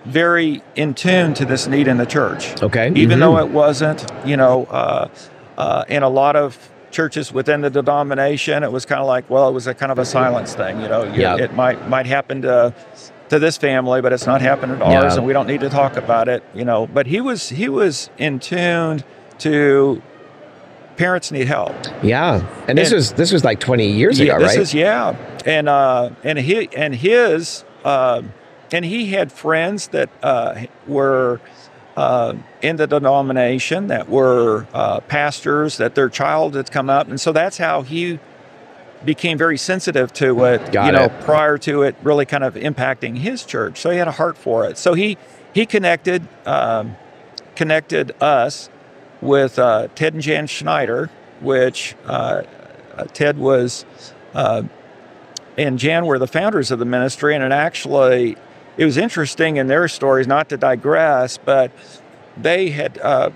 very 0.04 0.62
in 0.74 0.94
tune 0.94 1.32
to 1.34 1.44
this 1.44 1.68
need 1.68 1.86
in 1.86 1.96
the 1.96 2.06
church 2.06 2.60
Okay. 2.60 2.90
even 2.96 3.18
Mhm. 3.18 3.20
though 3.20 3.38
it 3.38 3.48
wasn't, 3.50 4.04
you 4.24 4.36
know, 4.36 4.66
uh, 4.68 5.06
uh, 5.56 5.84
in 5.88 6.02
a 6.02 6.08
lot 6.08 6.34
of 6.34 6.58
churches 6.90 7.32
within 7.32 7.60
the 7.60 7.70
denomination, 7.70 8.64
it 8.64 8.72
was 8.72 8.84
kind 8.84 9.00
of 9.00 9.06
like, 9.06 9.24
well, 9.30 9.48
it 9.48 9.52
was 9.52 9.66
a 9.68 9.74
kind 9.74 9.92
of 9.92 9.98
a 10.00 10.04
silence 10.04 10.54
thing, 10.54 10.80
you 10.80 10.88
know. 10.88 11.04
You- 11.04 11.22
Yeah. 11.22 11.36
It 11.36 11.54
might 11.54 11.88
might 11.88 12.06
happen 12.06 12.42
to 12.42 12.72
to 13.28 13.38
this 13.38 13.56
family, 13.56 14.00
but 14.02 14.12
it's 14.12 14.26
not 14.26 14.42
happening 14.42 14.76
to 14.78 14.84
ours, 14.84 14.92
Yeah. 14.92 15.14
and 15.18 15.24
we 15.24 15.32
don't 15.32 15.46
need 15.46 15.60
to 15.60 15.70
talk 15.70 15.96
about 15.96 16.28
it, 16.28 16.42
you 16.52 16.64
know. 16.66 16.88
But 16.92 17.06
he 17.06 17.20
was 17.20 17.48
he 17.50 17.68
was 17.68 18.10
in 18.18 18.40
tune 18.40 19.04
to 19.38 20.02
parents 21.02 21.32
need 21.32 21.48
help. 21.48 21.74
yeah, 22.00 22.46
and 22.68 22.78
this 22.78 22.92
was 22.92 23.12
this 23.14 23.32
was 23.32 23.42
like 23.42 23.58
20 23.58 23.90
years 23.90 24.20
Yeah, 24.20 24.36
ago, 24.36 24.38
this 24.38 24.54
right? 24.54 24.58
is 24.60 24.72
yeah, 24.72 25.16
and 25.44 25.68
uh, 25.68 26.10
and 26.22 26.38
he 26.38 26.68
and 26.76 26.94
his 26.94 27.64
uh, 27.84 28.22
and 28.70 28.84
he 28.84 29.06
had 29.06 29.32
friends 29.32 29.88
that 29.88 30.08
uh, 30.22 30.62
were 30.86 31.40
uh, 31.96 32.34
in 32.62 32.76
the 32.76 32.86
denomination 32.86 33.88
that 33.88 34.08
were 34.08 34.68
uh, 34.72 35.00
pastors 35.00 35.76
that 35.78 35.96
their 35.96 36.08
child 36.08 36.54
had 36.54 36.70
come 36.70 36.88
up, 36.88 37.08
and 37.08 37.20
so 37.20 37.32
that's 37.32 37.58
how 37.58 37.82
he 37.82 38.20
became 39.04 39.36
very 39.36 39.58
sensitive 39.58 40.12
to 40.12 40.44
it. 40.44 40.70
Got 40.70 40.86
you 40.86 40.92
know, 40.92 41.06
it. 41.06 41.20
prior 41.22 41.58
to 41.58 41.82
it 41.82 41.96
really 42.04 42.26
kind 42.26 42.44
of 42.44 42.54
impacting 42.54 43.18
his 43.18 43.44
church, 43.44 43.80
so 43.80 43.90
he 43.90 43.98
had 43.98 44.06
a 44.06 44.12
heart 44.12 44.38
for 44.38 44.66
it. 44.66 44.78
So 44.78 44.94
he 44.94 45.18
he 45.52 45.66
connected 45.66 46.22
um, 46.46 46.94
connected 47.56 48.12
us 48.22 48.70
with 49.22 49.58
uh, 49.58 49.88
Ted 49.94 50.12
and 50.12 50.22
Jan 50.22 50.46
Schneider, 50.46 51.08
which 51.40 51.94
uh, 52.06 52.42
uh, 52.96 53.04
Ted 53.04 53.38
was 53.38 53.86
uh, 54.34 54.64
and 55.56 55.78
Jan 55.78 56.06
were 56.06 56.18
the 56.18 56.26
founders 56.26 56.70
of 56.70 56.78
the 56.78 56.84
ministry, 56.84 57.34
and 57.34 57.44
it 57.44 57.52
actually 57.52 58.36
it 58.76 58.84
was 58.84 58.96
interesting 58.96 59.56
in 59.56 59.66
their 59.66 59.88
stories. 59.88 60.26
Not 60.26 60.48
to 60.50 60.56
digress, 60.56 61.38
but 61.38 61.70
they 62.36 62.70
had 62.70 62.98
uh, 62.98 63.30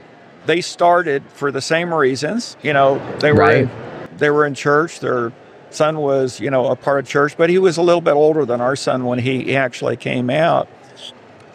they 0.47 0.61
started 0.61 1.23
for 1.33 1.51
the 1.53 1.61
same 1.61 1.93
reasons. 1.93 2.57
You 2.63 2.73
know, 2.73 3.01
they 3.21 3.33
were 3.33 3.39
Right. 3.41 3.57
in, 3.59 3.71
they 4.17 4.31
were 4.31 4.47
in 4.47 4.55
church. 4.55 5.01
Their 5.01 5.33
son 5.71 5.99
was 5.99 6.41
you 6.41 6.51
know 6.51 6.67
a 6.69 6.77
part 6.77 7.01
of 7.01 7.07
church, 7.07 7.37
but 7.37 7.51
he 7.51 7.59
was 7.59 7.77
a 7.77 7.83
little 7.83 8.01
bit 8.01 8.15
older 8.15 8.45
than 8.45 8.61
our 8.61 8.77
son 8.77 9.05
when 9.05 9.19
he 9.19 9.55
actually 9.55 9.97
came 9.97 10.31
out. 10.31 10.69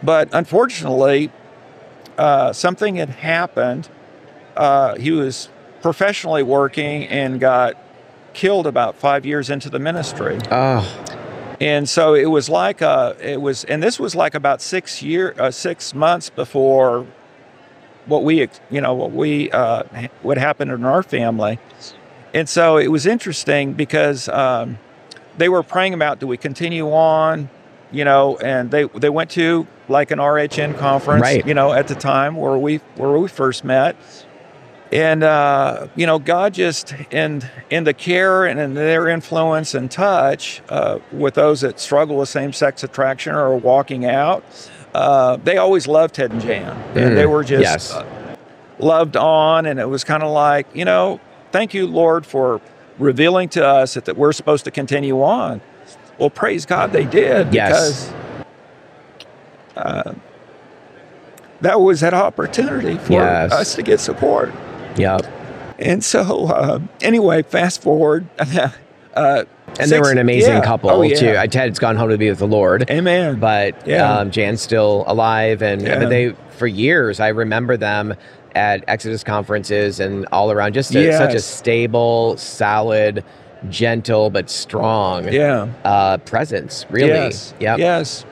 But 0.03 0.29
unfortunately, 0.31 1.31
uh, 2.17 2.53
something 2.53 2.95
had 2.95 3.09
happened. 3.09 3.89
Uh, 4.55 4.95
he 4.95 5.11
was 5.11 5.49
professionally 5.81 6.43
working 6.43 7.07
and 7.07 7.39
got 7.39 7.75
killed 8.33 8.67
about 8.67 8.95
five 8.95 9.25
years 9.25 9.49
into 9.49 9.69
the 9.69 9.79
ministry. 9.79 10.37
Oh, 10.51 10.87
And 11.59 11.87
so 11.89 12.13
it 12.13 12.25
was 12.27 12.49
like 12.49 12.81
uh 12.81 13.13
it 13.21 13.41
was, 13.41 13.63
and 13.65 13.81
this 13.83 13.99
was 13.99 14.15
like 14.15 14.33
about 14.35 14.61
six 14.61 15.01
year, 15.03 15.35
uh, 15.37 15.51
six 15.51 15.93
months 15.93 16.29
before 16.29 17.05
what 18.05 18.23
we, 18.23 18.47
you 18.69 18.81
know, 18.81 18.93
what 18.93 19.11
we, 19.11 19.51
uh, 19.51 19.83
ha- 19.93 20.07
what 20.21 20.37
happened 20.37 20.71
in 20.71 20.83
our 20.85 21.03
family. 21.03 21.59
And 22.33 22.47
so 22.47 22.77
it 22.77 22.87
was 22.87 23.05
interesting 23.05 23.73
because 23.73 24.29
um, 24.29 24.79
they 25.37 25.49
were 25.49 25.63
praying 25.63 25.93
about, 25.93 26.19
do 26.19 26.25
we 26.27 26.37
continue 26.37 26.89
on, 26.91 27.49
you 27.91 28.05
know, 28.05 28.37
and 28.37 28.71
they 28.71 28.85
they 28.85 29.09
went 29.09 29.29
to 29.31 29.67
like 29.89 30.11
an 30.11 30.19
RHN 30.19 30.77
conference, 30.77 31.21
Right. 31.21 31.45
you 31.45 31.53
know, 31.53 31.73
at 31.73 31.87
the 31.89 31.95
time 31.95 32.35
where 32.37 32.57
we 32.57 32.77
where 32.95 33.11
we 33.17 33.27
first 33.27 33.63
met. 33.65 33.95
And 34.91 35.23
uh, 35.23 35.87
you 35.95 36.05
know, 36.05 36.19
God 36.19 36.53
just 36.53 36.93
in 37.11 37.43
in 37.69 37.85
the 37.85 37.93
care 37.93 38.45
and 38.45 38.59
in 38.59 38.73
their 38.73 39.07
influence 39.07 39.73
and 39.73 39.89
touch 39.89 40.61
uh, 40.67 40.99
with 41.13 41.35
those 41.35 41.61
that 41.61 41.79
struggle 41.79 42.17
with 42.17 42.27
same-sex 42.27 42.83
attraction 42.83 43.33
or 43.33 43.55
walking 43.55 44.05
out, 44.05 44.43
uh, 44.93 45.37
they 45.37 45.55
always 45.57 45.87
loved 45.87 46.15
Ted 46.15 46.31
and 46.31 46.41
Jan, 46.41 46.75
and 46.97 47.15
they 47.17 47.23
Mm, 47.23 47.29
were 47.31 47.43
just 47.45 47.61
yes. 47.61 47.91
uh, 47.93 48.05
loved 48.79 49.15
on. 49.15 49.65
And 49.65 49.79
it 49.79 49.87
was 49.87 50.03
kind 50.03 50.23
of 50.23 50.31
like, 50.31 50.67
you 50.75 50.83
know, 50.83 51.21
thank 51.53 51.73
you, 51.73 51.87
Lord, 51.87 52.25
for 52.25 52.59
revealing 52.99 53.47
to 53.49 53.65
us 53.65 53.93
that, 53.93 54.03
that 54.05 54.17
we're 54.17 54.33
supposed 54.33 54.65
to 54.65 54.71
continue 54.71 55.21
on. 55.23 55.61
Well, 56.17 56.29
praise 56.29 56.65
God, 56.65 56.91
they 56.91 57.05
did 57.05 57.53
Yes. 57.53 58.11
because 58.11 58.13
uh, 59.77 60.13
that 61.61 61.79
was 61.79 62.01
that 62.01 62.13
opportunity 62.13 62.97
for 62.97 63.13
Yes. 63.13 63.53
us 63.53 63.75
to 63.75 63.83
get 63.83 64.01
support. 64.01 64.51
Yeah. 64.97 65.17
And 65.79 66.03
so, 66.03 66.47
uh, 66.47 66.79
anyway, 67.01 67.41
fast 67.43 67.81
forward. 67.81 68.27
uh, 68.39 69.45
And 69.79 69.89
they 69.91 69.99
were 69.99 70.11
an 70.11 70.17
amazing 70.19 70.53
yeah. 70.55 70.61
couple 70.63 70.89
Oh, 70.91 71.01
yeah. 71.01 71.43
too. 71.43 71.47
Ted's 71.49 71.79
gone 71.79 71.95
home 71.95 72.09
to 72.09 72.17
be 72.17 72.29
with 72.29 72.39
the 72.39 72.47
Lord, 72.47 72.89
Amen. 72.89 73.39
but 73.39 73.87
Yeah. 73.87 74.19
um, 74.19 74.31
Jan's 74.31 74.61
still 74.61 75.03
alive, 75.07 75.61
and 75.63 75.81
Yeah. 75.81 75.99
but 75.99 76.09
they 76.09 76.35
for 76.57 76.67
years 76.67 77.19
I 77.19 77.29
remember 77.29 77.77
them 77.77 78.13
at 78.53 78.83
Exodus 78.87 79.23
conferences 79.23 79.99
and 79.99 80.27
all 80.31 80.51
around. 80.51 80.73
Just 80.73 80.93
a, 80.93 81.11
such 81.17 81.33
a 81.33 81.39
stable, 81.39 82.37
solid, 82.37 83.23
gentle 83.69 84.29
but 84.29 84.49
strong 84.49 85.31
yeah. 85.31 85.67
uh, 85.83 86.17
presence. 86.17 86.85
Really, 86.89 87.09
Yes. 87.09 87.53
Yep. 87.59 87.79
Yes. 87.79 88.25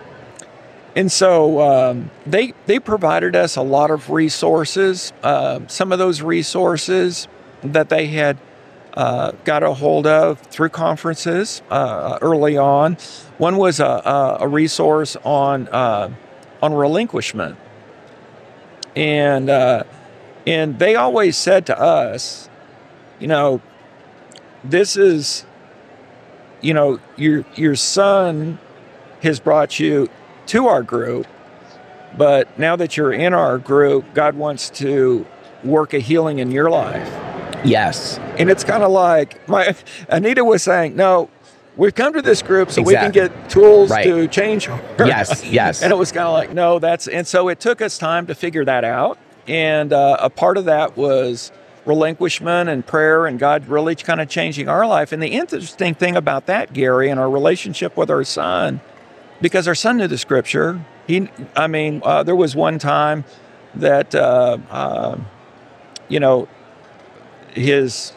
And 0.99 1.09
so 1.09 1.61
um, 1.61 2.11
they 2.25 2.53
they 2.65 2.77
provided 2.77 3.33
us 3.33 3.55
a 3.55 3.61
lot 3.61 3.89
of 3.89 4.09
resources. 4.09 5.13
Uh, 5.23 5.61
some 5.67 5.93
of 5.93 5.97
those 5.97 6.21
resources 6.21 7.25
that 7.61 7.87
they 7.87 8.07
had 8.07 8.37
uh, 8.95 9.31
got 9.45 9.63
a 9.63 9.73
hold 9.75 10.05
of 10.05 10.41
through 10.41 10.67
conferences 10.67 11.61
uh, 11.69 12.19
early 12.21 12.57
on. 12.57 12.97
One 13.37 13.55
was 13.55 13.79
a, 13.79 13.85
a, 13.85 14.37
a 14.41 14.47
resource 14.49 15.15
on 15.23 15.69
uh, 15.69 16.13
on 16.61 16.73
relinquishment, 16.73 17.55
and 18.93 19.49
uh, 19.49 19.85
and 20.45 20.79
they 20.79 20.95
always 20.95 21.37
said 21.37 21.65
to 21.67 21.79
us, 21.79 22.49
you 23.19 23.27
know, 23.29 23.61
this 24.65 24.97
is, 24.97 25.45
you 26.59 26.73
know, 26.73 26.99
your 27.15 27.45
your 27.55 27.77
son 27.77 28.59
has 29.21 29.39
brought 29.39 29.79
you 29.79 30.09
to 30.49 30.67
our 30.67 30.83
group, 30.83 31.27
but 32.17 32.57
now 32.59 32.75
that 32.75 32.97
you're 32.97 33.13
in 33.13 33.33
our 33.33 33.57
group, 33.57 34.13
God 34.13 34.35
wants 34.35 34.69
to 34.71 35.25
work 35.63 35.93
a 35.93 35.99
healing 35.99 36.39
in 36.39 36.51
your 36.51 36.69
life. 36.69 37.07
Yes. 37.63 38.17
And 38.37 38.49
it's 38.49 38.63
kind 38.63 38.83
of 38.83 38.91
like 38.91 39.47
my 39.47 39.75
Anita 40.07 40.43
was 40.43 40.63
saying, 40.63 40.95
no, 40.95 41.29
we've 41.77 41.93
come 41.93 42.13
to 42.13 42.21
this 42.21 42.41
group 42.41 42.71
so 42.71 42.81
we 42.81 42.93
can 42.93 43.11
get 43.11 43.49
tools 43.49 43.89
Right. 43.91 44.03
to 44.05 44.27
change. 44.27 44.65
her." 44.65 44.79
Yes. 45.05 45.43
Yes. 45.45 45.81
And 45.83 45.91
it 45.91 45.95
was 45.97 46.11
kind 46.11 46.25
of 46.27 46.33
like, 46.33 46.53
no, 46.53 46.79
that's, 46.79 47.07
and 47.07 47.27
so 47.27 47.49
it 47.49 47.59
took 47.59 47.81
us 47.81 47.97
time 47.97 48.27
to 48.27 48.35
figure 48.35 48.65
that 48.65 48.83
out. 48.83 49.17
And 49.47 49.91
uh, 49.93 50.17
a 50.19 50.29
part 50.29 50.57
of 50.57 50.65
that 50.65 50.95
was 50.97 51.51
relinquishment 51.85 52.69
and 52.69 52.85
prayer 52.85 53.25
and 53.25 53.39
God 53.39 53.67
really 53.67 53.95
kind 53.95 54.21
of 54.21 54.29
changing 54.29 54.69
our 54.69 54.85
life. 54.87 55.11
And 55.11 55.21
the 55.21 55.29
interesting 55.29 55.93
thing 55.95 56.15
about 56.15 56.45
that, 56.45 56.71
Gary, 56.73 57.09
and 57.09 57.19
our 57.19 57.29
relationship 57.29 57.97
with 57.97 58.09
our 58.09 58.23
son, 58.23 58.79
because 59.41 59.67
our 59.67 59.75
son 59.75 59.97
knew 59.97 60.07
the 60.07 60.17
scripture. 60.17 60.83
He, 61.07 61.29
I 61.55 61.67
mean, 61.67 62.01
uh, 62.03 62.23
there 62.23 62.35
was 62.35 62.55
one 62.55 62.79
time 62.79 63.23
that, 63.75 64.13
uh, 64.13 64.57
uh, 64.69 65.17
you 66.07 66.19
know, 66.19 66.47
his 67.53 68.13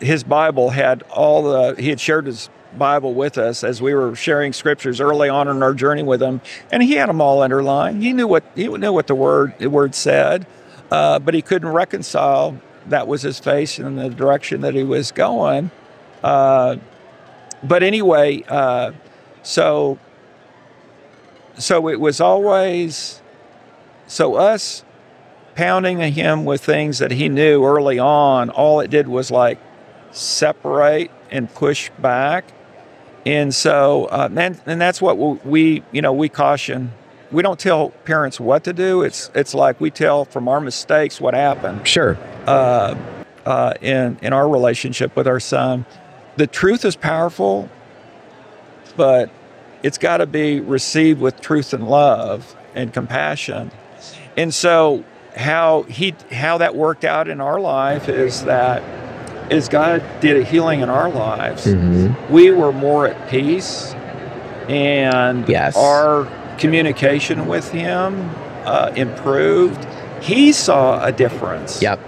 his 0.00 0.24
Bible 0.24 0.70
had 0.70 1.02
all 1.04 1.42
the 1.44 1.74
he 1.80 1.88
had 1.88 2.00
shared 2.00 2.26
his 2.26 2.50
Bible 2.76 3.14
with 3.14 3.38
us 3.38 3.62
as 3.62 3.80
we 3.80 3.94
were 3.94 4.14
sharing 4.16 4.52
scriptures 4.52 5.00
early 5.00 5.28
on 5.28 5.48
in 5.48 5.62
our 5.62 5.74
journey 5.74 6.02
with 6.02 6.22
him, 6.22 6.40
and 6.70 6.82
he 6.82 6.94
had 6.94 7.08
them 7.08 7.20
all 7.20 7.42
underlined. 7.42 8.02
He 8.02 8.12
knew 8.12 8.26
what 8.26 8.44
he 8.54 8.68
knew 8.68 8.92
what 8.92 9.06
the 9.06 9.14
word 9.14 9.54
the 9.58 9.70
word 9.70 9.94
said, 9.94 10.46
uh, 10.90 11.18
but 11.18 11.34
he 11.34 11.42
couldn't 11.42 11.68
reconcile 11.68 12.60
that 12.88 13.06
was 13.06 13.22
his 13.22 13.38
face 13.38 13.78
and 13.78 13.98
the 13.98 14.10
direction 14.10 14.62
that 14.62 14.74
he 14.74 14.82
was 14.82 15.12
going. 15.12 15.70
Uh, 16.22 16.76
but 17.62 17.82
anyway, 17.82 18.42
uh, 18.48 18.92
so 19.42 19.98
so 21.58 21.88
it 21.88 22.00
was 22.00 22.20
always 22.20 23.20
so 24.06 24.34
us 24.34 24.84
pounding 25.54 26.00
him 26.12 26.44
with 26.44 26.64
things 26.64 26.98
that 26.98 27.10
he 27.10 27.28
knew 27.28 27.64
early 27.64 27.98
on 27.98 28.50
all 28.50 28.80
it 28.80 28.90
did 28.90 29.06
was 29.08 29.30
like 29.30 29.58
separate 30.10 31.10
and 31.30 31.52
push 31.54 31.90
back 31.98 32.44
and 33.26 33.54
so 33.54 34.06
uh, 34.06 34.28
and, 34.34 34.60
and 34.66 34.80
that's 34.80 35.00
what 35.00 35.44
we 35.46 35.82
you 35.92 36.02
know 36.02 36.12
we 36.12 36.28
caution 36.28 36.92
we 37.30 37.42
don't 37.42 37.58
tell 37.60 37.90
parents 38.04 38.40
what 38.40 38.64
to 38.64 38.72
do 38.72 39.02
it's 39.02 39.30
it's 39.34 39.54
like 39.54 39.80
we 39.80 39.90
tell 39.90 40.24
from 40.24 40.48
our 40.48 40.60
mistakes 40.60 41.20
what 41.20 41.34
happened 41.34 41.86
Sure. 41.86 42.16
uh, 42.46 42.94
uh, 43.44 43.74
in 43.80 44.18
in 44.22 44.32
our 44.32 44.48
relationship 44.48 45.16
with 45.16 45.26
our 45.26 45.40
son. 45.40 45.84
The 46.36 46.46
truth 46.46 46.84
is 46.84 46.94
powerful, 46.94 47.68
but 48.96 49.30
it's 49.82 49.98
got 49.98 50.18
to 50.18 50.26
be 50.26 50.60
received 50.60 51.20
with 51.20 51.40
truth 51.40 51.72
and 51.72 51.88
love 51.88 52.54
and 52.74 52.92
compassion. 52.92 53.70
And 54.36 54.52
so, 54.54 55.04
how 55.36 55.82
he 55.84 56.14
how 56.30 56.58
that 56.58 56.74
worked 56.74 57.04
out 57.04 57.28
in 57.28 57.40
our 57.40 57.58
life 57.60 58.08
is 58.08 58.44
that 58.44 58.82
is 59.50 59.68
God 59.68 60.02
did 60.20 60.36
a 60.36 60.44
healing 60.44 60.80
in 60.80 60.88
our 60.90 61.10
lives. 61.10 61.66
Mhm. 61.66 62.14
We 62.30 62.50
were 62.50 62.72
more 62.72 63.06
at 63.08 63.28
peace, 63.28 63.94
and 64.68 65.46
Yes. 65.48 65.76
our 65.76 66.26
communication 66.58 67.46
with 67.46 67.70
Him 67.72 68.30
uh, 68.64 68.90
improved. 68.94 69.84
He 70.20 70.52
saw 70.52 71.04
a 71.04 71.10
difference 71.12 71.82
Yep. 71.82 71.98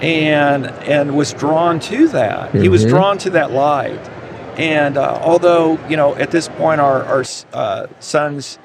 and 0.00 0.66
and 0.86 1.16
was 1.16 1.32
drawn 1.32 1.80
to 1.80 2.08
that. 2.08 2.54
He 2.54 2.68
was 2.68 2.84
Mhm. 2.84 2.88
drawn 2.90 3.18
to 3.18 3.30
that 3.30 3.50
light. 3.52 3.98
And 4.56 4.96
uh, 4.96 5.20
although 5.22 5.78
you 5.88 5.96
know 5.96 6.14
at 6.16 6.30
this 6.30 6.48
point 6.48 6.80
our 6.80 7.04
our 7.04 7.24
uh, 7.52 7.86
son's 8.00 8.58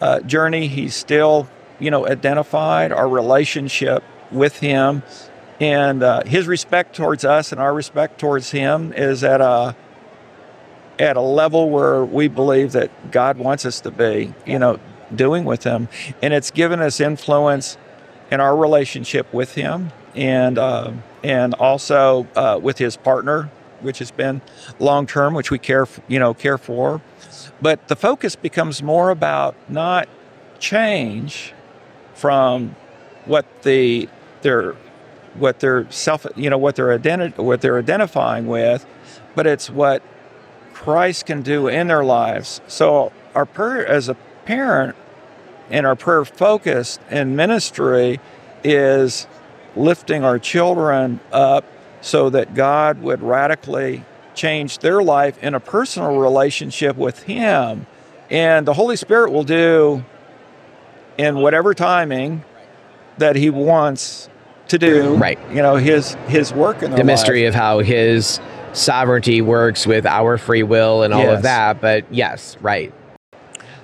uh, 0.00 0.20
journey, 0.20 0.68
he's 0.68 0.94
still 0.94 1.48
you 1.78 1.90
know 1.90 2.06
identified 2.06 2.92
our 2.92 3.08
relationship 3.08 4.02
with 4.30 4.58
him, 4.58 5.02
and 5.60 6.02
uh, 6.02 6.24
his 6.24 6.46
respect 6.46 6.94
towards 6.94 7.24
us 7.24 7.52
and 7.52 7.60
our 7.60 7.74
respect 7.74 8.18
towards 8.18 8.50
him 8.50 8.92
is 8.92 9.24
at 9.24 9.40
a 9.40 9.74
at 10.98 11.16
a 11.16 11.22
level 11.22 11.70
where 11.70 12.04
we 12.04 12.28
believe 12.28 12.72
that 12.72 13.10
God 13.10 13.38
wants 13.38 13.64
us 13.64 13.80
to 13.82 13.90
be. 13.90 14.34
You 14.46 14.58
know, 14.58 14.78
doing 15.14 15.44
with 15.44 15.64
him, 15.64 15.88
and 16.22 16.32
it's 16.32 16.50
given 16.50 16.80
us 16.80 17.00
influence 17.00 17.76
in 18.30 18.40
our 18.40 18.56
relationship 18.56 19.32
with 19.34 19.54
him 19.54 19.90
and 20.14 20.58
uh, 20.58 20.92
and 21.22 21.54
also 21.54 22.26
uh, 22.36 22.58
with 22.62 22.78
his 22.78 22.96
partner, 22.96 23.50
which 23.82 23.98
has 23.98 24.10
been 24.10 24.40
long 24.78 25.06
term, 25.06 25.34
which 25.34 25.50
we 25.50 25.58
care 25.58 25.86
you 26.08 26.18
know 26.18 26.34
care 26.34 26.58
for. 26.58 27.00
But 27.60 27.88
the 27.88 27.96
focus 27.96 28.36
becomes 28.36 28.82
more 28.82 29.10
about 29.10 29.54
not 29.68 30.08
change 30.58 31.52
from 32.14 32.76
what 33.24 33.46
the 33.62 34.08
their 34.42 34.74
what 35.34 35.60
they're 35.60 35.90
self 35.90 36.26
you 36.36 36.50
know 36.50 36.58
what 36.58 36.76
they're 36.76 36.98
what 37.30 37.60
they're 37.60 37.78
identifying 37.78 38.46
with, 38.46 38.86
but 39.34 39.46
it's 39.46 39.70
what 39.70 40.02
Christ 40.72 41.26
can 41.26 41.42
do 41.42 41.68
in 41.68 41.88
their 41.88 42.04
lives. 42.04 42.60
So 42.66 43.12
our 43.34 43.46
prayer 43.46 43.86
as 43.86 44.08
a 44.08 44.14
parent 44.44 44.96
and 45.70 45.86
our 45.86 45.94
prayer 45.94 46.24
focus 46.24 46.98
in 47.10 47.36
ministry 47.36 48.18
is 48.64 49.26
lifting 49.76 50.24
our 50.24 50.38
children 50.38 51.20
up 51.32 51.64
so 52.00 52.30
that 52.30 52.54
God 52.54 53.02
would 53.02 53.22
radically 53.22 54.04
change 54.34 54.78
their 54.78 55.02
life 55.02 55.42
in 55.42 55.54
a 55.54 55.60
personal 55.60 56.16
relationship 56.18 56.96
with 56.96 57.22
Him. 57.24 57.86
And 58.30 58.66
the 58.66 58.74
Holy 58.74 58.96
Spirit 58.96 59.32
will 59.32 59.44
do 59.44 60.04
in 61.18 61.38
whatever 61.38 61.74
timing 61.74 62.44
that 63.18 63.36
He 63.36 63.50
wants 63.50 64.28
to 64.68 64.78
do. 64.78 65.16
Right. 65.16 65.38
You 65.50 65.62
know, 65.62 65.76
His 65.76 66.14
His 66.28 66.52
work 66.52 66.82
in 66.82 66.92
The 66.92 67.04
mystery 67.04 67.44
life. 67.44 67.50
of 67.50 67.54
how 67.54 67.78
his 67.80 68.40
sovereignty 68.72 69.42
works 69.42 69.86
with 69.86 70.06
our 70.06 70.38
free 70.38 70.62
will 70.62 71.02
and 71.02 71.12
all 71.12 71.28
of 71.28 71.42
that. 71.42 71.80
But 71.80 72.04
yes, 72.12 72.56
right. 72.60 72.94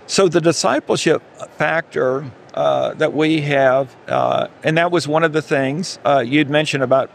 So 0.07 0.29
the 0.29 0.41
discipleship 0.41 1.23
factor 1.59 2.31
uh, 2.55 2.95
that 2.95 3.13
we 3.13 3.41
have, 3.43 3.95
uh, 4.07 4.47
and 4.63 4.79
that 4.79 4.93
was 4.93 5.09
one 5.09 5.25
of 5.25 5.33
the 5.33 5.43
things 5.43 5.99
uh, 6.05 6.23
you'd 6.25 6.49
mentioned 6.49 6.85
about 6.85 7.11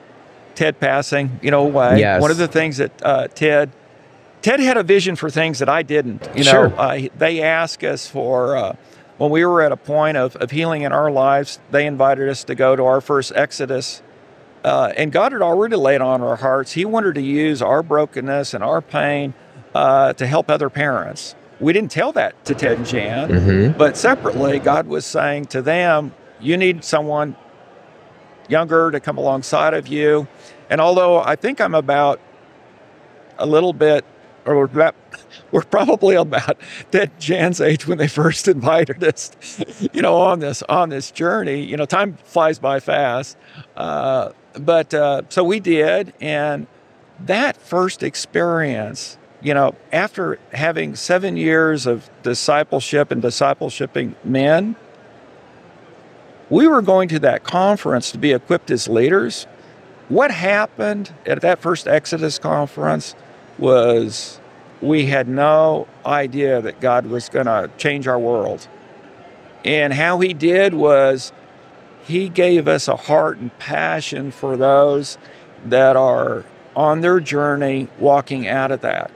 Ted 0.56 0.80
passing, 0.80 1.40
you 1.42 1.52
know, 1.52 1.66
away. 1.66 2.00
Yes. 2.00 2.22
One 2.22 2.32
of 2.32 2.38
the 2.38 2.48
things 2.48 2.78
that 2.78 2.92
uh, 3.04 3.28
Ted, 3.28 3.72
Ted 4.42 4.60
had 4.60 4.78
a 4.78 4.84
vision 4.84 5.16
for 5.16 5.30
things 5.30 5.60
that 5.60 5.70
I 5.70 5.84
didn't. 5.84 6.28
You 6.36 6.44
know, 6.44 6.52
Sure. 6.52 6.74
uh, 6.80 7.02
they 7.18 7.42
asked 7.42 7.84
us 7.84 8.08
for 8.08 8.56
uh, 8.58 8.76
when 9.18 9.32
we 9.32 9.46
were 9.46 9.62
at 9.62 9.72
a 9.72 9.78
point 9.78 10.18
of, 10.18 10.36
of 10.38 10.52
healing 10.52 10.82
in 10.84 10.92
our 10.92 11.12
lives. 11.12 11.60
They 11.72 11.86
invited 11.86 12.28
us 12.30 12.44
to 12.46 12.56
go 12.56 12.76
to 12.76 12.84
our 12.86 13.02
first 13.02 13.32
Exodus. 13.36 14.02
Uh, 14.64 14.94
and 14.96 15.12
God 15.12 15.32
had 15.32 15.42
already 15.42 15.76
laid 15.76 16.02
on 16.02 16.22
our 16.22 16.36
hearts. 16.36 16.74
He 16.74 16.86
wanted 16.86 17.16
to 17.16 17.22
use 17.22 17.62
our 17.62 17.82
brokenness 17.82 18.54
and 18.54 18.64
our 18.64 18.82
pain 18.82 19.34
uh, 19.74 20.14
to 20.14 20.28
help 20.28 20.50
other 20.52 20.70
parents. 20.70 21.34
We 21.60 21.74
didn't 21.74 21.92
tell 21.92 22.12
that 22.14 22.44
to 22.46 22.54
Ted 22.56 22.78
and 22.78 22.86
Jan, 22.86 23.30
Mhm. 23.30 23.78
but 23.78 23.96
separately, 23.98 24.60
God 24.60 24.88
was 24.88 25.06
saying 25.06 25.46
to 25.46 25.62
them, 25.62 26.14
You 26.40 26.58
need 26.58 26.84
someone 26.84 27.36
younger 28.52 28.92
to 28.92 29.00
come 29.00 29.18
alongside 29.18 29.74
of 29.74 29.88
you. 29.88 30.28
And 30.70 30.80
although 30.80 31.20
I 31.20 31.36
think 31.36 31.60
I'm 31.60 31.74
about 31.74 32.20
a 33.38 33.46
little 33.46 33.74
bit, 33.74 34.06
or 34.46 34.58
we're, 34.58 34.66
about, 34.66 34.96
we're 35.52 35.64
probably 35.64 36.16
about 36.16 36.58
that 36.92 37.20
Jan's 37.20 37.62
age 37.62 37.88
when 37.88 37.98
they 37.98 38.08
first 38.08 38.48
invited 38.58 39.04
us, 39.04 39.32
you 39.94 40.02
know, 40.02 40.18
on 40.18 40.40
this 40.40 40.62
on 40.64 40.90
this 40.90 41.10
journey. 41.12 41.64
You 41.64 41.78
know, 41.78 41.86
time 41.86 42.18
flies 42.26 42.60
by 42.60 42.80
fast. 42.80 43.38
Uh, 43.76 44.32
but 44.54 44.94
uh, 44.94 45.24
so 45.30 45.44
we 45.44 45.60
did, 45.60 46.14
and 46.20 46.68
that 47.20 47.56
first 47.58 48.04
experience 48.04 49.18
you 49.42 49.54
know, 49.56 49.74
after 49.92 50.38
having 50.54 50.96
seven 50.96 51.36
years 51.36 51.88
of 51.88 52.10
discipleship 52.22 53.12
and 53.12 53.22
discipleshiping 53.22 54.16
men, 54.24 54.76
we 56.52 56.68
were 56.68 56.82
going 56.82 57.08
to 57.08 57.20
that 57.20 57.44
conference 57.44 58.12
to 58.12 58.18
be 58.18 58.34
equipped 58.34 58.70
as 58.70 58.88
leaders. 58.88 59.48
What 60.10 60.30
happened 60.30 61.12
at 61.26 61.42
that 61.42 61.60
first 61.60 61.88
Exodus 61.88 62.38
conference 62.38 63.16
was 63.58 64.40
we 64.82 65.06
had 65.06 65.30
no 65.30 65.88
idea 66.06 66.62
that 66.62 66.82
God 66.82 67.06
was 67.06 67.30
going 67.30 67.46
to 67.46 67.72
change 67.78 68.06
our 68.08 68.20
world. 68.20 68.68
And 69.64 69.94
how 69.94 70.20
He 70.20 70.34
did 70.34 70.74
was 70.74 71.32
He 72.04 72.28
gave 72.28 72.68
us 72.68 72.90
a 72.90 72.98
heart 72.98 73.38
and 73.38 73.58
passion 73.58 74.32
for 74.32 74.58
those 74.58 75.18
that 75.66 75.96
are 75.96 76.44
on 76.76 77.00
their 77.00 77.22
journey 77.22 77.88
walking 77.98 78.48
out 78.48 78.72
of 78.72 78.82
that. 78.82 79.10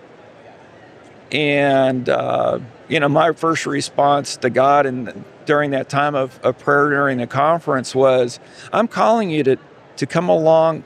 And, 1.33 2.07
uh, 2.07 2.59
you 2.87 2.99
know, 3.01 3.09
my 3.09 3.33
first 3.33 3.65
response 3.65 4.37
to 4.37 4.49
God 4.49 4.85
and 4.85 5.25
during 5.45 5.71
that 5.71 5.89
time 5.89 6.15
of, 6.15 6.39
of 6.43 6.58
prayer 6.60 6.89
during 6.89 7.17
the 7.17 7.27
conference 7.27 7.93
was, 7.95 8.39
I'm 8.73 8.88
calling 8.88 9.29
you 9.29 9.43
to, 9.43 9.58
to 9.97 10.05
come 10.05 10.29
along 10.29 10.84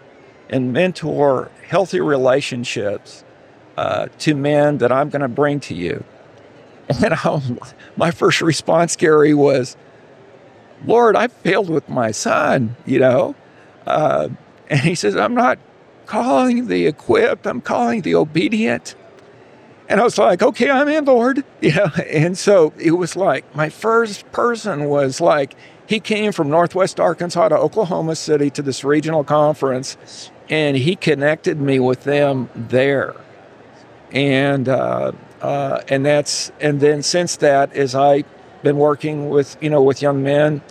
and 0.50 0.74
mentor 0.74 1.52
healthy 1.68 2.00
relationships 2.00 3.24
uh, 3.78 4.08
to 4.20 4.36
men 4.36 4.80
that 4.80 4.92
I'm 4.92 5.10
going 5.10 5.22
to 5.22 5.28
bring 5.28 5.60
to 5.62 5.76
you. 5.76 6.04
And 6.90 7.14
I, 7.14 7.42
my 7.96 8.12
first 8.12 8.42
response, 8.42 8.96
Gary, 8.96 9.34
was, 9.34 9.78
Lord, 10.86 11.16
I 11.16 11.28
failed 11.28 11.70
with 11.70 11.88
my 11.90 12.12
son, 12.12 12.76
you 12.86 13.00
know. 13.00 13.36
Uh, 13.86 14.30
and 14.70 14.80
he 14.82 14.96
says, 14.96 15.16
I'm 15.16 15.34
not 15.34 15.60
calling 16.06 16.68
the 16.68 16.88
equipped, 16.88 17.46
I'm 17.46 17.62
calling 17.62 18.02
the 18.02 18.16
obedient. 18.16 18.96
And 19.90 20.00
I 20.00 20.04
was 20.04 20.20
like, 20.20 20.44
okay, 20.44 20.70
I'm 20.70 20.88
in, 20.88 21.06
Lord. 21.06 21.44
And 21.64 22.38
so 22.38 22.72
it 22.78 22.92
was 22.92 23.16
like 23.16 23.44
my 23.56 23.70
first 23.70 24.32
person 24.32 24.86
was 24.86 25.20
like, 25.20 25.56
he 25.88 26.00
came 26.00 26.32
from 26.32 26.50
Northwest 26.50 27.00
Arkansas 27.00 27.50
to 27.50 27.58
Oklahoma 27.58 28.16
City 28.16 28.52
to 28.52 28.62
this 28.62 28.84
regional 28.84 29.24
conference, 29.24 30.32
and 30.48 30.78
he 30.78 30.96
connected 30.96 31.60
me 31.60 31.80
with 31.80 32.04
them 32.04 32.48
there. 32.54 33.16
And 34.12 34.70
uh, 34.70 35.14
uh, 35.42 35.82
and 35.88 36.06
that's 36.06 36.52
and 36.62 36.80
then 36.80 37.02
since 37.02 37.38
that, 37.38 37.74
as 37.74 37.96
I've 37.96 38.26
been 38.62 38.78
working 38.78 39.30
with 39.30 39.58
you 39.62 39.70
know 39.72 39.82
with 39.82 40.02
young 40.02 40.22
men, 40.22 40.62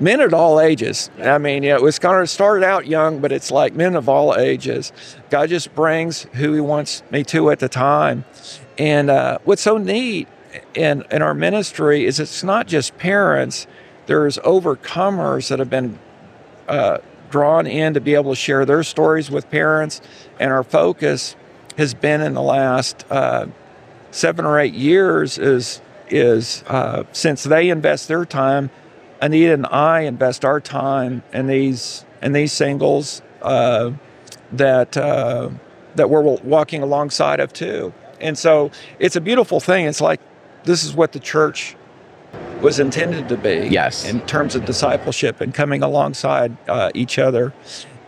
men 0.00 0.20
at 0.20 0.34
all 0.34 0.60
ages. 0.60 1.08
I 1.20 1.38
mean, 1.38 1.62
yeah, 1.62 1.76
it 1.76 1.82
was 1.82 2.00
kind 2.00 2.20
of 2.20 2.28
started 2.28 2.64
out 2.64 2.86
young, 2.86 3.20
but 3.20 3.30
it's 3.30 3.52
like 3.52 3.74
men 3.74 3.94
of 3.94 4.08
all 4.08 4.34
ages. 4.36 4.92
God 5.30 5.50
just 5.50 5.72
brings 5.74 6.24
who 6.34 6.52
He 6.52 6.60
wants 6.60 7.04
me 7.12 7.22
to 7.24 7.50
at 7.50 7.60
the 7.60 7.68
time, 7.68 8.24
and 8.78 9.10
uh, 9.10 9.38
what's 9.44 9.62
so 9.62 9.78
neat 9.78 10.28
in, 10.74 11.04
in 11.10 11.22
our 11.22 11.34
ministry 11.34 12.04
is 12.04 12.20
it's 12.20 12.42
not 12.42 12.66
just 12.66 12.96
parents, 12.98 13.66
there's 14.06 14.38
overcomers 14.38 15.48
that 15.48 15.58
have 15.58 15.70
been 15.70 15.98
uh, 16.68 16.98
drawn 17.30 17.66
in 17.66 17.94
to 17.94 18.00
be 18.00 18.14
able 18.14 18.32
to 18.32 18.36
share 18.36 18.64
their 18.64 18.82
stories 18.82 19.30
with 19.30 19.50
parents. 19.50 20.00
And 20.38 20.52
our 20.52 20.62
focus 20.62 21.36
has 21.76 21.94
been 21.94 22.20
in 22.20 22.34
the 22.34 22.42
last 22.42 23.04
uh, 23.10 23.46
seven 24.10 24.44
or 24.44 24.58
eight 24.58 24.74
years 24.74 25.38
is, 25.38 25.80
is 26.08 26.62
uh, 26.66 27.04
since 27.12 27.44
they 27.44 27.70
invest 27.70 28.08
their 28.08 28.24
time, 28.24 28.70
Anita 29.20 29.54
and 29.54 29.66
I 29.66 30.00
invest 30.02 30.44
our 30.44 30.60
time 30.60 31.22
in 31.32 31.46
these, 31.46 32.04
in 32.20 32.32
these 32.32 32.52
singles 32.52 33.22
uh, 33.42 33.92
that, 34.52 34.96
uh, 34.96 35.50
that 35.94 36.10
we're 36.10 36.20
walking 36.20 36.82
alongside 36.82 37.40
of 37.40 37.52
too. 37.52 37.92
And 38.24 38.36
so 38.36 38.72
it's 38.98 39.14
a 39.14 39.20
beautiful 39.20 39.60
thing. 39.60 39.86
It's 39.86 40.00
like 40.00 40.20
this 40.64 40.82
is 40.82 40.94
what 40.94 41.12
the 41.12 41.20
church 41.20 41.76
was 42.60 42.80
intended 42.80 43.28
to 43.28 43.36
be. 43.36 43.68
Yes. 43.70 44.08
In 44.08 44.20
terms 44.22 44.54
of 44.54 44.64
discipleship 44.64 45.40
and 45.40 45.52
coming 45.54 45.82
alongside 45.82 46.56
uh, 46.68 46.90
each 46.94 47.18
other. 47.18 47.52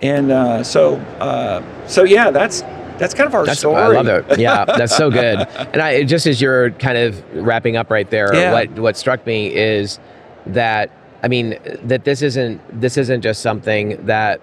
And 0.03 0.33
uh, 0.33 0.65
so, 0.65 0.97
uh, 1.21 1.63
so 1.87 2.05
yeah, 2.05 2.31
that's 2.31 2.63
that's 2.99 3.13
kind 3.13 3.27
of 3.27 3.35
our 3.35 3.45
that's, 3.45 3.59
story. 3.59 3.77
I 3.77 3.89
love 3.89 4.09
it. 4.09 4.39
Yeah, 4.39 4.65
that's 4.79 4.97
so 4.97 5.11
good. 5.11 5.47
And 5.75 5.83
I 5.83 6.03
just 6.03 6.27
as 6.27 6.41
you're 6.41 6.71
kind 6.73 6.97
of 6.97 7.23
wrapping 7.35 7.77
up 7.77 7.91
right 7.91 8.09
there, 8.11 8.35
Yeah. 8.35 8.53
what 8.53 8.71
what 8.79 8.97
struck 8.97 9.27
me 9.27 9.55
is 9.55 9.99
that 10.47 10.91
I 11.23 11.29
mean 11.29 11.59
that 11.83 12.05
this 12.05 12.23
isn't 12.23 12.81
this 12.81 12.97
isn't 12.97 13.21
just 13.21 13.43
something 13.43 14.05
that 14.07 14.41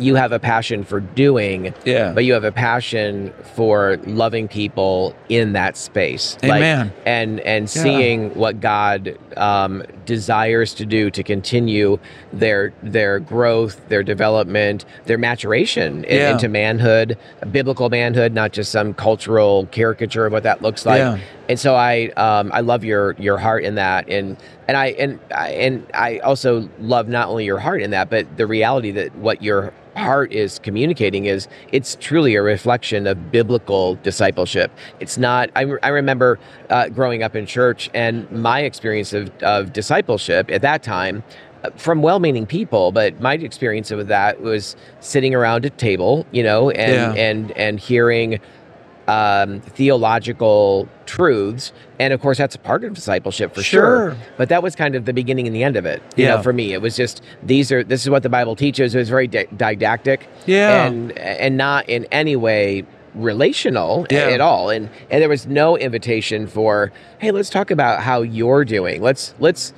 you 0.00 0.14
have 0.14 0.30
a 0.30 0.38
passion 0.38 0.84
for 0.84 1.00
doing, 1.00 1.74
Yeah. 1.84 2.12
but 2.12 2.24
you 2.24 2.32
have 2.32 2.44
a 2.44 2.52
passion 2.52 3.32
for 3.56 3.98
loving 4.06 4.46
people 4.46 5.12
in 5.28 5.54
that 5.54 5.76
space. 5.76 6.36
Like, 6.42 6.52
Amen. 6.62 6.92
and 7.04 7.40
and 7.40 7.68
seeing 7.68 8.32
what 8.36 8.60
God 8.60 9.18
um, 9.36 9.82
desires 10.06 10.72
to 10.74 10.86
do 10.86 11.10
to 11.10 11.22
continue 11.24 11.98
their 12.32 12.72
their 12.82 13.18
growth, 13.18 13.88
their 13.88 14.04
development, 14.04 14.84
their 15.06 15.18
maturation 15.18 16.04
in- 16.04 16.16
Yeah. 16.16 16.30
into 16.32 16.48
manhood, 16.48 17.18
biblical 17.50 17.88
manhood, 17.90 18.32
not 18.32 18.52
just 18.52 18.70
some 18.70 18.94
cultural 18.94 19.66
caricature 19.72 20.26
of 20.26 20.32
what 20.32 20.44
that 20.44 20.62
looks 20.62 20.86
like. 20.86 20.98
Yeah. 21.00 21.18
And 21.48 21.58
so 21.58 21.74
I 21.74 22.08
um, 22.16 22.50
I 22.52 22.60
love 22.60 22.84
your 22.84 23.12
your 23.18 23.38
heart 23.38 23.64
in 23.64 23.74
that, 23.76 24.08
and 24.08 24.36
and 24.68 24.76
I 24.76 24.86
and 24.88 25.18
I, 25.34 25.48
and 25.50 25.86
I 25.94 26.18
also 26.18 26.68
love 26.78 27.08
not 27.08 27.28
only 27.28 27.44
your 27.46 27.58
heart 27.58 27.80
in 27.82 27.90
that, 27.92 28.10
but 28.10 28.36
the 28.36 28.46
reality 28.46 28.90
that 28.92 29.14
what 29.16 29.42
your 29.42 29.72
heart 29.96 30.30
is 30.32 30.58
communicating 30.60 31.24
is 31.24 31.48
it's 31.72 31.96
truly 32.00 32.36
a 32.36 32.42
reflection 32.42 33.06
of 33.06 33.32
biblical 33.32 33.94
discipleship. 33.96 34.70
It's 35.00 35.16
not. 35.18 35.50
I, 35.56 35.62
re- 35.62 35.78
I 35.82 35.88
remember 35.88 36.38
uh, 36.70 36.88
growing 36.90 37.22
up 37.22 37.34
in 37.34 37.46
church 37.46 37.90
and 37.94 38.30
my 38.30 38.60
experience 38.60 39.12
of, 39.12 39.32
of 39.42 39.72
discipleship 39.72 40.50
at 40.50 40.62
that 40.62 40.82
time. 40.84 41.24
uh, 41.64 41.70
From 41.76 42.00
well-meaning 42.02 42.46
people, 42.46 42.92
but 42.92 43.20
my 43.20 43.34
experience 43.34 43.90
of 43.90 44.06
that 44.06 44.40
was 44.40 44.76
sitting 45.00 45.34
around 45.34 45.64
a 45.64 45.70
table, 45.70 46.24
you 46.30 46.44
know, 46.44 46.70
and 46.70 46.92
Yeah. 46.92 47.12
and 47.20 47.50
and 47.52 47.80
hearing 47.80 48.38
um, 49.08 49.60
theological 49.60 50.88
truths, 51.06 51.72
and 51.98 52.12
of 52.12 52.20
course 52.20 52.38
that's 52.38 52.54
a 52.54 52.58
part 52.58 52.84
of 52.84 52.94
discipleship 52.94 53.54
for 53.54 53.62
sure. 53.62 54.10
Sure. 54.12 54.16
But 54.36 54.48
that 54.50 54.62
was 54.62 54.76
kind 54.76 54.94
of 54.94 55.04
the 55.06 55.12
beginning 55.12 55.46
and 55.46 55.56
the 55.56 55.64
end 55.64 55.76
of 55.76 55.86
it. 55.86 56.02
You 56.16 56.24
Yeah. 56.24 56.36
know, 56.36 56.42
for 56.42 56.52
me, 56.52 56.72
it 56.74 56.82
was 56.82 56.94
just 56.96 57.22
these 57.42 57.72
are 57.72 57.82
this 57.82 58.02
is 58.02 58.10
what 58.10 58.22
the 58.22 58.28
Bible 58.28 58.54
teaches. 58.54 58.94
It 58.94 58.98
was 58.98 59.08
very 59.08 59.26
di- 59.26 59.46
didactic, 59.56 60.28
Yeah. 60.46 60.86
and 60.86 61.16
and 61.18 61.56
not 61.56 61.88
in 61.88 62.06
any 62.12 62.36
way 62.36 62.84
relational 63.14 64.06
Yeah. 64.10 64.28
at 64.28 64.40
all. 64.40 64.70
And 64.70 64.88
and 65.10 65.20
there 65.22 65.28
was 65.28 65.46
no 65.46 65.76
invitation 65.76 66.46
for 66.46 66.92
hey, 67.18 67.30
let's 67.30 67.50
talk 67.50 67.70
about 67.70 68.00
how 68.02 68.22
you're 68.22 68.64
doing. 68.64 69.00
Let's 69.02 69.34
let's 69.40 69.72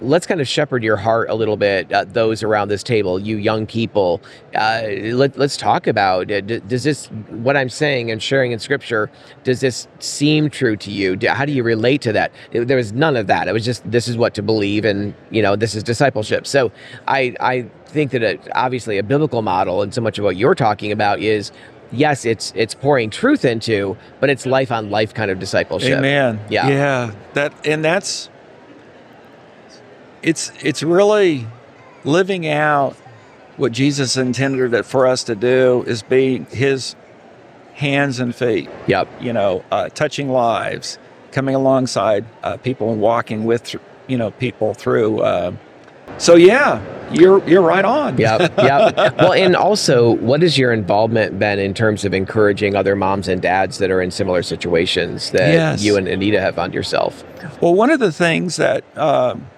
let's 0.00 0.26
kind 0.26 0.40
of 0.40 0.48
shepherd 0.48 0.82
your 0.82 0.96
heart 0.96 1.30
a 1.30 1.34
little 1.34 1.56
bit 1.56 1.90
uh, 1.92 2.04
those 2.04 2.42
around 2.42 2.68
this 2.68 2.82
table 2.82 3.18
you 3.18 3.36
young 3.36 3.66
people 3.66 4.20
uh, 4.54 4.82
let, 5.12 5.38
let's 5.38 5.56
talk 5.56 5.86
about 5.86 6.30
uh, 6.30 6.40
d- 6.42 6.60
does 6.68 6.82
this 6.84 7.06
what 7.30 7.56
i'm 7.56 7.68
saying 7.70 8.10
and 8.10 8.22
sharing 8.22 8.52
in 8.52 8.58
scripture 8.58 9.10
does 9.44 9.60
this 9.60 9.88
seem 9.98 10.50
true 10.50 10.76
to 10.76 10.90
you 10.90 11.16
Do- 11.16 11.28
how 11.28 11.44
do 11.46 11.52
you 11.52 11.62
relate 11.62 12.02
to 12.02 12.12
that 12.12 12.30
It- 12.52 12.68
there 12.68 12.76
was 12.76 12.92
none 12.92 13.16
of 13.16 13.26
that 13.28 13.48
it 13.48 13.52
was 13.52 13.64
just 13.64 13.88
this 13.90 14.06
is 14.08 14.16
what 14.18 14.34
to 14.34 14.42
believe 14.42 14.84
and 14.84 15.14
you 15.30 15.40
know 15.40 15.56
this 15.56 15.74
is 15.74 15.82
discipleship 15.82 16.46
so 16.46 16.70
i 17.08 17.34
i 17.40 17.62
think 17.86 18.10
that 18.10 18.22
it, 18.22 18.40
obviously 18.54 18.98
a 18.98 19.02
biblical 19.02 19.40
model 19.40 19.80
and 19.82 19.94
so 19.94 20.00
much 20.00 20.18
of 20.18 20.24
what 20.24 20.36
you're 20.36 20.54
talking 20.54 20.92
about 20.92 21.20
is 21.20 21.52
yes 21.90 22.24
it's 22.24 22.52
it's 22.54 22.74
pouring 22.74 23.08
truth 23.08 23.44
into 23.44 23.96
but 24.20 24.28
it's 24.30 24.44
life 24.46 24.70
on 24.70 24.90
life 24.90 25.14
kind 25.14 25.30
of 25.30 25.38
discipleship 25.38 25.98
Amen. 25.98 26.38
Yeah. 26.50 26.68
Yeah. 26.68 27.14
That 27.34 27.52
and 27.66 27.84
that's 27.84 28.28
it's 30.22 30.52
it's 30.62 30.82
really 30.82 31.46
living 32.04 32.46
out 32.46 32.96
what 33.56 33.72
Jesus 33.72 34.16
intended 34.16 34.84
for 34.86 35.06
us 35.06 35.24
to 35.24 35.34
do 35.34 35.84
is 35.86 36.02
be 36.02 36.38
his 36.50 36.96
hands 37.74 38.20
and 38.20 38.34
feet, 38.34 38.68
yep 38.86 39.08
you 39.20 39.32
know, 39.32 39.64
uh, 39.70 39.88
touching 39.90 40.30
lives, 40.30 40.98
coming 41.32 41.54
alongside 41.54 42.24
uh, 42.42 42.56
people 42.56 42.92
and 42.92 43.00
walking 43.00 43.44
with 43.44 43.74
you 44.06 44.18
know 44.18 44.30
people 44.32 44.74
through 44.74 45.20
uh, 45.20 45.52
so 46.18 46.34
yeah, 46.34 46.82
you're 47.12 47.46
you're 47.48 47.62
right 47.62 47.84
on. 47.84 48.18
Yep, 48.18 48.40
yep. 48.58 49.16
Well, 49.16 49.32
and 49.32 49.56
also, 49.56 50.12
what 50.16 50.42
has 50.42 50.58
your 50.58 50.72
involvement 50.72 51.38
been 51.38 51.58
in 51.58 51.72
terms 51.72 52.04
of 52.04 52.12
encouraging 52.12 52.74
other 52.74 52.94
moms 52.96 53.28
and 53.28 53.40
dads 53.40 53.78
that 53.78 53.90
are 53.90 54.02
in 54.02 54.10
similar 54.10 54.42
situations 54.42 55.30
that 55.30 55.52
Yes. 55.52 55.82
you 55.82 55.96
and 55.96 56.08
Anita 56.08 56.40
have 56.40 56.56
found 56.56 56.74
yourself? 56.74 57.24
Well, 57.62 57.74
one 57.74 57.90
of 57.90 58.00
the 58.00 58.12
things 58.12 58.56
that 58.56 58.84
um, 58.98 59.48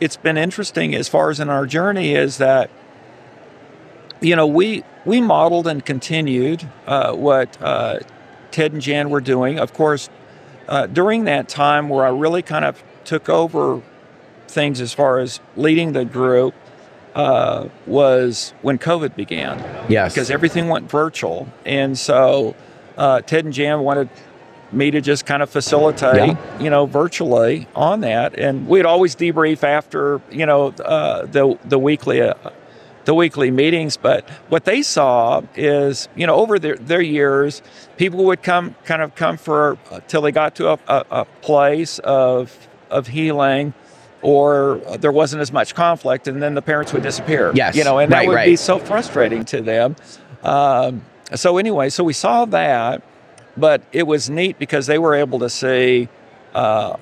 it's 0.00 0.16
been 0.16 0.36
interesting 0.36 0.94
as 0.94 1.08
far 1.08 1.30
as 1.30 1.40
in 1.40 1.48
our 1.48 1.66
journey 1.66 2.14
is 2.14 2.38
that 2.38 2.70
you 4.20 4.36
know 4.36 4.46
we 4.46 4.84
we 5.04 5.20
modeled 5.20 5.66
and 5.66 5.84
continued 5.84 6.68
uh, 6.86 7.12
what 7.14 7.60
uh, 7.62 8.00
Ted 8.50 8.72
and 8.72 8.82
Jan 8.82 9.10
were 9.10 9.20
doing. 9.20 9.58
Of 9.58 9.72
course, 9.72 10.08
uh, 10.68 10.86
during 10.86 11.24
that 11.24 11.48
time 11.48 11.88
where 11.88 12.04
I 12.04 12.10
really 12.10 12.42
kind 12.42 12.64
of 12.64 12.82
took 13.04 13.28
over 13.28 13.82
things 14.48 14.80
as 14.80 14.92
far 14.92 15.18
as 15.18 15.40
leading 15.56 15.92
the 15.92 16.04
group 16.04 16.54
uh, 17.14 17.68
was 17.86 18.52
when 18.62 18.78
COVID 18.78 19.14
began 19.16 19.58
Yes. 19.88 20.12
because 20.14 20.30
everything 20.30 20.68
went 20.68 20.90
virtual. 20.90 21.48
And 21.64 21.98
so 21.98 22.54
uh, 22.96 23.20
Ted 23.22 23.44
and 23.44 23.54
Jan 23.54 23.80
wanted 23.80 24.08
me 24.72 24.90
to 24.90 25.00
just 25.00 25.26
kind 25.26 25.42
of 25.42 25.50
facilitate, 25.50 26.16
Yeah. 26.16 26.36
you 26.60 26.70
know, 26.70 26.86
virtually 26.86 27.66
on 27.74 28.00
that. 28.00 28.38
And 28.38 28.68
we'd 28.68 28.86
always 28.86 29.16
debrief 29.16 29.64
after, 29.64 30.20
you 30.30 30.46
know, 30.46 30.68
uh, 30.68 31.26
the 31.26 31.58
the 31.64 31.78
weekly 31.78 32.20
uh, 32.22 32.34
the 33.04 33.14
weekly 33.14 33.50
meetings. 33.50 33.96
But 33.96 34.28
what 34.48 34.64
they 34.64 34.82
saw 34.82 35.42
is, 35.56 36.08
you 36.14 36.26
know, 36.26 36.34
over 36.34 36.58
their, 36.58 36.76
their 36.76 37.00
years, 37.00 37.62
people 37.96 38.24
would 38.26 38.42
come 38.42 38.74
kind 38.84 39.00
of 39.02 39.14
come 39.14 39.36
for 39.38 39.78
uh, 39.90 40.00
till 40.08 40.20
they 40.22 40.32
got 40.32 40.54
to 40.56 40.70
a, 40.72 40.78
a, 40.86 41.04
a 41.10 41.24
place 41.42 41.98
of 42.00 42.68
of 42.90 43.06
healing. 43.08 43.74
Or 44.20 44.80
there 44.98 45.12
wasn't 45.12 45.42
as 45.42 45.52
much 45.52 45.76
conflict, 45.76 46.26
and 46.26 46.42
then 46.42 46.54
the 46.54 46.62
parents 46.62 46.92
would 46.92 47.04
disappear. 47.04 47.52
Yes. 47.54 47.76
you 47.76 47.84
know, 47.84 47.98
and 47.98 48.10
that 48.10 48.26
would 48.26 48.34
right. 48.34 48.46
be 48.46 48.56
so 48.56 48.80
frustrating 48.80 49.44
to 49.44 49.62
them. 49.62 49.94
Um, 50.42 51.02
so 51.36 51.56
anyway, 51.56 51.88
so 51.88 52.02
we 52.02 52.12
saw 52.12 52.44
that, 52.46 53.02
but 53.58 53.82
it 53.92 54.06
was 54.06 54.30
neat 54.30 54.58
because 54.58 54.86
they 54.86 54.98
were 54.98 55.14
able 55.14 55.38
to 55.40 55.50
see 55.50 56.08
uh, 56.54 56.96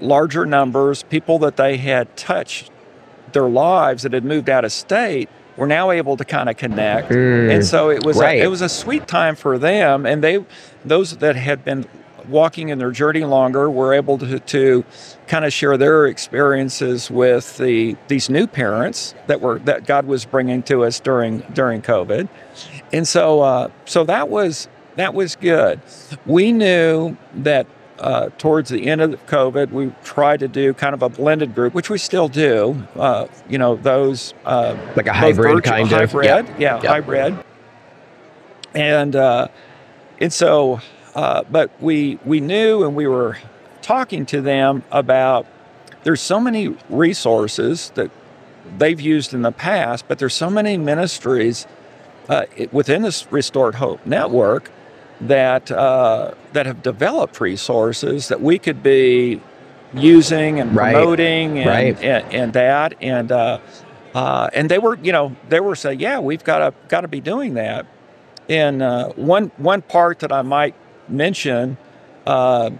larger 0.00 0.46
numbers, 0.46 1.02
people 1.04 1.38
that 1.40 1.56
they 1.56 1.76
had 1.76 2.16
touched 2.16 2.70
their 3.32 3.48
lives 3.48 4.02
that 4.02 4.12
had 4.12 4.24
moved 4.24 4.48
out 4.48 4.64
of 4.64 4.72
state 4.72 5.28
were 5.56 5.66
now 5.66 5.90
able 5.90 6.16
to 6.16 6.24
kind 6.24 6.48
of 6.48 6.56
connect, 6.56 7.10
Mm, 7.10 7.54
and 7.54 7.64
so 7.66 7.90
it 7.90 8.04
was 8.04 8.16
right. 8.16 8.40
a, 8.40 8.44
it 8.44 8.46
was 8.46 8.62
a 8.62 8.68
sweet 8.68 9.06
time 9.06 9.36
for 9.36 9.58
them, 9.58 10.06
and 10.06 10.24
they 10.24 10.44
those 10.84 11.18
that 11.18 11.36
had 11.36 11.64
been 11.64 11.86
walking 12.28 12.68
in 12.68 12.78
their 12.78 12.92
journey 12.92 13.24
longer 13.24 13.70
were 13.70 13.92
able 13.92 14.16
to, 14.18 14.38
to 14.38 14.84
kind 15.26 15.44
of 15.44 15.52
share 15.52 15.76
their 15.76 16.06
experiences 16.06 17.10
with 17.10 17.58
the 17.58 17.96
these 18.08 18.30
new 18.30 18.46
parents 18.46 19.14
that 19.26 19.40
were 19.40 19.58
that 19.60 19.86
God 19.86 20.06
was 20.06 20.24
bringing 20.24 20.62
to 20.64 20.84
us 20.84 20.98
during 21.00 21.40
during 21.52 21.82
COVID, 21.82 22.28
and 22.92 23.06
so 23.06 23.40
uh, 23.40 23.68
so 23.84 24.04
that 24.04 24.28
was 24.28 24.68
that 25.00 25.14
was 25.14 25.34
good. 25.36 25.80
We 26.26 26.52
knew 26.52 27.16
that 27.36 27.66
uh, 27.98 28.28
towards 28.36 28.68
the 28.68 28.86
end 28.86 29.00
of 29.00 29.26
COVID, 29.26 29.70
we 29.70 29.92
tried 30.04 30.40
to 30.40 30.48
do 30.48 30.74
kind 30.74 30.92
of 30.94 31.00
a 31.02 31.08
blended 31.08 31.54
group, 31.54 31.72
which 31.72 31.88
we 31.88 31.96
still 31.96 32.28
do. 32.28 32.86
Uh, 32.96 33.26
you 33.48 33.56
know, 33.56 33.76
those 33.76 34.34
uh, 34.44 34.76
Like 34.96 35.06
a 35.06 35.12
hybrid 35.14 35.54
virtual- 35.54 35.60
kind 35.62 35.90
of. 35.90 35.98
hybrid, 35.98 36.26
Yeah. 36.26 36.42
yeah, 36.58 36.80
Yeah. 36.82 36.88
hybrid. 36.90 37.34
And 38.74 39.16
uh, 39.16 39.48
and 40.20 40.32
so, 40.32 40.80
uh, 41.14 41.42
but 41.50 41.70
we 41.80 42.18
we 42.24 42.40
knew, 42.40 42.84
and 42.84 42.94
we 42.94 43.06
were 43.06 43.38
talking 43.82 44.26
to 44.26 44.40
them 44.42 44.82
about. 44.92 45.46
There's 46.02 46.20
so 46.22 46.40
many 46.40 46.74
resources 46.88 47.90
that 47.94 48.10
they've 48.78 49.00
used 49.00 49.34
in 49.34 49.42
the 49.42 49.52
past, 49.52 50.06
but 50.08 50.18
there's 50.18 50.32
so 50.34 50.48
many 50.48 50.76
ministries 50.78 51.66
uh, 52.28 52.44
it- 52.56 52.72
within 52.72 53.02
this 53.02 53.26
Restored 53.32 53.74
Hope 53.76 54.04
network 54.06 54.70
that 55.22 55.70
uh, 55.70 56.34
that 56.52 56.66
have 56.66 56.82
developed 56.82 57.40
resources 57.40 58.28
that 58.28 58.40
we 58.40 58.58
could 58.58 58.82
be 58.82 59.40
using 59.94 60.60
and 60.60 60.74
Right. 60.74 60.92
promoting 60.94 61.58
and, 61.58 61.68
Right. 61.68 62.02
and, 62.02 62.32
and 62.34 62.52
that 62.54 62.94
and 63.00 63.30
uh, 63.32 63.58
uh, 64.14 64.48
and 64.54 64.68
they 64.70 64.78
were 64.78 64.96
you 65.02 65.12
know 65.12 65.36
they 65.48 65.60
were 65.60 65.74
saying 65.76 66.00
yeah 66.00 66.18
we've 66.20 66.44
got 66.44 66.58
to 66.60 66.74
got 66.88 67.02
to 67.02 67.08
be 67.08 67.20
doing 67.20 67.54
that 67.54 67.86
and 68.48 68.82
uh, 68.82 69.08
one 69.10 69.50
one 69.56 69.82
part 69.82 70.20
that 70.20 70.32
I 70.32 70.42
might 70.42 70.74
mention 71.08 71.76
uh, 72.26 72.70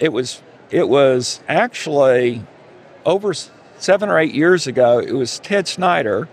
it 0.00 0.12
was 0.12 0.42
it 0.70 0.88
was 0.88 1.40
actually 1.48 2.42
over 3.06 3.34
seven 3.78 4.08
or 4.08 4.18
eight 4.18 4.34
years 4.34 4.66
ago 4.66 4.98
it 4.98 5.12
was 5.12 5.38
Ted 5.38 5.68
Snyder 5.68 6.28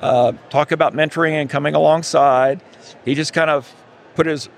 uh, 0.00 0.32
talk 0.50 0.72
about 0.72 0.94
mentoring 0.94 1.32
and 1.32 1.48
coming 1.48 1.74
alongside 1.74 2.60
he 3.04 3.14
just 3.14 3.32
kind 3.32 3.50
of 3.50 3.72
put 4.14 4.26
his 4.26 4.48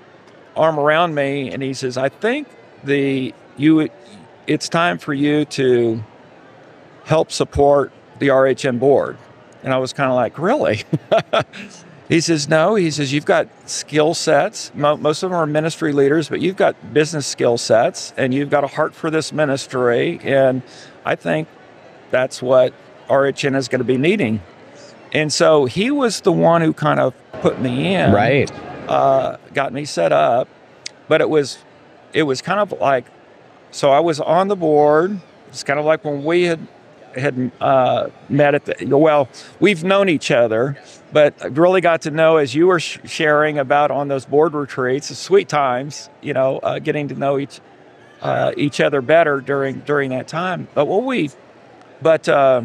arm 0.55 0.79
around 0.79 1.15
me 1.15 1.51
and 1.51 1.63
he 1.63 1.73
says 1.73 1.97
I 1.97 2.09
think 2.09 2.47
the 2.83 3.33
you 3.57 3.89
it's 4.47 4.67
time 4.67 4.97
for 4.97 5.13
you 5.13 5.45
to 5.45 6.03
help 7.05 7.31
support 7.31 7.91
the 8.19 8.27
RHN 8.27 8.79
board. 8.79 9.17
And 9.63 9.73
I 9.73 9.77
was 9.77 9.93
kind 9.93 10.09
of 10.09 10.15
like, 10.15 10.37
really? 10.39 10.83
he 12.09 12.21
says, 12.21 12.47
no. 12.47 12.75
He 12.75 12.91
says, 12.91 13.11
you've 13.11 13.25
got 13.25 13.47
skill 13.69 14.13
sets. 14.13 14.71
Mo- 14.73 14.97
most 14.97 15.23
of 15.23 15.29
them 15.29 15.39
are 15.39 15.45
ministry 15.45 15.91
leaders, 15.91 16.29
but 16.29 16.39
you've 16.39 16.55
got 16.55 16.93
business 16.93 17.27
skill 17.27 17.57
sets 17.57 18.13
and 18.17 18.33
you've 18.33 18.49
got 18.49 18.63
a 18.63 18.67
heart 18.67 18.93
for 18.93 19.09
this 19.09 19.33
ministry. 19.33 20.19
And 20.23 20.61
I 21.05 21.15
think 21.15 21.47
that's 22.09 22.41
what 22.41 22.73
RHN 23.09 23.55
is 23.55 23.67
going 23.67 23.79
to 23.79 23.85
be 23.85 23.97
needing. 23.97 24.41
And 25.11 25.33
so 25.33 25.65
he 25.65 25.91
was 25.91 26.21
the 26.21 26.31
one 26.31 26.61
who 26.61 26.73
kind 26.73 26.99
of 26.99 27.13
put 27.41 27.59
me 27.59 27.95
in 27.95 28.13
Right. 28.13 28.51
Uh, 28.89 29.37
got 29.53 29.71
me 29.71 29.85
set 29.85 30.11
up, 30.11 30.47
but 31.07 31.21
it 31.21 31.29
was 31.29 31.59
it 32.11 32.23
was 32.23 32.41
kind 32.41 32.59
of 32.59 32.71
like 32.79 33.05
so 33.71 33.91
I 33.91 33.99
was 33.99 34.19
on 34.19 34.47
the 34.47 34.55
board. 34.55 35.19
It's 35.49 35.63
kind 35.63 35.79
of 35.79 35.85
like 35.85 36.03
when 36.03 36.23
we 36.23 36.43
had 36.43 36.67
had 37.15 37.51
uh, 37.61 38.09
met 38.27 38.55
at 38.55 38.65
the 38.65 38.97
well, 38.97 39.29
we've 39.59 39.83
known 39.83 40.09
each 40.09 40.31
other, 40.31 40.77
but 41.11 41.35
really 41.55 41.81
got 41.81 42.01
to 42.01 42.11
know 42.11 42.37
as 42.37 42.55
you 42.55 42.67
were 42.67 42.79
sh- 42.79 42.99
sharing 43.05 43.59
about 43.59 43.91
on 43.91 44.07
those 44.07 44.25
board 44.25 44.53
retreats, 44.53 45.15
sweet 45.17 45.47
times, 45.49 46.09
you 46.21 46.33
know, 46.33 46.57
uh, 46.59 46.79
getting 46.79 47.07
to 47.09 47.15
know 47.15 47.37
each 47.37 47.59
uh, 48.21 48.51
each 48.57 48.81
other 48.81 49.01
better 49.01 49.39
during 49.39 49.79
during 49.81 50.09
that 50.09 50.27
time. 50.27 50.67
But 50.73 50.85
what 50.85 51.03
we, 51.03 51.29
but 52.01 52.27
uh, 52.27 52.63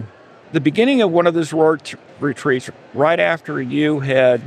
the 0.53 0.61
beginning 0.61 1.03
of 1.03 1.11
one 1.11 1.27
of 1.27 1.35
those 1.35 1.53
retreats, 2.21 2.71
right 2.95 3.21
after 3.21 3.61
you 3.61 4.01
had 4.01 4.43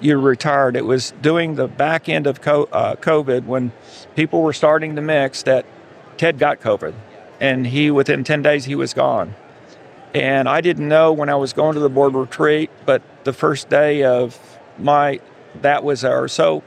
you 0.00 0.18
retired. 0.18 0.76
It 0.76 0.84
was 0.84 1.12
doing 1.22 1.54
the 1.54 1.68
back 1.68 2.08
end 2.08 2.26
of 2.26 2.38
uh, 2.38 2.96
COVID 2.96 3.44
when 3.44 3.72
people 4.14 4.42
were 4.42 4.52
starting 4.52 4.96
to 4.96 5.02
mix 5.02 5.42
that 5.44 5.66
Ted 6.16 6.38
got 6.38 6.60
COVID, 6.60 6.94
and 7.40 7.66
he 7.66 7.90
within 7.90 8.24
ten 8.24 8.42
days 8.42 8.64
he 8.64 8.74
was 8.74 8.94
gone. 8.94 9.34
And 10.14 10.48
I 10.48 10.60
didn't 10.60 10.88
know 10.88 11.12
when 11.12 11.28
I 11.28 11.34
was 11.34 11.52
going 11.52 11.74
to 11.74 11.80
the 11.80 11.90
board 11.90 12.14
retreat, 12.14 12.70
but 12.86 13.02
the 13.24 13.32
first 13.32 13.68
day 13.68 14.02
of 14.02 14.38
my 14.78 15.20
that 15.62 15.84
was 15.84 16.04
our 16.04 16.28
so 16.28 16.62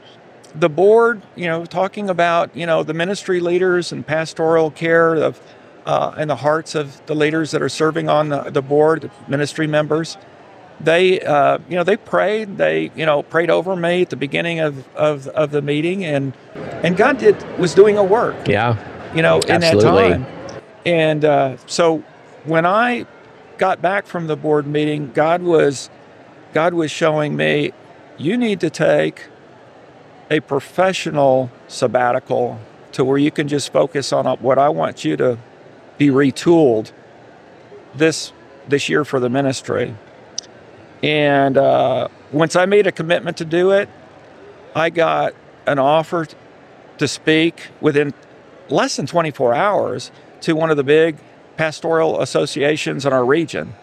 the 0.54 0.68
board, 0.68 1.22
you 1.36 1.46
know, 1.46 1.64
talking 1.64 2.10
about 2.10 2.54
you 2.56 2.66
know 2.66 2.82
the 2.82 2.94
ministry 2.94 3.40
leaders 3.40 3.92
and 3.92 4.06
pastoral 4.06 4.70
care 4.70 5.14
of 5.14 5.40
uh, 5.86 6.14
in 6.18 6.28
the 6.28 6.36
hearts 6.36 6.74
of 6.74 7.04
the 7.06 7.14
leaders 7.14 7.52
that 7.52 7.62
are 7.62 7.68
serving 7.68 8.08
on 8.08 8.28
the, 8.28 8.42
the 8.50 8.62
board, 8.62 9.02
the 9.02 9.10
ministry 9.28 9.66
members 9.66 10.16
they 10.82 11.20
uh, 11.20 11.58
you 11.68 11.76
know 11.76 11.84
they 11.84 11.96
prayed 11.96 12.56
they 12.58 12.90
you 12.94 13.06
know 13.06 13.22
prayed 13.22 13.50
over 13.50 13.76
me 13.76 14.02
at 14.02 14.10
the 14.10 14.16
beginning 14.16 14.60
of, 14.60 14.86
of, 14.96 15.26
of 15.28 15.50
the 15.50 15.62
meeting 15.62 16.04
and 16.04 16.32
and 16.82 16.96
god 16.96 17.18
did 17.18 17.36
was 17.58 17.74
doing 17.74 17.98
a 17.98 18.04
work 18.04 18.48
Yeah. 18.48 18.76
you 19.14 19.22
know 19.22 19.40
in 19.40 19.62
Absolutely. 19.62 20.08
that 20.10 20.10
time 20.10 20.26
and 20.86 21.24
uh, 21.24 21.56
so 21.66 22.02
when 22.44 22.64
i 22.66 23.06
got 23.58 23.82
back 23.82 24.06
from 24.06 24.26
the 24.26 24.36
board 24.36 24.66
meeting 24.66 25.12
god 25.12 25.42
was 25.42 25.90
god 26.54 26.74
was 26.74 26.90
showing 26.90 27.36
me 27.36 27.72
you 28.18 28.36
need 28.36 28.60
to 28.60 28.70
take 28.70 29.26
a 30.30 30.40
professional 30.40 31.50
sabbatical 31.68 32.58
to 32.92 33.04
where 33.04 33.18
you 33.18 33.30
can 33.30 33.48
just 33.48 33.72
focus 33.72 34.12
on 34.12 34.26
what 34.38 34.58
i 34.58 34.68
want 34.68 35.04
you 35.04 35.16
to 35.16 35.38
be 35.98 36.08
retooled 36.08 36.92
this 37.94 38.32
this 38.68 38.88
year 38.88 39.04
for 39.04 39.20
the 39.20 39.28
ministry 39.28 39.94
and 41.02 41.56
uh, 41.56 42.08
once 42.32 42.56
I 42.56 42.66
made 42.66 42.86
a 42.86 42.92
commitment 42.92 43.38
to 43.38 43.44
do 43.44 43.70
it, 43.70 43.88
I 44.74 44.90
got 44.90 45.34
an 45.66 45.78
offer 45.78 46.26
to 46.98 47.08
speak 47.08 47.68
within 47.80 48.12
less 48.68 48.96
than 48.96 49.06
24 49.06 49.54
hours 49.54 50.10
to 50.42 50.54
one 50.54 50.70
of 50.70 50.76
the 50.76 50.84
big 50.84 51.16
pastoral 51.56 52.20
associations 52.20 53.04
in 53.04 53.12
our 53.12 53.24
region. 53.24 53.74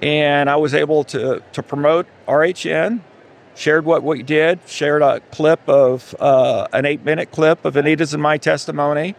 And 0.00 0.50
I 0.50 0.56
was 0.56 0.74
able 0.74 1.04
to, 1.04 1.42
to 1.52 1.62
promote 1.62 2.06
RHN, 2.26 3.00
shared 3.54 3.84
what 3.84 4.02
we 4.02 4.22
did, 4.22 4.60
shared 4.66 5.02
a 5.02 5.20
clip 5.30 5.66
of 5.68 6.14
uh, 6.18 6.68
an 6.72 6.86
eight 6.86 7.04
minute 7.04 7.30
clip 7.30 7.64
of 7.64 7.76
Anita's 7.76 8.12
and 8.12 8.22
my 8.22 8.36
testimony. 8.36 9.14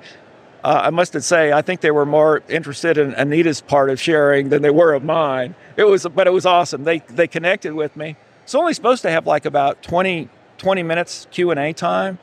Uh, 0.63 0.83
I 0.85 0.89
must 0.91 1.19
say, 1.21 1.51
I 1.51 1.61
think 1.61 1.81
they 1.81 1.91
were 1.91 2.05
more 2.05 2.41
interested 2.47 2.97
in 2.97 3.13
Anita's 3.15 3.59
part 3.59 3.89
of 3.89 3.99
sharing 3.99 4.49
than 4.49 4.61
they 4.61 4.69
were 4.69 4.93
of 4.93 5.03
mine. 5.03 5.55
It 5.75 5.83
was, 5.83 6.07
but 6.15 6.25
it 6.25 6.31
was 6.31 6.45
awesome. 6.45 6.85
They 6.85 6.99
they 6.99 7.27
connected 7.27 7.73
with 7.73 7.97
me. 7.97 8.15
It's 8.43 8.55
only 8.55 8.73
supposed 8.73 9.01
to 9.01 9.11
have 9.11 9.27
like 9.27 9.45
about 9.45 9.83
20, 9.83 10.29
20 10.57 10.83
minutes 10.83 11.27
Q 11.31 11.51
and 11.51 11.59
A 11.59 11.73
time. 11.73 12.17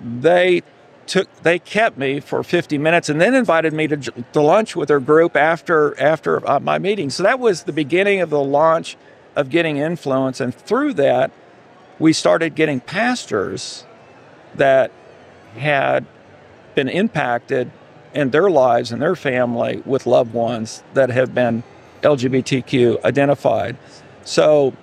They 0.00 0.62
took 1.06 1.42
they 1.42 1.58
kept 1.58 1.98
me 1.98 2.20
for 2.20 2.44
50 2.44 2.78
minutes 2.78 3.08
and 3.08 3.20
then 3.20 3.34
invited 3.34 3.72
me 3.72 3.88
to, 3.88 3.96
to 3.96 4.40
lunch 4.40 4.76
with 4.76 4.86
their 4.86 5.00
group 5.00 5.36
after 5.36 5.98
after 6.00 6.48
uh, 6.48 6.60
my 6.60 6.78
meeting. 6.78 7.10
So 7.10 7.24
that 7.24 7.40
was 7.40 7.64
the 7.64 7.72
beginning 7.72 8.20
of 8.20 8.30
the 8.30 8.42
launch 8.42 8.96
of 9.34 9.50
getting 9.50 9.78
influence, 9.78 10.40
and 10.40 10.54
through 10.54 10.92
that, 10.94 11.32
we 11.98 12.12
started 12.12 12.54
getting 12.54 12.80
pastors 12.80 13.84
that 14.54 14.92
had 15.56 16.06
been 16.74 16.88
impacted 16.88 17.70
in 18.14 18.30
their 18.30 18.50
lives 18.50 18.92
and 18.92 19.00
their 19.00 19.16
family 19.16 19.82
with 19.86 20.06
loved 20.06 20.34
ones 20.34 20.82
that 20.94 21.10
have 21.10 21.34
been 21.34 21.62
LGBTQ 22.02 23.04
identified. 23.04 23.76
So, 24.24 24.74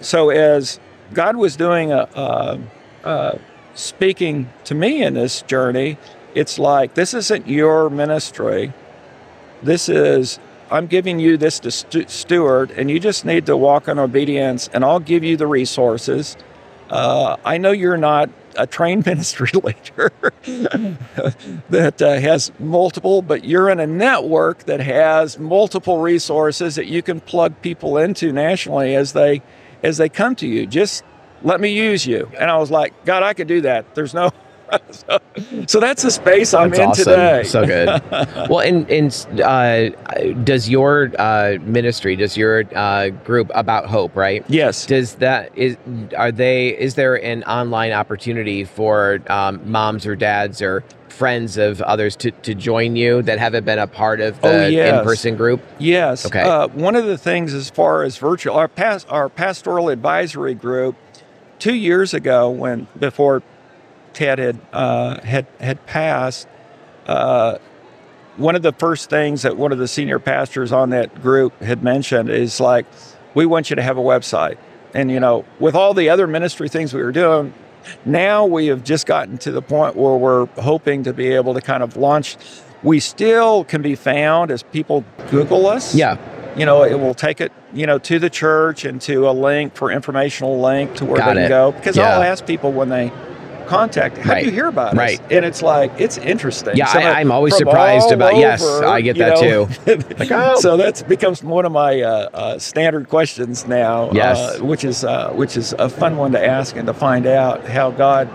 so 0.00 0.30
as 0.30 0.78
God 1.12 1.36
was 1.36 1.56
doing 1.56 1.92
a, 1.92 2.08
a, 2.14 2.60
a 3.04 3.38
speaking 3.74 4.50
to 4.64 4.74
me 4.74 5.02
in 5.02 5.14
this 5.14 5.42
journey, 5.42 5.98
it's 6.34 6.58
like 6.58 6.94
this 6.94 7.14
isn't 7.14 7.48
your 7.48 7.88
ministry. 7.88 8.72
This 9.62 9.88
is 9.88 10.38
I'm 10.70 10.86
giving 10.86 11.20
you 11.20 11.36
this 11.36 11.60
to 11.60 11.70
steward, 12.08 12.72
and 12.72 12.90
you 12.90 12.98
just 12.98 13.24
need 13.24 13.46
to 13.46 13.56
walk 13.56 13.86
in 13.86 13.98
obedience, 13.98 14.68
and 14.72 14.84
I'll 14.84 15.00
give 15.00 15.22
you 15.22 15.36
the 15.36 15.46
resources. 15.46 16.36
Uh, 16.90 17.36
I 17.44 17.58
know 17.58 17.70
you're 17.70 17.96
not 17.96 18.30
a 18.58 18.66
trained 18.66 19.06
ministry 19.06 19.50
leader 19.54 20.12
that 21.70 22.02
uh, 22.02 22.20
has 22.20 22.52
multiple, 22.58 23.22
but 23.22 23.44
you're 23.44 23.68
in 23.70 23.80
a 23.80 23.86
network 23.86 24.64
that 24.64 24.80
has 24.80 25.38
multiple 25.38 25.98
resources 25.98 26.74
that 26.76 26.86
you 26.86 27.02
can 27.02 27.20
plug 27.20 27.60
people 27.62 27.98
into 27.98 28.32
nationally 28.32 28.94
as 28.94 29.12
they 29.12 29.42
as 29.82 29.98
they 29.98 30.08
come 30.08 30.34
to 30.36 30.46
you. 30.46 30.66
Just 30.66 31.04
let 31.42 31.60
me 31.60 31.70
use 31.70 32.06
you. 32.06 32.30
And 32.38 32.50
I 32.50 32.56
was 32.56 32.70
like, 32.70 33.04
God, 33.04 33.22
I 33.22 33.34
could 33.34 33.46
do 33.46 33.60
that. 33.62 33.94
There's 33.94 34.14
no 34.14 34.30
so, 34.90 35.18
so, 35.66 35.80
that's 35.80 36.02
the 36.02 36.10
space 36.10 36.54
I'm 36.54 36.70
that's 36.70 36.80
in 36.80 36.88
awesome. 36.88 37.04
today. 37.04 37.42
So 37.44 37.66
good. 37.66 37.88
well, 38.50 38.60
and, 38.60 38.88
and 38.90 39.40
uh, 39.40 39.90
does 40.44 40.68
your 40.68 41.12
uh, 41.18 41.58
ministry, 41.62 42.16
does 42.16 42.36
your 42.36 42.64
uh, 42.76 43.10
group 43.10 43.50
about 43.54 43.86
hope, 43.86 44.14
right? 44.16 44.44
Yes. 44.48 44.86
Does 44.86 45.16
that 45.16 45.56
is 45.56 45.76
are 46.16 46.32
they? 46.32 46.68
Is 46.78 46.94
there 46.94 47.22
an 47.22 47.44
online 47.44 47.92
opportunity 47.92 48.64
for 48.64 49.20
um, 49.28 49.60
moms 49.70 50.06
or 50.06 50.16
dads 50.16 50.60
or 50.62 50.82
friends 51.08 51.56
of 51.56 51.80
others 51.82 52.14
to, 52.14 52.30
to 52.30 52.54
join 52.54 52.94
you 52.94 53.22
that 53.22 53.38
haven't 53.38 53.64
been 53.64 53.78
a 53.78 53.86
part 53.86 54.20
of 54.20 54.38
the 54.42 54.64
oh, 54.64 54.66
yes. 54.66 54.98
in-person 54.98 55.36
group? 55.36 55.60
Yes. 55.78 56.26
Okay. 56.26 56.42
Uh, 56.42 56.68
one 56.68 56.94
of 56.94 57.06
the 57.06 57.16
things 57.16 57.54
as 57.54 57.70
far 57.70 58.02
as 58.02 58.18
virtual, 58.18 58.54
our 58.54 58.68
past, 58.68 59.06
our 59.08 59.28
pastoral 59.28 59.88
advisory 59.88 60.54
group, 60.54 60.94
two 61.58 61.74
years 61.74 62.12
ago 62.12 62.50
when 62.50 62.86
before 62.98 63.42
Ted 64.16 64.38
had 64.38 64.58
uh, 64.72 65.20
had 65.20 65.46
had 65.60 65.84
passed, 65.84 66.48
uh, 67.06 67.58
one 68.38 68.56
of 68.56 68.62
the 68.62 68.72
first 68.72 69.10
things 69.10 69.42
that 69.42 69.58
one 69.58 69.72
of 69.72 69.78
the 69.78 69.86
senior 69.86 70.18
pastors 70.18 70.72
on 70.72 70.88
that 70.90 71.20
group 71.20 71.60
had 71.60 71.84
mentioned 71.84 72.30
is 72.30 72.58
like, 72.58 72.86
we 73.34 73.44
want 73.44 73.68
you 73.68 73.76
to 73.76 73.82
have 73.82 73.98
a 73.98 74.02
website. 74.02 74.56
And 74.94 75.10
you 75.10 75.20
know, 75.20 75.44
with 75.60 75.74
all 75.74 75.92
the 75.92 76.08
other 76.08 76.26
ministry 76.26 76.70
things 76.70 76.94
we 76.94 77.02
were 77.02 77.12
doing, 77.12 77.52
now 78.06 78.46
we 78.46 78.68
have 78.68 78.82
just 78.82 79.04
gotten 79.04 79.36
to 79.36 79.52
the 79.52 79.60
point 79.60 79.96
where 79.96 80.16
we're 80.16 80.46
hoping 80.62 81.02
to 81.02 81.12
be 81.12 81.34
able 81.34 81.52
to 81.52 81.60
kind 81.60 81.82
of 81.82 81.98
launch. 81.98 82.38
We 82.82 83.00
still 83.00 83.64
can 83.64 83.82
be 83.82 83.96
found 83.96 84.50
as 84.50 84.62
people 84.62 85.04
Google 85.30 85.66
us. 85.66 85.94
Yeah 85.94 86.16
you 86.56 86.64
know, 86.64 86.84
it 86.84 86.98
will 86.98 87.12
take 87.12 87.42
it, 87.42 87.52
you 87.74 87.86
know, 87.86 87.98
to 87.98 88.18
the 88.18 88.30
church 88.30 88.86
and 88.86 88.98
to 89.02 89.28
a 89.28 89.32
link 89.32 89.74
for 89.74 89.90
informational 89.90 90.58
link 90.58 90.94
to 90.94 91.04
where 91.04 91.18
Got 91.18 91.34
they 91.34 91.42
can 91.42 91.44
it. 91.44 91.48
go. 91.50 91.72
Because 91.72 91.98
Yeah. 91.98 92.14
I'll 92.16 92.22
ask 92.22 92.46
people 92.46 92.72
when 92.72 92.88
they 92.88 93.12
contact, 93.66 94.18
how 94.18 94.32
Right. 94.32 94.40
do 94.40 94.46
you 94.46 94.52
hear 94.52 94.66
about 94.68 94.94
it? 94.94 94.96
Right. 94.96 95.18
us? 95.20 95.26
And 95.30 95.44
it's 95.44 95.62
like, 95.62 95.92
it's 95.98 96.18
interesting. 96.18 96.76
Yeah, 96.76 96.86
So 96.86 96.98
I- 97.00 97.20
I'm 97.20 97.30
always 97.32 97.56
surprised 97.56 98.10
about- 98.12 98.36
yes, 98.36 98.62
I 98.64 99.00
get 99.00 99.18
that 99.18 99.40
know, 99.40 99.68
Like, 100.18 100.30
oh. 100.32 100.56
So 100.60 100.76
that 100.76 101.06
becomes 101.08 101.42
one 101.42 101.64
of 101.66 101.72
my 101.72 102.00
uh, 102.00 102.28
uh, 102.32 102.58
standard 102.58 103.08
questions 103.08 103.66
now, 103.66 104.10
Yes. 104.12 104.38
uh, 104.38 104.64
which 104.64 104.84
is 104.84 105.04
uh, 105.04 105.30
which 105.34 105.56
is 105.56 105.74
a 105.78 105.88
fun 105.88 106.16
one 106.16 106.32
to 106.32 106.44
ask 106.44 106.76
and 106.76 106.86
to 106.86 106.94
find 106.94 107.26
out 107.26 107.64
how 107.66 107.90
God 107.90 108.28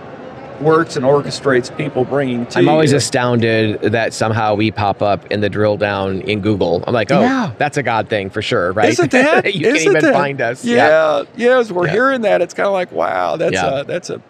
works 0.60 0.94
and 0.94 1.04
orchestrates 1.04 1.76
people 1.76 2.04
bringing 2.04 2.46
to 2.46 2.58
I'm 2.60 2.68
always 2.68 2.92
you. 2.92 2.98
astounded 2.98 3.80
that 3.82 4.12
somehow 4.12 4.54
we 4.54 4.70
pop 4.70 5.02
up 5.02 5.26
in 5.32 5.40
the 5.40 5.48
drill 5.48 5.76
down 5.76 6.20
in 6.20 6.40
Google. 6.40 6.84
I'm 6.86 6.94
like, 6.94 7.10
oh, 7.10 7.20
Yeah. 7.20 7.50
that's 7.58 7.76
a 7.78 7.82
God 7.82 8.08
thing 8.08 8.30
for 8.30 8.42
sure, 8.42 8.70
right? 8.72 8.90
Isn't 8.90 9.10
that? 9.10 9.46
you 9.54 9.62
can't 9.64 9.76
isn't 9.76 9.90
even 9.96 10.04
that- 10.04 10.12
find 10.14 10.40
us. 10.40 10.64
Yeah, 10.64 11.22
yeah. 11.36 11.58
as 11.58 11.72
we're 11.72 11.86
Yeah. 11.86 11.92
hearing 11.92 12.20
that, 12.20 12.42
it's 12.42 12.54
kind 12.54 12.68
of 12.68 12.72
like, 12.74 12.92
wow, 12.92 13.36
that's 13.36 13.56
a 13.58 13.84
that's 13.88 14.10
a. 14.10 14.20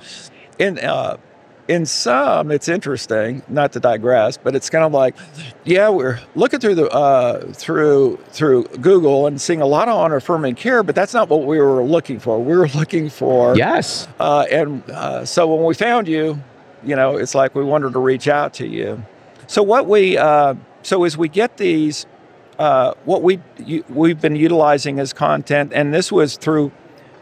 In 0.59 0.79
uh, 0.79 1.17
in 1.69 1.87
some, 1.87 2.51
it's 2.51 2.69
interesting. 2.69 3.43
Not 3.49 3.73
to 3.73 3.81
digress, 3.81 4.37
but 4.37 4.55
it's 4.55 4.69
kind 4.69 4.85
of 4.85 4.93
like, 4.93 5.15
yeah, 5.65 5.89
we're 5.89 6.21
looking 6.35 6.59
through 6.61 6.75
the 6.75 6.89
uh, 6.91 7.53
through 7.53 8.19
through 8.31 8.65
Google 8.81 9.27
and 9.27 9.41
seeing 9.41 9.63
a 9.63 9.67
lot 9.67 9.89
of 9.89 9.95
honor, 9.95 10.17
affirming 10.17 10.57
care, 10.57 10.83
but 10.83 10.95
that's 10.95 11.15
not 11.15 11.29
what 11.29 11.45
we 11.45 11.59
were 11.61 11.83
looking 11.85 12.19
for. 12.19 12.43
We 12.43 12.57
were 12.57 12.69
looking 12.69 13.09
for 13.09 13.57
Yes. 13.57 14.09
uh, 14.19 14.45
and 14.51 14.89
uh, 14.91 15.25
so 15.25 15.55
when 15.55 15.65
we 15.65 15.75
found 15.75 16.09
you, 16.09 16.43
you 16.85 16.97
know, 16.97 17.17
it's 17.17 17.35
like 17.35 17.55
we 17.55 17.65
wanted 17.65 17.93
to 17.93 18.01
reach 18.01 18.29
out 18.29 18.55
to 18.55 18.67
you. 18.67 19.05
So 19.47 19.63
what 19.63 19.87
we, 19.87 20.19
uh, 20.19 20.55
so 20.83 21.05
as 21.05 21.17
we 21.17 21.29
get 21.29 21.59
these, 21.59 22.07
uh, 22.59 22.95
what 23.05 23.23
we 23.23 23.41
you, 23.59 23.85
we've 23.89 24.21
been 24.21 24.37
utilizing 24.37 24.99
as 24.99 25.13
content, 25.13 25.73
and 25.75 25.95
this 25.95 26.11
was 26.11 26.37
through 26.37 26.73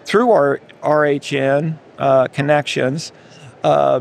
through 0.07 0.31
our 0.31 0.61
RHN 0.83 1.79
uh, 1.99 2.27
connections. 2.29 3.13
Uh, 3.63 4.01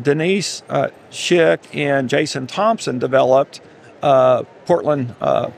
Denise 0.00 0.62
uh, 0.68 0.88
Schick 1.10 1.58
and 1.74 2.08
Jason 2.08 2.46
Thompson 2.46 2.98
developed 2.98 3.60
uh, 4.02 4.44
Portland 4.64 5.14
uh, 5.20 5.50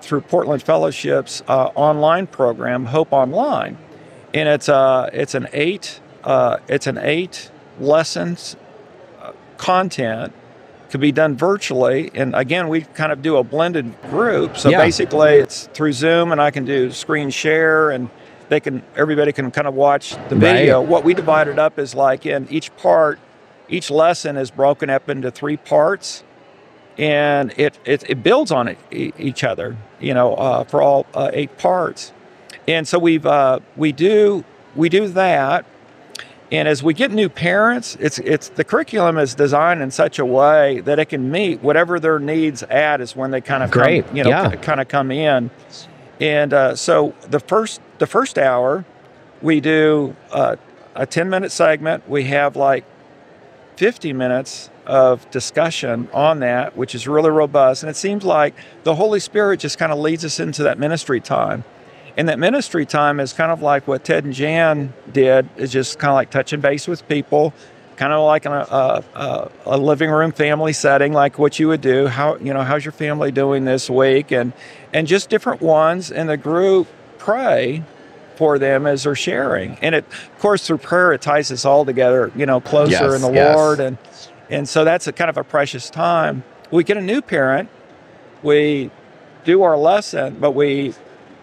through 0.00 0.20
Portland 0.20 0.62
Fellowship's 0.62 1.42
uh, 1.48 1.70
online 1.74 2.26
program, 2.26 2.86
Hope 2.86 3.12
Online, 3.12 3.76
and 4.34 4.48
it's 4.48 4.68
uh, 4.68 5.08
it's 5.12 5.34
an 5.34 5.48
eight 5.52 6.00
uh, 6.22 6.58
it's 6.68 6.86
an 6.86 6.98
eight 6.98 7.50
lessons 7.80 8.56
content 9.56 10.32
could 10.90 11.00
be 11.00 11.10
done 11.12 11.36
virtually. 11.36 12.10
And 12.14 12.34
again 12.34 12.68
we 12.68 12.82
kind 12.82 13.10
of 13.10 13.22
do 13.22 13.36
a 13.38 13.42
blended 13.44 14.00
group. 14.02 14.56
So 14.56 14.68
Yeah. 14.68 14.78
basically 14.78 15.36
it's 15.36 15.68
through 15.72 15.92
zoom 15.92 16.30
and 16.30 16.40
i 16.40 16.50
can 16.50 16.64
do 16.64 16.90
screen 16.92 17.30
share 17.30 17.90
and 17.90 18.08
they 18.48 18.60
can 18.60 18.82
everybody 18.96 19.32
can 19.32 19.50
kind 19.50 19.66
of 19.66 19.74
watch 19.74 20.16
the 20.28 20.36
video. 20.36 20.80
What 20.80 21.04
we 21.04 21.14
divided 21.14 21.58
up 21.58 21.78
is 21.78 21.94
like 21.94 22.26
in 22.26 22.48
each 22.50 22.74
part 22.76 23.18
each 23.68 23.90
lesson 23.90 24.36
is 24.36 24.50
broken 24.50 24.90
up 24.90 25.08
into 25.08 25.30
three 25.30 25.56
parts 25.56 26.22
and 26.98 27.52
it 27.56 27.78
it, 27.84 28.08
it 28.08 28.22
builds 28.22 28.50
on 28.52 28.68
it, 28.68 28.78
e- 28.90 29.12
each 29.18 29.44
other 29.44 29.76
you 30.00 30.14
know 30.14 30.34
uh, 30.34 30.64
for 30.64 30.82
all 30.82 31.06
uh, 31.14 31.30
eight 31.32 31.56
parts. 31.58 32.12
And 32.68 32.86
so 32.86 32.98
we've 32.98 33.26
uh, 33.26 33.60
we 33.76 33.92
do 33.92 34.44
we 34.74 34.88
do 34.88 35.08
that 35.08 35.64
and 36.52 36.68
as 36.68 36.82
we 36.82 36.94
get 36.94 37.10
new 37.10 37.28
parents 37.28 37.96
it's 37.98 38.18
it's 38.20 38.48
the 38.50 38.64
curriculum 38.64 39.18
is 39.18 39.34
designed 39.34 39.82
in 39.82 39.90
such 39.90 40.18
a 40.18 40.24
way 40.24 40.80
that 40.80 40.98
it 40.98 41.06
can 41.06 41.30
meet 41.30 41.60
whatever 41.62 41.98
their 41.98 42.18
needs 42.18 42.62
at 42.64 43.00
is 43.00 43.16
when 43.16 43.30
they 43.30 43.40
kind 43.40 43.62
of 43.62 43.70
Great, 43.70 44.06
come, 44.06 44.16
you 44.16 44.24
know 44.24 44.30
yeah. 44.30 44.54
kind 44.56 44.80
of 44.80 44.88
come 44.88 45.10
in 45.10 45.50
and 46.20 46.52
uh, 46.52 46.76
so 46.76 47.14
the 47.28 47.40
first 47.40 47.80
the 47.98 48.06
first 48.06 48.38
hour 48.38 48.84
we 49.42 49.60
do 49.60 50.16
uh, 50.32 50.56
a 50.94 51.06
10 51.06 51.28
minute 51.28 51.52
segment 51.52 52.08
we 52.08 52.24
have 52.24 52.56
like 52.56 52.84
50 53.76 54.12
minutes 54.14 54.70
of 54.86 55.28
discussion 55.30 56.08
on 56.12 56.40
that, 56.40 56.76
which 56.76 56.94
is 56.94 57.06
really 57.06 57.30
robust. 57.30 57.82
And 57.82 57.90
it 57.90 57.96
seems 57.96 58.24
like 58.24 58.54
the 58.84 58.94
Holy 58.94 59.20
Spirit 59.20 59.60
just 59.60 59.78
kind 59.78 59.92
of 59.92 59.98
leads 59.98 60.24
us 60.24 60.40
into 60.40 60.62
that 60.64 60.78
ministry 60.78 61.20
time. 61.20 61.64
And 62.16 62.28
that 62.28 62.38
ministry 62.38 62.86
time 62.86 63.20
is 63.20 63.32
kind 63.32 63.52
of 63.52 63.60
like 63.60 63.86
what 63.86 64.04
Ted 64.04 64.24
and 64.24 64.32
Jan 64.32 64.94
did, 65.12 65.48
is 65.56 65.70
just 65.70 65.98
kind 65.98 66.10
of 66.10 66.14
like 66.14 66.30
touching 66.30 66.60
base 66.60 66.88
with 66.88 67.06
people, 67.08 67.52
kind 67.96 68.12
of 68.12 68.24
like 68.24 68.46
a, 68.46 69.04
a, 69.14 69.50
a 69.66 69.76
living 69.76 70.08
room 70.10 70.32
family 70.32 70.72
setting, 70.72 71.12
like 71.12 71.38
what 71.38 71.58
you 71.58 71.68
would 71.68 71.82
do. 71.82 72.06
How 72.06 72.36
you 72.36 72.54
know 72.54 72.62
how's 72.62 72.86
your 72.86 72.92
family 72.92 73.32
doing 73.32 73.66
this 73.66 73.90
week, 73.90 74.30
and 74.30 74.54
and 74.96 75.06
just 75.06 75.28
different 75.28 75.60
ones 75.60 76.10
in 76.10 76.26
the 76.26 76.38
group 76.38 76.88
pray 77.18 77.82
for 78.36 78.58
them 78.58 78.86
as 78.86 79.02
they're 79.02 79.14
sharing. 79.14 79.76
And 79.82 79.94
it, 79.94 80.06
of 80.06 80.38
course, 80.38 80.66
through 80.66 80.78
prayer, 80.78 81.12
it 81.12 81.20
ties 81.20 81.52
us 81.52 81.66
all 81.66 81.84
together, 81.84 82.32
you 82.34 82.46
know, 82.46 82.62
closer 82.62 82.92
Yes, 82.92 83.14
in 83.16 83.20
the 83.20 83.30
yes. 83.30 83.54
Lord. 83.54 83.80
And, 83.80 83.98
and 84.48 84.66
so 84.66 84.86
that's 84.86 85.06
a 85.06 85.12
kind 85.12 85.28
of 85.28 85.36
a 85.36 85.44
precious 85.44 85.90
time. 85.90 86.44
We 86.70 86.82
get 86.82 86.96
a 86.96 87.02
new 87.02 87.20
parent, 87.20 87.68
we 88.42 88.90
do 89.44 89.62
our 89.64 89.76
lesson, 89.76 90.38
but 90.40 90.52
we 90.52 90.94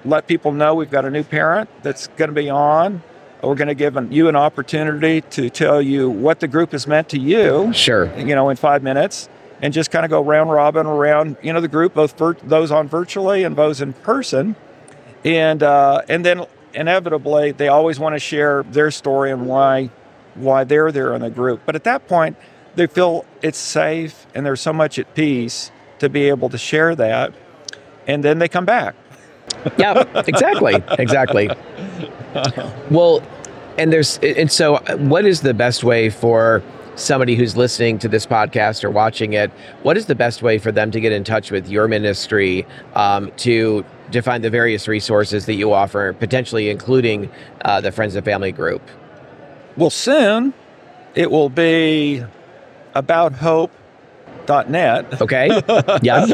let 0.03 0.25
people 0.25 0.51
know 0.51 0.73
we've 0.73 0.89
got 0.89 1.05
a 1.05 1.11
new 1.11 1.23
parent 1.23 1.69
that's 1.83 2.07
going 2.07 2.29
to 2.29 2.35
be 2.35 2.49
on. 2.49 3.03
We're 3.43 3.53
going 3.53 3.67
to 3.67 3.75
give 3.75 3.97
an, 3.97 4.11
you 4.11 4.29
an 4.29 4.35
opportunity 4.35 5.21
to 5.21 5.51
tell 5.51 5.79
you 5.79 6.09
what 6.09 6.39
the 6.39 6.47
group 6.47 6.71
has 6.71 6.87
meant 6.87 7.09
to 7.09 7.19
you 7.19 7.71
Sure. 7.73 8.11
you 8.17 8.33
know, 8.33 8.49
in 8.49 8.57
five 8.57 8.81
minutes 8.81 9.29
and 9.63 9.73
just 9.73 9.91
kind 9.91 10.03
of 10.03 10.11
go 10.11 10.21
round 10.21 10.51
robin 10.51 10.85
around, 10.85 11.37
you 11.41 11.53
know, 11.53 11.61
the 11.61 11.69
group, 11.69 11.93
both 11.93 12.17
vir- 12.17 12.35
those 12.43 12.69
on 12.69 12.89
virtually 12.89 13.43
and 13.43 13.55
those 13.55 13.79
in 13.79 13.93
person. 13.93 14.57
And, 15.23 15.63
uh, 15.63 16.01
and 16.09 16.25
then 16.25 16.45
inevitably 16.73 17.53
they 17.53 17.69
always 17.69 17.97
want 17.97 18.13
to 18.13 18.19
share 18.19 18.63
their 18.63 18.91
story 18.91 19.31
and 19.31 19.47
why, 19.47 19.89
why 20.35 20.65
they're 20.65 20.91
there 20.91 21.15
in 21.15 21.21
the 21.21 21.29
group. 21.29 21.61
But 21.65 21.75
at 21.75 21.85
that 21.85 22.09
point, 22.09 22.35
they 22.75 22.87
feel 22.87 23.25
it's 23.41 23.57
safe 23.57 24.27
and 24.35 24.45
they're 24.45 24.57
so 24.57 24.73
much 24.73 24.99
at 24.99 25.15
peace 25.15 25.71
to 25.99 26.09
be 26.09 26.27
able 26.27 26.49
to 26.49 26.57
share 26.57 26.93
that. 26.97 27.33
And 28.05 28.21
then 28.21 28.39
they 28.39 28.49
come 28.49 28.65
back. 28.65 28.95
yeah, 29.77 30.03
exactly, 30.27 30.83
exactly. 30.99 31.49
Well, 32.91 33.23
and 33.77 33.93
there's 33.93 34.17
and 34.19 34.51
so 34.51 34.77
what 34.97 35.25
is 35.25 35.41
the 35.41 35.53
best 35.53 35.83
way 35.83 36.09
for 36.09 36.61
somebody 36.95 37.35
who's 37.35 37.55
listening 37.57 37.99
to 37.99 38.07
this 38.07 38.25
podcast 38.25 38.83
or 38.83 38.89
watching 38.89 39.33
it? 39.33 39.51
What 39.83 39.97
is 39.97 40.05
the 40.05 40.15
best 40.15 40.41
way 40.41 40.57
for 40.57 40.71
them 40.71 40.91
to 40.91 40.99
get 40.99 41.11
in 41.11 41.23
touch 41.23 41.51
with 41.51 41.67
your 41.69 41.87
ministry 41.87 42.65
um, 42.95 43.31
to 43.37 43.85
to 44.11 44.21
find 44.21 44.43
the 44.43 44.49
various 44.49 44.87
resources 44.87 45.45
that 45.47 45.55
you 45.55 45.73
offer, 45.73 46.13
potentially 46.13 46.69
including 46.69 47.31
uh, 47.65 47.81
the 47.81 47.91
Friends 47.91 48.15
and 48.15 48.23
Family 48.23 48.51
group? 48.51 48.81
Well, 49.75 49.89
soon, 49.89 50.53
it 51.15 51.31
will 51.31 51.49
be 51.49 52.23
about. 52.93 53.33
Okay. 55.21 55.47
yeah. 56.01 56.25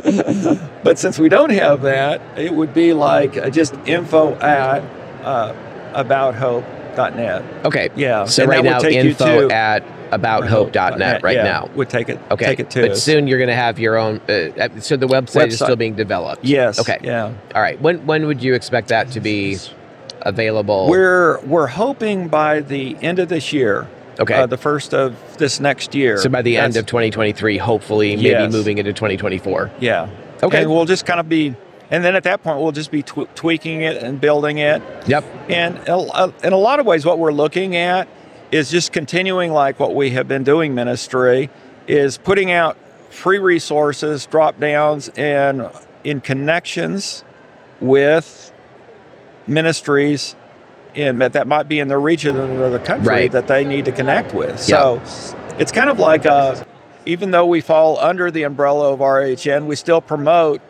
But 0.84 0.97
since 0.97 1.20
we 1.20 1.30
don't 1.30 1.51
have 1.51 1.84
that, 1.84 2.22
it 2.38 2.53
would 2.53 2.74
be 2.74 2.93
like 2.93 3.38
uh, 3.38 3.49
just 3.49 3.76
info 3.86 4.34
at 4.36 4.82
uh, 5.24 5.53
abouthope.net. 5.93 7.66
Okay. 7.66 7.89
Yeah. 7.95 8.26
So 8.26 8.43
and 8.43 8.49
right 8.49 8.64
now, 8.64 8.78
would 8.78 8.82
take 8.82 8.95
you 8.95 9.12
info 9.12 9.47
to 9.47 9.53
at 9.53 9.84
abouthope.net 10.12 11.24
right 11.24 11.36
yeah, 11.38 11.43
now. 11.43 11.70
Would 11.76 11.89
take 11.89 12.10
it. 12.10 12.20
Okay. 12.32 12.45
Take 12.45 12.60
it 12.60 12.70
to 12.72 12.82
but 12.82 12.91
us. 12.91 13.03
soon 13.03 13.28
you're 13.28 13.38
going 13.39 13.49
to 13.49 13.55
have 13.55 13.80
your 13.80 13.97
own. 13.97 14.18
Uh, 14.22 14.80
so 14.80 14.97
the 14.97 15.07
website, 15.07 15.47
is 15.47 15.55
still 15.55 15.76
being 15.76 15.95
developed. 15.95 16.43
Yes. 16.43 16.80
Okay. 16.80 16.97
Yeah. 17.01 17.34
All 17.55 17.62
right. 17.62 17.80
When 17.82 18.05
when 18.05 18.28
would 18.28 18.43
you 18.43 18.53
expect 18.53 18.89
that 18.89 19.12
to 19.12 19.20
be 19.20 19.57
available? 20.22 20.88
We're 20.89 21.39
we're 21.41 21.68
hoping 21.68 22.28
by 22.28 22.62
the 22.62 22.97
end 23.01 23.20
of 23.20 23.30
this 23.30 23.53
year. 23.53 23.88
Okay. 24.20 24.34
Uh, 24.34 24.45
the 24.47 24.57
first 24.57 24.93
of 24.93 25.16
this 25.38 25.62
next 25.62 25.95
year. 25.95 26.18
so 26.18 26.28
by 26.28 26.41
the 26.41 26.57
end 26.57 26.76
of 26.76 26.86
2023, 26.86 27.57
hopefully, 27.57 28.18
maybe 28.18 28.28
Yes. 28.30 28.51
moving 28.51 28.78
into 28.78 28.91
2024. 28.91 29.72
Yeah. 29.80 30.10
Okay. 30.43 30.64
And 30.64 30.70
we'll 30.70 30.84
just 30.84 31.05
kind 31.05 31.22
of 31.22 31.30
be, 31.30 31.55
and 31.89 32.03
then 32.03 32.18
at 32.18 32.24
that 32.24 32.43
point 32.43 32.60
we'll 32.60 32.74
just 32.74 32.91
be 32.91 33.01
tw- 33.01 33.34
tweaking 33.36 33.82
it 33.82 34.03
and 34.03 34.20
building 34.20 34.57
it. 34.57 34.82
Yep. 35.07 35.24
And 35.47 35.78
a- 35.88 36.34
in 36.43 36.51
a 36.51 36.57
lot 36.57 36.82
of 36.82 36.86
ways, 36.86 37.05
what 37.05 37.18
we're 37.18 37.32
looking 37.32 37.78
at 37.78 38.10
is 38.51 38.71
just 38.71 38.91
continuing 38.91 39.51
like 39.51 39.79
what 39.79 39.95
we 39.95 40.11
have 40.11 40.27
been 40.27 40.43
doing 40.43 40.73
ministry, 40.73 41.49
is 41.87 42.17
putting 42.17 42.51
out 42.51 42.77
free 43.09 43.39
resources, 43.39 44.25
drop 44.25 44.59
downs, 44.59 45.09
and 45.15 45.69
in 46.03 46.21
connections 46.21 47.23
with 47.81 48.51
ministries 49.47 50.35
in 50.95 51.19
that 51.19 51.47
might 51.47 51.67
be 51.67 51.79
in 51.79 51.87
the 51.87 51.97
region 51.97 52.35
or 52.35 52.69
the 52.69 52.79
country 52.79 53.07
Right. 53.07 53.31
that 53.31 53.47
they 53.47 53.63
need 53.63 53.85
to 53.85 53.91
connect 53.91 54.33
with. 54.33 54.59
So 54.59 55.01
it's 55.59 55.71
kind 55.71 55.89
of 55.89 55.99
like 55.99 56.25
a, 56.25 56.65
even 57.05 57.31
though 57.31 57.45
we 57.45 57.61
fall 57.61 57.99
under 57.99 58.31
the 58.31 58.43
umbrella 58.43 58.93
of 58.93 58.99
RHN, 58.99 59.65
we 59.67 59.75
still 59.75 60.01
promote 60.01 60.61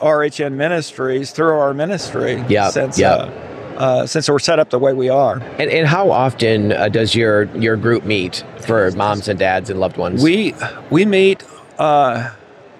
RHN 0.00 0.54
ministries 0.54 1.30
through 1.30 1.56
our 1.58 1.72
ministry. 1.72 2.44
Yeah, 2.48 2.68
Since 2.70 2.98
yeah. 2.98 3.12
Uh, 3.14 3.30
uh, 3.76 4.06
since 4.06 4.28
we're 4.28 4.38
set 4.38 4.58
up 4.58 4.70
the 4.70 4.78
way 4.78 4.92
we 4.92 5.08
are, 5.08 5.38
And, 5.58 5.70
and 5.70 5.86
how 5.86 6.10
often 6.10 6.72
uh, 6.72 6.88
does 6.88 7.14
your 7.14 7.44
your 7.56 7.76
group 7.76 8.04
meet 8.04 8.44
for 8.60 8.90
moms 8.92 9.28
and 9.28 9.38
dads 9.38 9.70
and 9.70 9.80
loved 9.80 9.96
ones? 9.96 10.22
we 10.22 10.54
we 10.90 11.04
meet 11.04 11.42
uh, 11.78 12.30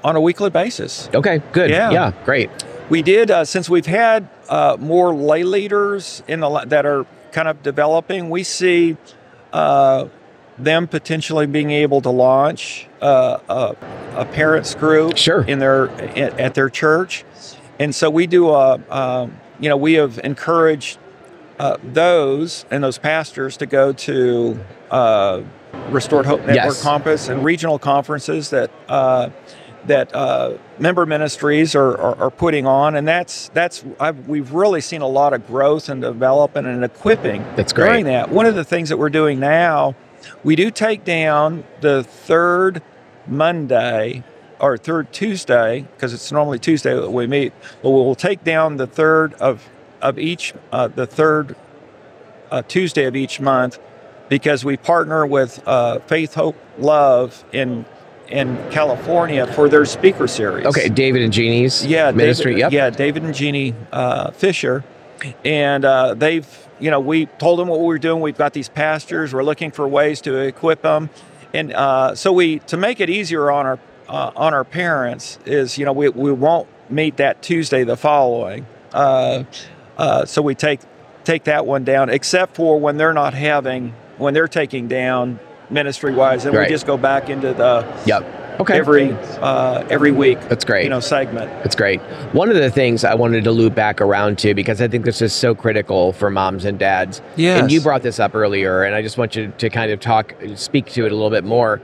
on 0.02 0.16
a 0.16 0.20
weekly 0.20 0.50
basis. 0.50 1.08
okay, 1.14 1.40
good. 1.52 1.70
Yeah. 1.70 1.90
yeah, 1.90 2.12
great. 2.24 2.50
We 2.90 3.02
did 3.02 3.30
uh, 3.30 3.44
since 3.44 3.68
we've 3.70 3.86
had 3.86 4.28
uh, 4.48 4.76
more 4.78 5.14
lay 5.14 5.42
leaders 5.42 6.22
in 6.28 6.40
the 6.40 6.50
that 6.66 6.84
are 6.86 7.06
kind 7.32 7.48
of 7.48 7.62
developing. 7.62 8.30
We 8.30 8.42
see 8.44 8.96
uh, 9.52 10.06
them 10.58 10.86
potentially 10.86 11.46
being 11.46 11.70
able 11.70 12.00
to 12.02 12.10
launch 12.10 12.86
uh, 13.02 13.38
a, 13.48 13.76
a 14.16 14.24
parents 14.26 14.74
group 14.74 15.16
Sure. 15.16 15.42
in 15.42 15.58
their 15.58 15.88
at, 15.90 16.38
at 16.38 16.54
their 16.54 16.68
church, 16.70 17.24
and 17.80 17.92
so 17.94 18.10
we 18.10 18.26
do 18.28 18.50
a 18.50 18.78
um, 18.90 19.40
you 19.60 19.68
know 19.68 19.76
we 19.76 19.94
have 19.94 20.18
encouraged 20.24 20.98
uh, 21.58 21.76
those 21.82 22.64
and 22.70 22.82
those 22.82 22.98
pastors 22.98 23.56
to 23.58 23.66
go 23.66 23.92
to 23.92 24.58
uh, 24.90 25.42
Restored 25.90 26.26
Hope 26.26 26.40
Network 26.40 26.56
Yes. 26.56 26.82
Compass 26.82 27.28
and 27.28 27.44
regional 27.44 27.78
conferences 27.78 28.50
that 28.50 28.70
uh, 28.88 29.30
that 29.86 30.14
uh, 30.14 30.56
member 30.78 31.04
ministries 31.04 31.74
are, 31.74 31.94
are, 31.98 32.16
are 32.16 32.30
putting 32.30 32.66
on, 32.66 32.96
and 32.96 33.06
that's 33.06 33.50
that's 33.50 33.84
I've, 34.00 34.26
we've 34.26 34.52
really 34.52 34.80
seen 34.80 35.02
a 35.02 35.06
lot 35.06 35.32
of 35.34 35.46
growth 35.46 35.88
and 35.88 36.00
development 36.00 36.66
and 36.66 36.82
equipping 36.84 37.44
That's 37.54 37.72
great. 37.72 37.88
during 37.88 38.04
that. 38.06 38.30
One 38.30 38.46
of 38.46 38.54
the 38.54 38.64
things 38.64 38.88
that 38.88 38.96
we're 38.96 39.10
doing 39.10 39.38
now, 39.38 39.94
we 40.42 40.56
do 40.56 40.70
take 40.70 41.04
down 41.04 41.64
the 41.82 42.02
third 42.02 42.82
Monday 43.26 44.24
or 44.60 44.76
third 44.76 45.12
Tuesday 45.12 45.86
because 45.94 46.12
it's 46.12 46.30
normally 46.32 46.58
Tuesday 46.58 46.94
that 46.94 47.10
we 47.10 47.26
meet. 47.26 47.52
But 47.82 47.90
we'll 47.90 48.14
take 48.14 48.44
down 48.44 48.76
the 48.76 48.86
third 48.86 49.34
of 49.34 49.68
of 50.00 50.18
each 50.18 50.54
uh, 50.72 50.88
the 50.88 51.06
third 51.06 51.56
uh, 52.50 52.62
Tuesday 52.62 53.04
of 53.04 53.16
each 53.16 53.40
month 53.40 53.78
because 54.28 54.64
we 54.64 54.76
partner 54.76 55.26
with 55.26 55.62
uh, 55.66 55.98
Faith, 56.00 56.34
Hope, 56.34 56.56
Love 56.78 57.44
in 57.52 57.84
in 58.28 58.56
California 58.70 59.46
for 59.52 59.68
their 59.68 59.84
speaker 59.84 60.26
series. 60.26 60.66
Okay, 60.66 60.88
David 60.88 61.22
and 61.22 61.32
Jeannie's 61.32 61.84
Yeah, 61.84 62.10
ministry. 62.10 62.52
David, 62.52 62.60
yep. 62.60 62.72
Yeah, 62.72 62.90
David 62.90 63.22
and 63.22 63.34
Jeannie 63.34 63.74
uh, 63.92 64.30
Fisher, 64.30 64.82
and 65.44 65.84
uh, 65.84 66.14
they've 66.14 66.46
you 66.80 66.90
know 66.90 67.00
we 67.00 67.26
told 67.26 67.58
them 67.58 67.68
what 67.68 67.80
we 67.80 67.86
were 67.86 67.98
doing. 67.98 68.20
We've 68.22 68.36
got 68.36 68.52
these 68.52 68.68
pastors. 68.68 69.32
We're 69.34 69.44
looking 69.44 69.70
for 69.70 69.86
ways 69.86 70.20
to 70.22 70.36
equip 70.38 70.82
them, 70.82 71.10
and 71.52 71.72
uh, 71.72 72.14
so 72.14 72.32
we 72.32 72.60
to 72.60 72.76
make 72.76 73.00
it 73.00 73.10
easier 73.10 73.50
on 73.50 73.66
our 73.66 73.78
uh, 74.08 74.30
on 74.36 74.54
our 74.54 74.64
parents 74.64 75.38
is 75.46 75.78
you 75.78 75.84
know 75.84 75.92
we 75.92 76.08
we 76.08 76.32
won't 76.32 76.68
meet 76.90 77.16
that 77.16 77.42
Tuesday 77.42 77.84
the 77.84 77.96
following. 77.96 78.66
Uh, 78.92 79.44
uh, 79.96 80.24
so 80.24 80.42
we 80.42 80.54
take 80.54 80.80
take 81.24 81.44
that 81.44 81.66
one 81.66 81.84
down, 81.84 82.10
except 82.10 82.54
for 82.54 82.78
when 82.78 82.96
they're 82.96 83.14
not 83.14 83.34
having 83.34 83.94
when 84.18 84.34
they're 84.34 84.48
taking 84.48 84.88
down 84.88 85.38
ministry 85.70 86.12
wise, 86.14 86.44
and 86.44 86.54
Right. 86.54 86.68
we 86.68 86.74
just 86.74 86.86
go 86.86 86.96
back 86.96 87.30
into 87.30 87.52
the 87.54 87.84
Yep. 88.06 88.40
Okay. 88.60 88.78
every 88.78 89.12
uh, 89.40 89.84
every 89.90 90.12
week. 90.12 90.38
That's 90.48 90.64
great. 90.64 90.84
You 90.84 90.90
know, 90.90 91.00
segment. 91.00 91.50
That's 91.64 91.74
great. 91.74 92.00
One 92.32 92.50
of 92.50 92.54
the 92.54 92.70
things 92.70 93.02
I 93.02 93.14
wanted 93.14 93.42
to 93.44 93.50
loop 93.50 93.74
back 93.74 94.00
around 94.00 94.38
to 94.40 94.54
because 94.54 94.80
I 94.80 94.86
think 94.86 95.04
this 95.04 95.20
is 95.20 95.32
so 95.32 95.56
critical 95.56 96.12
for 96.12 96.30
moms 96.30 96.64
and 96.64 96.78
dads. 96.78 97.20
Yes. 97.34 97.60
And 97.62 97.72
you 97.72 97.80
brought 97.80 98.02
this 98.02 98.20
up 98.20 98.32
earlier, 98.36 98.84
and 98.84 98.94
I 98.94 99.02
just 99.02 99.18
want 99.18 99.34
you 99.34 99.52
to 99.58 99.70
kind 99.70 99.90
of 99.90 99.98
talk, 99.98 100.34
speak 100.54 100.86
to 100.92 101.04
it 101.04 101.10
a 101.10 101.14
little 101.16 101.30
bit 101.30 101.42
more. 101.42 101.80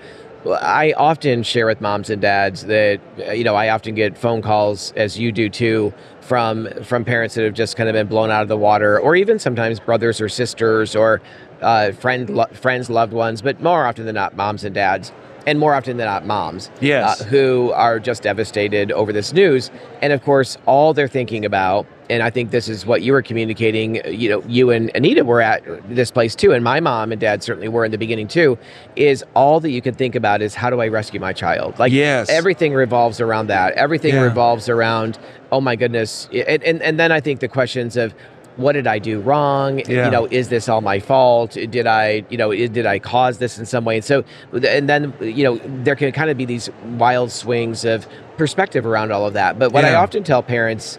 I 0.48 0.92
often 0.96 1.42
share 1.42 1.66
with 1.66 1.80
moms 1.80 2.08
and 2.10 2.20
dads 2.22 2.64
that 2.66 3.00
uh, 3.18 3.32
you 3.32 3.44
know 3.44 3.54
I 3.54 3.68
often 3.68 3.94
get 3.94 4.16
phone 4.16 4.40
calls, 4.42 4.92
as 4.96 5.18
you 5.18 5.32
do 5.32 5.48
too, 5.48 5.92
from 6.20 6.68
from 6.82 7.04
parents 7.04 7.34
that 7.34 7.44
have 7.44 7.54
just 7.54 7.76
kind 7.76 7.88
of 7.88 7.92
been 7.92 8.06
blown 8.06 8.30
out 8.30 8.42
of 8.42 8.48
the 8.48 8.56
water, 8.56 8.98
or 8.98 9.16
even 9.16 9.38
sometimes 9.38 9.78
brothers 9.80 10.20
or 10.20 10.28
sisters 10.28 10.96
or 10.96 11.20
uh, 11.60 11.92
friend 11.92 12.30
lo- 12.30 12.46
friends, 12.52 12.88
loved 12.88 13.12
ones, 13.12 13.42
but 13.42 13.60
more 13.60 13.84
often 13.84 14.06
than 14.06 14.14
not, 14.14 14.34
moms 14.34 14.64
and 14.64 14.74
dads, 14.74 15.12
and 15.46 15.58
more 15.58 15.74
often 15.74 15.98
than 15.98 16.06
not, 16.06 16.24
moms 16.26 16.70
Yes. 16.80 17.20
uh, 17.20 17.24
who 17.24 17.70
are 17.72 17.98
just 18.00 18.22
devastated 18.22 18.90
over 18.92 19.12
this 19.12 19.34
news. 19.34 19.70
And 20.00 20.10
of 20.12 20.22
course, 20.22 20.56
all 20.64 20.94
they're 20.94 21.06
thinking 21.08 21.44
about, 21.44 21.86
and 22.10 22.22
I 22.22 22.28
think 22.30 22.50
this 22.50 22.68
is 22.68 22.84
what 22.84 23.02
you 23.02 23.12
were 23.12 23.22
communicating, 23.22 24.00
you 24.12 24.28
know, 24.28 24.42
you 24.48 24.70
and 24.70 24.90
Anita 24.94 25.24
were 25.24 25.40
at 25.40 25.62
this 25.88 26.10
place 26.10 26.34
too, 26.34 26.52
and 26.52 26.62
my 26.62 26.80
mom 26.80 27.12
and 27.12 27.20
dad 27.20 27.42
certainly 27.42 27.68
were 27.68 27.84
in 27.84 27.92
the 27.92 27.98
beginning 27.98 28.28
too, 28.28 28.58
is 28.96 29.24
all 29.34 29.60
that 29.60 29.70
you 29.70 29.80
can 29.80 29.94
think 29.94 30.14
about 30.14 30.42
is 30.42 30.54
how 30.54 30.68
do 30.70 30.80
I 30.80 30.88
rescue 30.88 31.20
my 31.20 31.32
child? 31.32 31.78
Like 31.78 31.92
Yes. 31.92 32.28
everything 32.28 32.74
revolves 32.74 33.20
around 33.20 33.46
that. 33.46 33.72
Everything 33.74 34.14
Yeah. 34.14 34.22
revolves 34.22 34.68
around, 34.68 35.18
oh 35.52 35.60
my 35.60 35.76
goodness. 35.76 36.28
And, 36.32 36.62
and, 36.64 36.82
and 36.82 36.98
then 37.00 37.12
I 37.12 37.20
think 37.20 37.40
the 37.40 37.48
questions 37.48 37.96
of, 37.96 38.12
what 38.56 38.72
did 38.72 38.86
I 38.86 38.98
do 38.98 39.20
wrong? 39.20 39.78
Yeah. 39.88 40.06
You 40.06 40.10
know, 40.10 40.26
is 40.26 40.48
this 40.50 40.68
all 40.68 40.80
my 40.82 40.98
fault? 40.98 41.52
Did 41.52 41.86
I, 41.86 42.24
you 42.28 42.36
know, 42.36 42.50
did 42.52 42.84
I 42.84 42.98
cause 42.98 43.38
this 43.38 43.58
in 43.58 43.64
some 43.64 43.84
way? 43.84 43.96
And 43.96 44.04
so, 44.04 44.24
and 44.52 44.86
then, 44.88 45.14
you 45.20 45.44
know, 45.44 45.60
there 45.84 45.94
can 45.96 46.12
kind 46.12 46.28
of 46.28 46.36
be 46.36 46.44
these 46.44 46.68
wild 46.98 47.30
swings 47.30 47.84
of 47.86 48.06
perspective 48.36 48.84
around 48.84 49.12
all 49.12 49.24
of 49.24 49.32
that. 49.34 49.58
But 49.58 49.72
what 49.72 49.84
I 49.84 49.94
often 49.94 50.24
tell 50.24 50.42
parents 50.42 50.98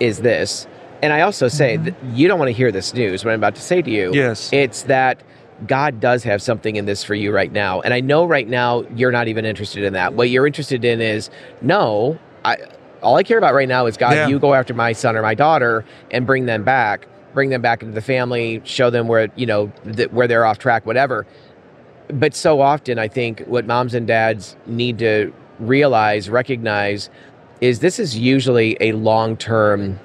is 0.00 0.20
this, 0.20 0.66
and 1.02 1.12
I 1.12 1.22
also 1.22 1.48
say 1.48 1.76
that 1.78 1.94
you 2.12 2.28
don't 2.28 2.38
want 2.38 2.48
to 2.48 2.52
hear 2.52 2.70
this 2.70 2.94
news, 2.94 3.24
what 3.24 3.32
I'm 3.32 3.40
about 3.40 3.54
to 3.56 3.60
say 3.62 3.82
to 3.82 3.90
you. 3.90 4.06
Mm-hmm. 4.08 4.14
Yes. 4.14 4.52
It's 4.52 4.82
that 4.82 5.22
God 5.66 6.00
does 6.00 6.24
have 6.24 6.40
something 6.42 6.76
in 6.76 6.86
this 6.86 7.04
for 7.04 7.14
you 7.14 7.32
right 7.32 7.50
now. 7.52 7.80
And 7.82 7.92
I 7.94 8.00
know 8.00 8.24
right 8.24 8.48
now 8.48 8.84
you're 8.94 9.12
not 9.12 9.28
even 9.28 9.44
interested 9.44 9.84
in 9.84 9.92
that. 9.92 10.14
What 10.14 10.28
you're 10.30 10.46
interested 10.46 10.84
in 10.84 11.00
is, 11.00 11.30
no, 11.60 12.18
I 12.44 12.56
all 13.02 13.16
I 13.16 13.24
care 13.24 13.38
about 13.38 13.52
right 13.54 13.68
now 13.68 13.86
is 13.86 13.96
God, 13.96 14.12
Yeah. 14.14 14.28
you 14.28 14.38
go 14.38 14.54
after 14.54 14.74
my 14.74 14.92
son 14.92 15.16
or 15.16 15.22
my 15.22 15.34
daughter 15.34 15.84
and 16.12 16.24
bring 16.24 16.46
them 16.46 16.62
back, 16.62 17.06
bring 17.34 17.50
them 17.50 17.60
back 17.60 17.82
into 17.82 17.94
the 17.94 18.00
family, 18.00 18.60
show 18.64 18.90
them 18.90 19.08
where, 19.08 19.28
you 19.34 19.44
know, 19.46 19.72
th- 19.92 20.10
where 20.12 20.28
they're 20.28 20.44
off 20.44 20.58
track, 20.58 20.86
whatever. 20.86 21.26
But 22.08 22.34
so 22.34 22.60
often 22.60 23.00
I 23.00 23.08
think 23.08 23.40
what 23.46 23.66
moms 23.66 23.94
and 23.94 24.06
dads 24.06 24.56
need 24.66 24.98
to 25.00 25.32
realize, 25.58 26.28
recognize 26.30 27.10
is 27.62 27.78
this 27.78 27.98
is 28.00 28.18
usually 28.18 28.76
a 28.80 28.92
long-term 28.92 29.98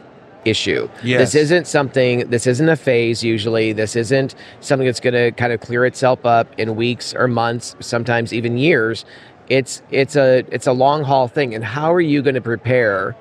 issue. 0.45 0.87
Yes. 1.03 1.19
This 1.19 1.35
isn't 1.35 1.67
something, 1.67 2.29
this 2.29 2.45
isn't 2.45 2.69
a 2.69 2.75
phase 2.75 3.23
usually. 3.23 3.73
This 3.73 3.95
isn't 3.95 4.35
something 4.61 4.85
that's 4.85 4.99
going 4.99 5.15
to 5.15 5.31
kind 5.31 5.51
of 5.51 5.59
clear 5.59 5.83
itself 5.85 6.23
up 6.25 6.47
in 6.59 6.75
weeks 6.75 7.15
or 7.15 7.27
months, 7.27 7.75
sometimes 7.79 8.31
even 8.31 8.57
years. 8.57 9.03
It's 9.49 9.81
it's 9.91 10.15
a 10.15 10.43
it's 10.51 10.67
a 10.67 10.71
long 10.71 11.03
haul 11.03 11.27
thing. 11.27 11.55
And 11.55 11.63
how 11.63 11.91
are 11.93 12.01
you 12.01 12.21
going 12.21 12.35
to 12.35 12.41
prepare 12.41 13.15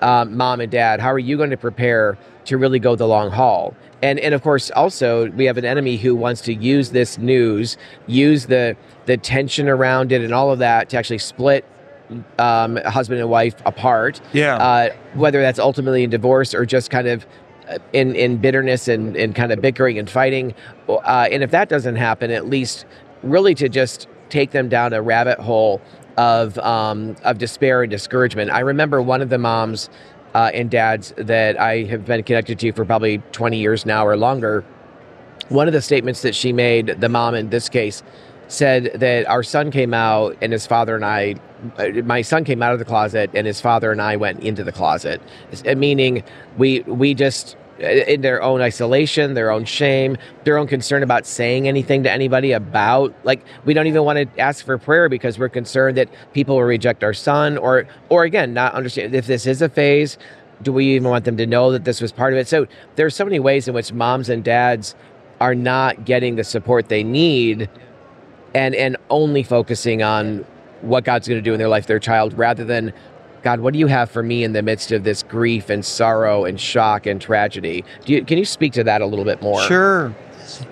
um, 0.00 0.36
mom 0.36 0.60
and 0.60 0.70
dad? 0.70 1.00
How 1.00 1.12
are 1.12 1.18
you 1.18 1.36
going 1.36 1.50
to 1.50 1.56
prepare 1.56 2.18
to 2.46 2.58
really 2.58 2.78
go 2.78 2.96
the 2.96 3.06
long 3.06 3.30
haul? 3.30 3.74
And 4.02 4.18
and 4.18 4.34
of 4.34 4.42
course, 4.42 4.70
also 4.72 5.30
we 5.30 5.44
have 5.44 5.58
an 5.58 5.64
enemy 5.64 5.96
who 5.96 6.14
wants 6.14 6.40
to 6.42 6.54
use 6.54 6.90
this 6.90 7.18
news, 7.18 7.76
use 8.06 8.46
the 8.46 8.76
the 9.04 9.16
tension 9.16 9.68
around 9.68 10.12
it, 10.12 10.22
and 10.22 10.34
all 10.34 10.50
of 10.50 10.58
that 10.58 10.88
to 10.90 10.96
actually 10.96 11.18
split 11.18 11.64
um, 12.38 12.76
husband 12.76 13.20
and 13.20 13.28
wife 13.30 13.54
apart. 13.64 14.20
Yeah. 14.32 14.56
Uh, 14.56 14.94
whether 15.14 15.40
that's 15.40 15.58
ultimately 15.58 16.04
in 16.04 16.10
divorce 16.10 16.54
or 16.54 16.66
just 16.66 16.90
kind 16.90 17.08
of 17.08 17.26
uh, 17.68 17.78
in 17.92 18.14
in 18.14 18.36
bitterness 18.38 18.88
and, 18.88 19.16
and 19.16 19.34
kind 19.34 19.52
of 19.52 19.60
bickering 19.60 19.98
and 19.98 20.08
fighting. 20.08 20.54
Uh, 20.88 21.28
and 21.30 21.42
if 21.42 21.50
that 21.50 21.68
doesn't 21.68 21.96
happen, 21.96 22.30
at 22.30 22.46
least 22.46 22.86
really 23.22 23.54
to 23.54 23.68
just 23.68 24.08
take 24.28 24.50
them 24.50 24.68
down 24.68 24.92
a 24.92 25.02
rabbit 25.02 25.38
hole 25.38 25.80
of 26.16 26.58
um, 26.58 27.16
of 27.24 27.38
despair 27.38 27.82
and 27.82 27.90
discouragement. 27.90 28.50
I 28.50 28.60
remember 28.60 29.02
one 29.02 29.20
of 29.20 29.28
the 29.28 29.38
moms 29.38 29.90
uh, 30.34 30.50
and 30.52 30.70
dads 30.70 31.14
that 31.16 31.58
I 31.58 31.84
have 31.84 32.04
been 32.04 32.22
connected 32.22 32.58
to 32.58 32.72
for 32.72 32.84
probably 32.84 33.18
20 33.32 33.58
years 33.58 33.86
now 33.86 34.06
or 34.06 34.16
longer. 34.16 34.64
One 35.48 35.66
of 35.66 35.72
the 35.72 35.80
statements 35.80 36.22
that 36.22 36.34
she 36.34 36.52
made, 36.52 37.00
the 37.00 37.08
mom 37.08 37.34
in 37.34 37.50
this 37.50 37.68
case, 37.68 38.02
said 38.48 38.90
that 38.94 39.26
our 39.28 39.42
son 39.42 39.70
came 39.70 39.94
out 39.94 40.36
and 40.40 40.52
his 40.52 40.66
father 40.66 40.94
and 40.94 41.04
I, 41.04 41.36
Uh, 41.78 42.02
my 42.04 42.22
son 42.22 42.44
came 42.44 42.62
out 42.62 42.72
of 42.72 42.78
the 42.78 42.84
closet 42.84 43.30
and 43.34 43.46
his 43.46 43.60
father 43.60 43.92
and 43.92 44.00
I 44.00 44.16
went 44.16 44.40
into 44.40 44.64
the 44.64 44.72
closet, 44.72 45.20
uh, 45.66 45.74
meaning 45.74 46.22
we 46.58 46.80
we 46.80 47.14
just 47.14 47.56
uh, 47.80 47.86
in 47.86 48.22
their 48.22 48.42
own 48.42 48.60
isolation, 48.60 49.34
their 49.34 49.50
own 49.50 49.64
shame, 49.64 50.16
their 50.44 50.58
own 50.58 50.66
concern 50.66 51.02
about 51.02 51.26
saying 51.26 51.68
anything 51.68 52.02
to 52.04 52.10
anybody 52.10 52.52
about 52.52 53.14
like 53.24 53.44
we 53.64 53.74
don't 53.74 53.86
even 53.86 54.04
want 54.04 54.18
to 54.18 54.40
ask 54.40 54.64
for 54.64 54.78
prayer 54.78 55.08
because 55.08 55.38
we're 55.38 55.48
concerned 55.48 55.96
that 55.96 56.08
people 56.32 56.56
will 56.56 56.64
reject 56.64 57.04
our 57.04 57.14
son 57.14 57.58
or 57.58 57.86
or 58.08 58.24
again 58.24 58.54
not 58.54 58.74
understand 58.74 59.14
if 59.14 59.26
this 59.26 59.46
is 59.46 59.62
a 59.62 59.68
phase 59.68 60.18
do 60.62 60.72
we 60.72 60.86
even 60.94 61.08
want 61.08 61.24
them 61.24 61.36
to 61.36 61.46
know 61.46 61.72
that 61.72 61.84
this 61.84 62.00
was 62.00 62.12
part 62.12 62.32
of 62.32 62.38
it? 62.38 62.48
So 62.48 62.66
there's 62.96 63.14
so 63.14 63.24
many 63.24 63.38
ways 63.38 63.68
in 63.68 63.74
which 63.74 63.92
moms 63.92 64.28
and 64.28 64.42
dads 64.42 64.94
are 65.40 65.54
not 65.54 66.04
getting 66.04 66.36
the 66.36 66.44
support 66.44 66.88
they 66.88 67.04
need 67.04 67.68
and 68.54 68.74
and 68.74 68.96
only 69.10 69.42
focusing 69.42 70.02
on 70.02 70.46
what 70.82 71.04
God's 71.04 71.26
going 71.28 71.38
to 71.38 71.42
do 71.42 71.52
in 71.52 71.58
their 71.58 71.68
life 71.68 71.86
their 71.86 71.98
child 71.98 72.36
rather 72.36 72.64
than 72.64 72.92
God, 73.42 73.60
what 73.60 73.72
do 73.74 73.78
you 73.78 73.86
have 73.86 74.10
for 74.10 74.24
me 74.24 74.42
in 74.42 74.54
the 74.54 74.62
midst 74.62 74.90
of 74.90 75.04
this 75.04 75.22
grief 75.22 75.70
and 75.70 75.84
sorrow 75.84 76.44
and 76.44 76.60
shock 76.60 77.06
and 77.06 77.20
tragedy? 77.20 77.84
You, 78.04 78.24
can 78.24 78.38
you 78.38 78.44
speak 78.44 78.72
to 78.72 78.82
that 78.82 79.02
a 79.02 79.06
little 79.06 79.24
bit 79.24 79.40
more? 79.40 79.62
Sure. 79.62 80.12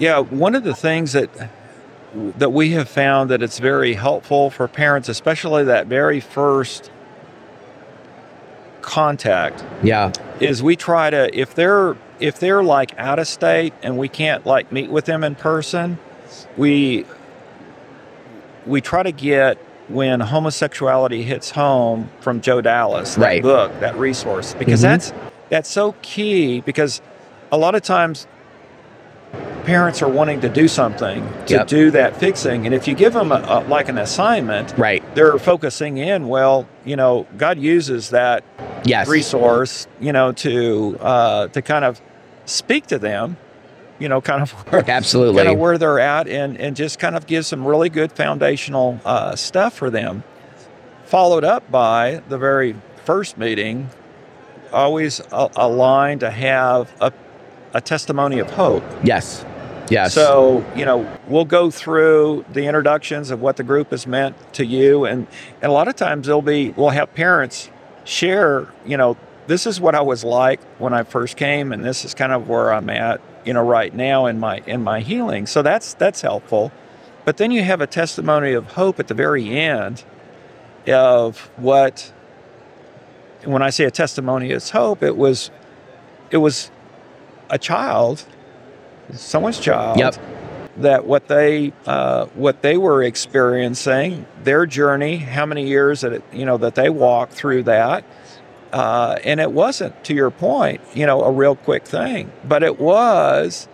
Yeah, 0.01 0.19
one 0.19 0.57
of 0.57 0.65
the 0.65 0.75
things 0.75 1.13
that 1.13 1.31
that 2.39 2.51
we 2.51 2.71
have 2.71 2.89
found 2.89 3.31
that 3.31 3.43
it's 3.43 3.59
very 3.59 3.95
helpful 3.95 4.51
for 4.51 4.67
parents, 4.67 5.09
especially 5.09 5.65
that 5.65 5.87
very 5.87 6.21
first 6.21 6.91
contact. 8.83 9.65
Yeah. 9.83 10.13
Is 10.41 10.63
we 10.63 10.77
try 10.77 11.11
to 11.11 11.37
if 11.39 11.55
they're 11.55 11.97
if 12.21 12.39
they're 12.39 12.63
like 12.63 12.97
out 12.99 13.19
of 13.19 13.27
state 13.29 13.73
and 13.83 13.99
we 13.99 14.09
can't 14.09 14.45
like 14.47 14.71
meet 14.71 14.91
with 14.91 15.05
them 15.05 15.25
in 15.25 15.35
person, 15.35 15.99
we 16.57 17.05
we 18.67 18.81
try 18.81 19.03
to 19.03 19.13
get 19.13 19.59
when 19.89 20.20
homosexuality 20.20 21.22
hits 21.22 21.51
home 21.51 22.11
from 22.20 22.41
Joe 22.41 22.61
Dallas, 22.61 23.14
that 23.14 23.20
right. 23.20 23.43
book, 23.43 23.72
that 23.80 23.97
resource, 23.97 24.55
because 24.55 24.80
mm-hmm. 24.80 24.93
that's 24.93 25.12
that's 25.51 25.70
so 25.70 25.93
key. 26.03 26.61
Because 26.61 27.01
a 27.53 27.59
lot 27.59 27.74
of 27.74 27.82
times 27.82 28.26
parents 29.64 30.03
are 30.03 30.09
wanting 30.09 30.41
to 30.43 30.49
do 30.49 30.68
something 30.68 31.26
to 31.47 31.55
yep. 31.55 31.66
do 31.66 31.91
that 31.91 32.16
fixing, 32.16 32.66
and 32.66 32.74
if 32.74 32.89
you 32.89 32.95
give 32.95 33.12
them 33.12 33.32
a, 33.32 33.45
a, 33.47 33.68
like 33.68 33.89
an 33.89 33.99
assignment, 33.99 34.76
right, 34.78 35.03
they're 35.14 35.39
focusing 35.39 35.99
in. 35.99 36.28
Well, 36.28 36.68
you 36.85 36.97
know, 36.97 37.26
God 37.37 37.59
uses 37.59 38.11
that 38.11 38.45
yes. 38.85 39.09
resource, 39.09 39.87
you 40.01 40.12
know, 40.12 40.32
to 40.32 40.99
uh, 41.01 41.49
to 41.49 41.62
kind 41.62 41.85
of 41.85 42.01
speak 42.47 42.87
to 42.89 42.99
them 42.99 43.37
you 44.05 44.11
know, 44.11 44.21
kind 44.21 44.43
of 44.43 44.51
where, 44.71 44.89
absolutely 44.89 45.43
kind 45.43 45.49
of 45.49 45.59
where 45.59 45.79
they're 45.79 45.99
at, 45.99 46.29
and 46.29 46.61
and 46.61 46.77
just 46.77 46.99
kind 46.99 47.17
of 47.17 47.27
give 47.27 47.47
some 47.47 47.67
really 47.67 47.89
good 47.89 48.13
foundational 48.13 49.01
uh, 49.03 49.35
stuff 49.35 49.73
for 49.73 49.89
them. 49.89 50.23
Followed 51.07 51.43
up 51.43 51.71
by 51.71 52.23
the 52.29 52.37
very 52.37 52.77
first 53.05 53.39
meeting, 53.39 53.89
always 54.73 55.21
a, 55.33 55.51
a 55.57 55.69
line 55.69 56.19
to 56.19 56.31
have 56.31 56.93
a, 57.01 57.13
a 57.73 57.81
testimony 57.81 58.41
of 58.41 58.51
hope. 58.51 58.85
Yes. 59.03 59.45
Yes. 59.91 60.15
So, 60.15 60.65
you 60.75 60.85
know, 60.85 61.11
we'll 61.27 61.45
go 61.45 61.71
through 61.71 62.45
the 62.53 62.67
introductions 62.67 63.31
of 63.31 63.41
what 63.41 63.57
the 63.57 63.63
group 63.63 63.91
has 63.91 64.07
meant 64.07 64.35
to 64.55 64.65
you. 64.65 65.05
And, 65.05 65.27
and 65.61 65.71
a 65.71 65.73
lot 65.73 65.89
of 65.89 65.97
times 65.97 66.27
they'll 66.27 66.41
be, 66.41 66.71
we'll 66.71 66.89
have 66.89 67.13
parents 67.15 67.71
share, 68.05 68.67
you 68.87 68.97
know, 68.97 69.19
this 69.47 69.67
is 69.67 69.79
what 69.79 69.95
I 69.95 70.01
was 70.01 70.25
like 70.25 70.63
when 70.79 70.95
I 70.95 71.03
first 71.03 71.37
came, 71.37 71.71
and 71.71 71.85
this 71.85 72.07
is 72.07 72.15
kind 72.15 72.33
of 72.33 72.49
where 72.49 72.73
I'm 72.73 72.89
at 72.89 73.21
you 73.45 73.53
know 73.53 73.62
right 73.62 73.95
now 73.95 74.26
in 74.26 74.38
my 74.40 74.62
in 74.66 74.82
my 74.82 75.01
healing 75.01 75.47
so 75.47 75.62
that's 75.62 75.95
that's 75.95 76.20
helpful 76.20 76.72
but 77.24 77.36
then 77.36 77.51
you 77.51 77.62
have 77.62 77.80
a 77.80 77.86
testimony 77.86 78.53
of 78.53 78.72
hope 78.72 78.99
at 79.01 79.09
the 79.09 79.14
very 79.14 79.49
end 79.49 80.05
of 80.86 81.51
what 81.57 82.12
when 83.45 83.62
i 83.62 83.70
say 83.70 83.84
a 83.84 83.90
testimony 83.90 84.51
is 84.51 84.70
hope 84.70 85.03
it 85.03 85.16
was 85.16 85.51
it 86.30 86.38
was 86.38 86.70
a 87.51 87.59
child 87.59 88.24
someone's 89.12 89.59
child 89.59 89.99
yep. 89.99 90.16
that 90.76 91.07
what 91.07 91.28
they 91.28 91.72
uh, 91.86 92.26
what 92.34 92.62
they 92.62 92.76
were 92.76 93.03
experiencing 93.03 94.26
their 94.42 94.66
journey 94.66 95.16
how 95.16 95.45
many 95.45 95.66
years 95.66 96.01
that 96.01 96.12
it, 96.14 96.24
you 96.32 96.45
know 96.45 96.57
that 96.57 96.74
they 96.74 96.88
walked 96.88 97.32
through 97.32 97.62
that 97.62 98.05
uh, 98.75 99.20
and 99.22 99.39
it 99.39 99.53
wasn't, 99.53 100.03
to 100.03 100.14
your 100.14 100.33
point, 100.33 100.81
you 100.95 101.07
know, 101.07 101.22
a 101.22 101.31
real 101.31 101.55
quick 101.55 101.87
thing, 101.87 102.33
but 102.45 102.64
it 102.64 102.81
was. 102.81 103.68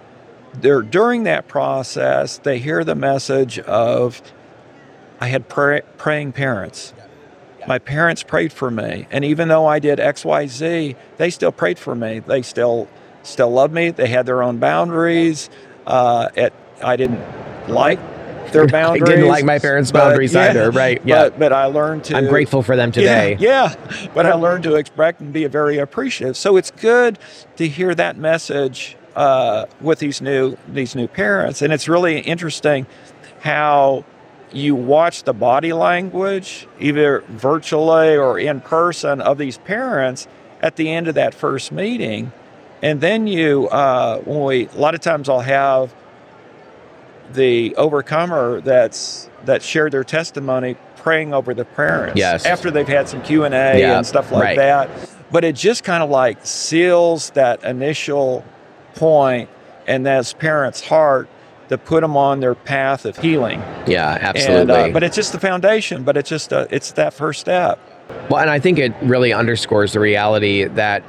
There 0.53 0.83
during 0.83 1.23
that 1.23 1.49
process, 1.49 2.37
they 2.39 2.59
hear 2.59 2.85
the 2.85 2.95
message 2.95 3.59
of, 3.61 4.21
"I 5.19 5.29
had 5.29 5.49
pray, 5.49 5.81
praying 5.97 6.33
parents. 6.33 6.93
My 7.67 7.79
parents 7.79 8.23
prayed 8.23 8.53
for 8.53 8.71
me, 8.71 9.07
and 9.11 9.25
even 9.25 9.49
though 9.49 9.65
I 9.65 9.79
did 9.79 10.01
X, 10.01 10.23
Y, 10.25 10.47
Z, 10.49 10.97
they 11.17 11.31
still 11.31 11.53
prayed 11.53 11.79
for 11.79 11.95
me. 11.95 12.19
They 12.19 12.43
still 12.43 12.87
still 13.23 13.51
loved 13.51 13.73
me. 13.73 13.91
They 13.91 14.09
had 14.09 14.27
their 14.27 14.43
own 14.43 14.59
boundaries. 14.59 15.49
Uh, 15.87 16.29
it, 16.35 16.53
I 16.83 16.97
didn't 16.97 17.23
like 17.69 18.01
their 18.51 18.67
boundaries. 18.67 19.03
I 19.09 19.15
didn't 19.17 19.29
like 19.29 19.45
my 19.45 19.59
parents' 19.59 19.91
boundaries 19.91 20.33
but, 20.33 20.51
either, 20.51 20.71
right? 20.71 21.01
Yeah. 21.05 21.25
But, 21.25 21.39
but, 21.39 21.53
I 21.53 21.67
learned 21.67 22.05
to. 22.05 22.17
I'm 22.17 22.29
grateful 22.29 22.63
for 22.63 22.77
them 22.77 22.93
today. 22.93 23.37
Yeah, 23.39 23.75
yeah, 23.91 24.09
but 24.15 24.27
I 24.27 24.35
learned 24.35 24.65
to 24.65 24.75
expect 24.75 25.21
and 25.21 25.33
be 25.33 25.47
very 25.47 25.79
appreciative. 25.79 26.37
So 26.37 26.57
it's 26.57 26.71
good 26.71 27.19
to 27.57 27.67
hear 27.69 27.95
that 27.95 28.17
message 28.17 28.97
uh, 29.17 29.67
with 29.81 29.99
these 29.99 30.21
new 30.21 30.57
these 30.69 30.95
new 30.95 31.09
parents, 31.09 31.63
and 31.63 31.73
it's 31.73 31.89
really 31.89 32.21
interesting 32.21 32.87
how 33.41 34.05
you 34.53 34.75
watch 34.75 35.23
the 35.25 35.33
body 35.33 35.73
language, 35.73 36.67
either 36.79 37.21
virtually 37.29 38.17
or 38.17 38.39
in 38.39 38.61
person, 38.61 39.21
of 39.21 39.39
these 39.39 39.59
parents 39.59 40.27
at 40.61 40.77
the 40.77 40.91
end 40.91 41.09
of 41.09 41.15
that 41.15 41.35
first 41.35 41.73
meeting. 41.73 42.33
And 42.83 43.01
then 43.01 43.27
you, 43.27 43.69
uh, 43.69 44.21
when 44.21 44.43
we, 44.45 44.67
a 44.69 44.79
lot 44.79 44.95
of 44.95 45.01
times 45.01 45.29
I'll 45.29 45.41
have 45.41 45.95
the 47.33 47.75
overcomer 47.77 48.61
that's 48.61 49.29
that 49.45 49.63
shared 49.63 49.93
their 49.93 50.05
testimony 50.05 50.77
praying 50.97 51.33
over 51.33 51.55
the 51.55 51.65
parents 51.65 52.19
yes. 52.19 52.45
after 52.45 52.71
they've 52.71 52.89
had 52.89 53.09
some 53.09 53.23
q&a 53.23 53.49
and 53.49 54.07
stuff 54.07 54.31
like 54.31 54.43
right. 54.43 54.57
that. 54.57 54.91
But 55.31 55.45
it 55.45 55.55
just 55.55 55.85
kind 55.85 56.03
of 56.03 56.11
like 56.11 56.45
seals 56.45 57.31
that 57.31 57.65
initial 57.65 58.45
point 58.95 59.49
and 59.87 60.05
that 60.07 60.35
parents 60.39 60.81
heart 60.81 61.29
to 61.69 61.79
put 61.79 62.03
them 62.03 62.17
on 62.17 62.41
their 62.41 62.55
path 62.55 63.07
of 63.07 63.17
healing. 63.17 63.61
Yeah 63.87 64.19
absolutely 64.21 64.61
and, 64.61 64.71
uh, 64.71 64.91
but 64.93 65.03
it's 65.03 65.17
just 65.17 65.33
the 65.33 65.41
foundation 65.41 66.03
but 66.03 66.17
it's 66.17 66.29
just 66.29 66.53
a, 66.53 66.69
it's 66.71 66.93
that 66.93 67.15
first 67.15 67.41
step. 67.41 67.79
Well 68.29 68.41
and 68.41 68.51
i 68.51 68.59
think 68.59 68.79
it 68.79 68.93
really 69.03 69.33
underscores 69.33 69.93
the 69.93 70.01
reality 70.01 70.65
that 70.65 71.05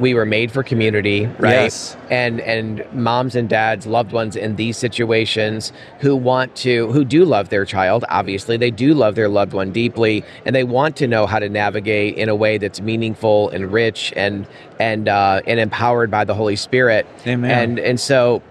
we 0.00 0.14
were 0.14 0.24
made 0.24 0.50
for 0.50 0.62
community, 0.62 1.26
right? 1.38 1.52
Yes. 1.52 1.96
And 2.10 2.40
and 2.40 2.84
moms 2.92 3.36
and 3.36 3.48
dads, 3.48 3.86
loved 3.86 4.12
ones 4.12 4.34
in 4.34 4.56
these 4.56 4.76
situations 4.76 5.72
who 6.00 6.16
want 6.16 6.56
to 6.56 6.90
who 6.90 7.04
do 7.04 7.24
love 7.24 7.50
their 7.50 7.64
child, 7.64 8.04
obviously 8.08 8.56
they 8.56 8.70
do 8.70 8.94
love 8.94 9.14
their 9.14 9.28
loved 9.28 9.52
one 9.52 9.70
deeply 9.70 10.24
and 10.46 10.56
they 10.56 10.64
want 10.64 10.96
to 10.96 11.06
know 11.06 11.26
how 11.26 11.38
to 11.38 11.48
navigate 11.48 12.16
in 12.16 12.28
a 12.28 12.34
way 12.34 12.58
that's 12.58 12.80
meaningful 12.80 13.50
and 13.50 13.72
rich 13.72 14.12
and 14.16 14.46
and 14.80 15.08
uh, 15.08 15.42
and 15.46 15.60
empowered 15.60 16.10
by 16.10 16.24
the 16.24 16.34
Holy 16.34 16.56
Spirit. 16.56 17.06
Amen. 17.26 17.50
And 17.50 17.78
and 17.78 18.00
so 18.00 18.42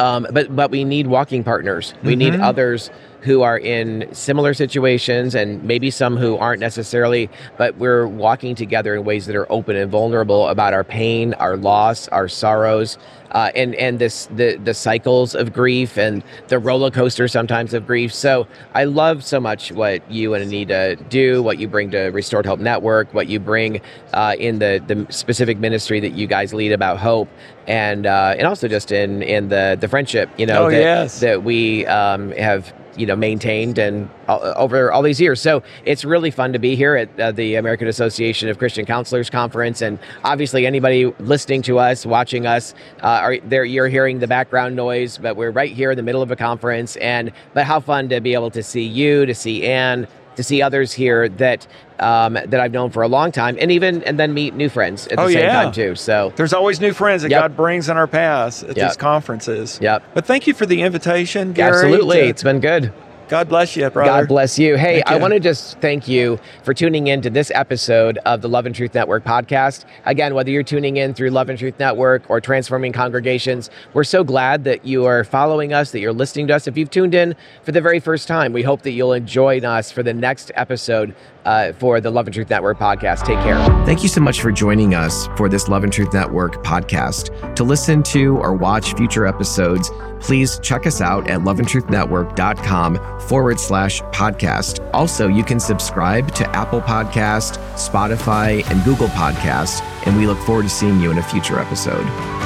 um, 0.00 0.26
but 0.32 0.54
but 0.56 0.70
we 0.70 0.82
need 0.82 1.06
walking 1.06 1.44
partners. 1.44 1.92
We 2.02 2.12
mm-hmm. 2.12 2.18
need 2.18 2.40
others 2.40 2.90
who 3.20 3.42
are 3.42 3.58
in 3.58 4.08
similar 4.12 4.54
situations 4.54 5.34
and 5.34 5.62
maybe 5.62 5.90
some 5.90 6.16
who 6.16 6.38
aren't 6.38 6.60
necessarily, 6.60 7.28
but 7.58 7.76
we're 7.76 8.06
walking 8.06 8.54
together 8.54 8.94
in 8.94 9.04
ways 9.04 9.26
that 9.26 9.36
are 9.36 9.50
open 9.52 9.76
and 9.76 9.90
vulnerable 9.90 10.48
about 10.48 10.72
our 10.72 10.84
pain, 10.84 11.34
our 11.34 11.58
loss, 11.58 12.08
our 12.08 12.28
sorrows, 12.28 12.96
uh, 13.32 13.50
and 13.54 13.74
and 13.76 13.98
this 13.98 14.26
the 14.26 14.56
the 14.56 14.74
cycles 14.74 15.34
of 15.34 15.52
grief 15.52 15.96
and 15.96 16.22
the 16.48 16.58
roller 16.58 16.90
coaster 16.90 17.28
sometimes 17.28 17.74
of 17.74 17.86
grief. 17.86 18.12
So 18.12 18.46
I 18.74 18.84
love 18.84 19.24
so 19.24 19.40
much 19.40 19.72
what 19.72 20.08
you 20.10 20.34
and 20.34 20.44
Anita 20.44 20.96
do, 21.08 21.42
what 21.42 21.58
you 21.58 21.68
bring 21.68 21.90
to 21.92 22.08
Restored 22.10 22.46
Hope 22.46 22.60
Network, 22.60 23.12
what 23.14 23.28
you 23.28 23.40
bring 23.40 23.80
uh, 24.12 24.36
in 24.38 24.58
the 24.58 24.82
the 24.86 25.06
specific 25.12 25.58
ministry 25.58 26.00
that 26.00 26.12
you 26.12 26.26
guys 26.26 26.52
lead 26.54 26.72
about 26.72 26.98
hope, 26.98 27.28
and 27.66 28.06
uh, 28.06 28.34
and 28.36 28.46
also 28.46 28.68
just 28.68 28.92
in 28.92 29.22
in 29.22 29.48
the 29.48 29.76
the 29.80 29.88
friendship, 29.88 30.30
you 30.36 30.46
know, 30.46 30.66
oh, 30.66 30.70
that, 30.70 30.80
yes. 30.80 31.20
that 31.20 31.42
we 31.44 31.86
um, 31.86 32.32
have 32.32 32.72
you 32.96 33.06
know 33.06 33.16
maintained 33.16 33.78
and 33.78 34.08
over 34.28 34.92
all 34.92 35.02
these 35.02 35.20
years. 35.20 35.40
So 35.40 35.62
it's 35.84 36.04
really 36.04 36.30
fun 36.30 36.52
to 36.52 36.58
be 36.58 36.76
here 36.76 36.96
at 36.96 37.20
uh, 37.20 37.32
the 37.32 37.56
American 37.56 37.88
Association 37.88 38.48
of 38.48 38.58
Christian 38.58 38.86
Counselors 38.86 39.30
conference, 39.30 39.82
and 39.82 39.98
obviously 40.24 40.66
anybody 40.66 41.06
listening 41.18 41.62
to 41.62 41.78
us, 41.78 42.04
watching 42.06 42.46
us, 42.46 42.74
uh, 43.02 43.06
are 43.06 43.38
there 43.40 43.64
you're 43.64 43.88
hearing 43.88 44.18
the 44.18 44.26
background 44.26 44.76
noise, 44.76 45.18
but 45.18 45.36
we're 45.36 45.50
right 45.50 45.72
here 45.72 45.90
in 45.90 45.96
the 45.96 46.02
middle 46.02 46.22
of 46.22 46.30
a 46.30 46.36
conference, 46.36 46.96
and 46.96 47.32
but 47.54 47.64
how 47.64 47.80
fun 47.80 48.08
to 48.08 48.20
be 48.20 48.34
able 48.34 48.50
to 48.50 48.62
see 48.62 48.84
you, 48.84 49.26
to 49.26 49.34
see 49.34 49.66
Anne, 49.66 50.06
to 50.36 50.42
see 50.42 50.62
others 50.62 50.92
here 50.92 51.28
that 51.28 51.66
um, 51.98 52.34
that 52.34 52.54
I've 52.60 52.72
known 52.72 52.90
for 52.90 53.02
a 53.02 53.08
long 53.08 53.30
time, 53.32 53.56
and 53.60 53.70
even 53.70 54.02
and 54.04 54.18
then 54.18 54.32
meet 54.32 54.54
new 54.54 54.68
friends 54.70 55.06
at 55.08 55.16
the 55.16 55.22
Oh, 55.22 55.28
same 55.28 55.38
yeah. 55.38 55.52
time 55.64 55.72
too. 55.72 55.94
So 55.94 56.32
There's 56.36 56.52
always 56.54 56.80
new 56.80 56.92
friends 56.92 57.22
that 57.22 57.30
Yep. 57.30 57.40
God 57.42 57.56
brings 57.56 57.88
in 57.88 57.96
our 57.96 58.06
paths 58.06 58.62
at 58.62 58.76
Yep. 58.76 58.88
these 58.88 58.96
conferences. 58.96 59.78
Yep. 59.82 60.02
But 60.14 60.24
thank 60.24 60.46
you 60.46 60.54
for 60.54 60.64
the 60.66 60.80
invitation, 60.82 61.52
Garry. 61.52 61.72
absolutely, 61.74 62.18
to- 62.20 62.28
it's 62.28 62.42
been 62.42 62.60
good. 62.60 62.92
God 63.30 63.48
bless 63.48 63.76
you, 63.76 63.88
brother. 63.90 64.10
God 64.10 64.26
bless 64.26 64.58
you. 64.58 64.76
Hey, 64.76 64.94
Thank 64.94 65.08
I 65.08 65.16
want 65.16 65.34
to 65.34 65.38
just 65.38 65.78
thank 65.78 66.08
you 66.08 66.40
for 66.64 66.74
tuning 66.74 67.06
in 67.06 67.22
to 67.22 67.30
this 67.30 67.52
episode 67.54 68.18
of 68.26 68.42
the 68.42 68.48
Love 68.48 68.66
and 68.66 68.74
Truth 68.74 68.92
Network 68.92 69.22
podcast. 69.22 69.84
Again, 70.04 70.34
whether 70.34 70.50
you're 70.50 70.64
tuning 70.64 70.96
in 70.96 71.14
through 71.14 71.30
Love 71.30 71.48
and 71.48 71.56
Truth 71.56 71.78
Network 71.78 72.28
or 72.28 72.40
Transforming 72.40 72.92
Congregations, 72.92 73.70
we're 73.94 74.02
so 74.02 74.24
glad 74.24 74.64
that 74.64 74.84
you 74.84 75.04
are 75.06 75.22
following 75.22 75.72
us, 75.72 75.92
that 75.92 76.00
you're 76.00 76.12
listening 76.12 76.48
to 76.48 76.56
us. 76.56 76.66
If 76.66 76.76
you've 76.76 76.90
tuned 76.90 77.14
in 77.14 77.36
for 77.62 77.70
the 77.70 77.80
very 77.80 78.00
first 78.00 78.26
time, 78.26 78.52
we 78.52 78.64
hope 78.64 78.82
that 78.82 78.90
you'll 78.90 79.20
join 79.20 79.64
us 79.64 79.92
for 79.92 80.02
the 80.02 80.12
next 80.12 80.50
episode 80.56 81.14
uh, 81.44 81.72
for 81.74 82.00
the 82.00 82.10
Love 82.10 82.26
and 82.26 82.34
Truth 82.34 82.50
Network 82.50 82.78
podcast. 82.78 83.24
Take 83.24 83.38
care. 83.40 83.56
Thank 83.84 84.02
you 84.02 84.08
so 84.08 84.20
much 84.20 84.40
for 84.40 84.52
joining 84.52 84.94
us 84.94 85.26
for 85.36 85.48
this 85.48 85.68
Love 85.68 85.84
and 85.84 85.92
Truth 85.92 86.12
Network 86.12 86.62
podcast. 86.64 87.54
To 87.56 87.64
listen 87.64 88.02
to 88.04 88.36
or 88.38 88.54
watch 88.54 88.94
future 88.94 89.26
episodes, 89.26 89.90
please 90.20 90.58
check 90.60 90.86
us 90.86 91.00
out 91.00 91.28
at 91.28 91.40
loveandtruthnetwork.com 91.40 93.20
forward 93.20 93.58
slash 93.58 94.00
podcast. 94.02 94.88
Also, 94.92 95.28
you 95.28 95.42
can 95.44 95.58
subscribe 95.58 96.32
to 96.34 96.48
Apple 96.50 96.80
Podcast, 96.80 97.58
Spotify, 97.74 98.68
and 98.70 98.84
Google 98.84 99.08
Podcast, 99.08 99.82
and 100.06 100.16
we 100.16 100.26
look 100.26 100.38
forward 100.40 100.62
to 100.64 100.68
seeing 100.68 101.00
you 101.00 101.10
in 101.10 101.18
a 101.18 101.22
future 101.22 101.58
episode. 101.58 102.39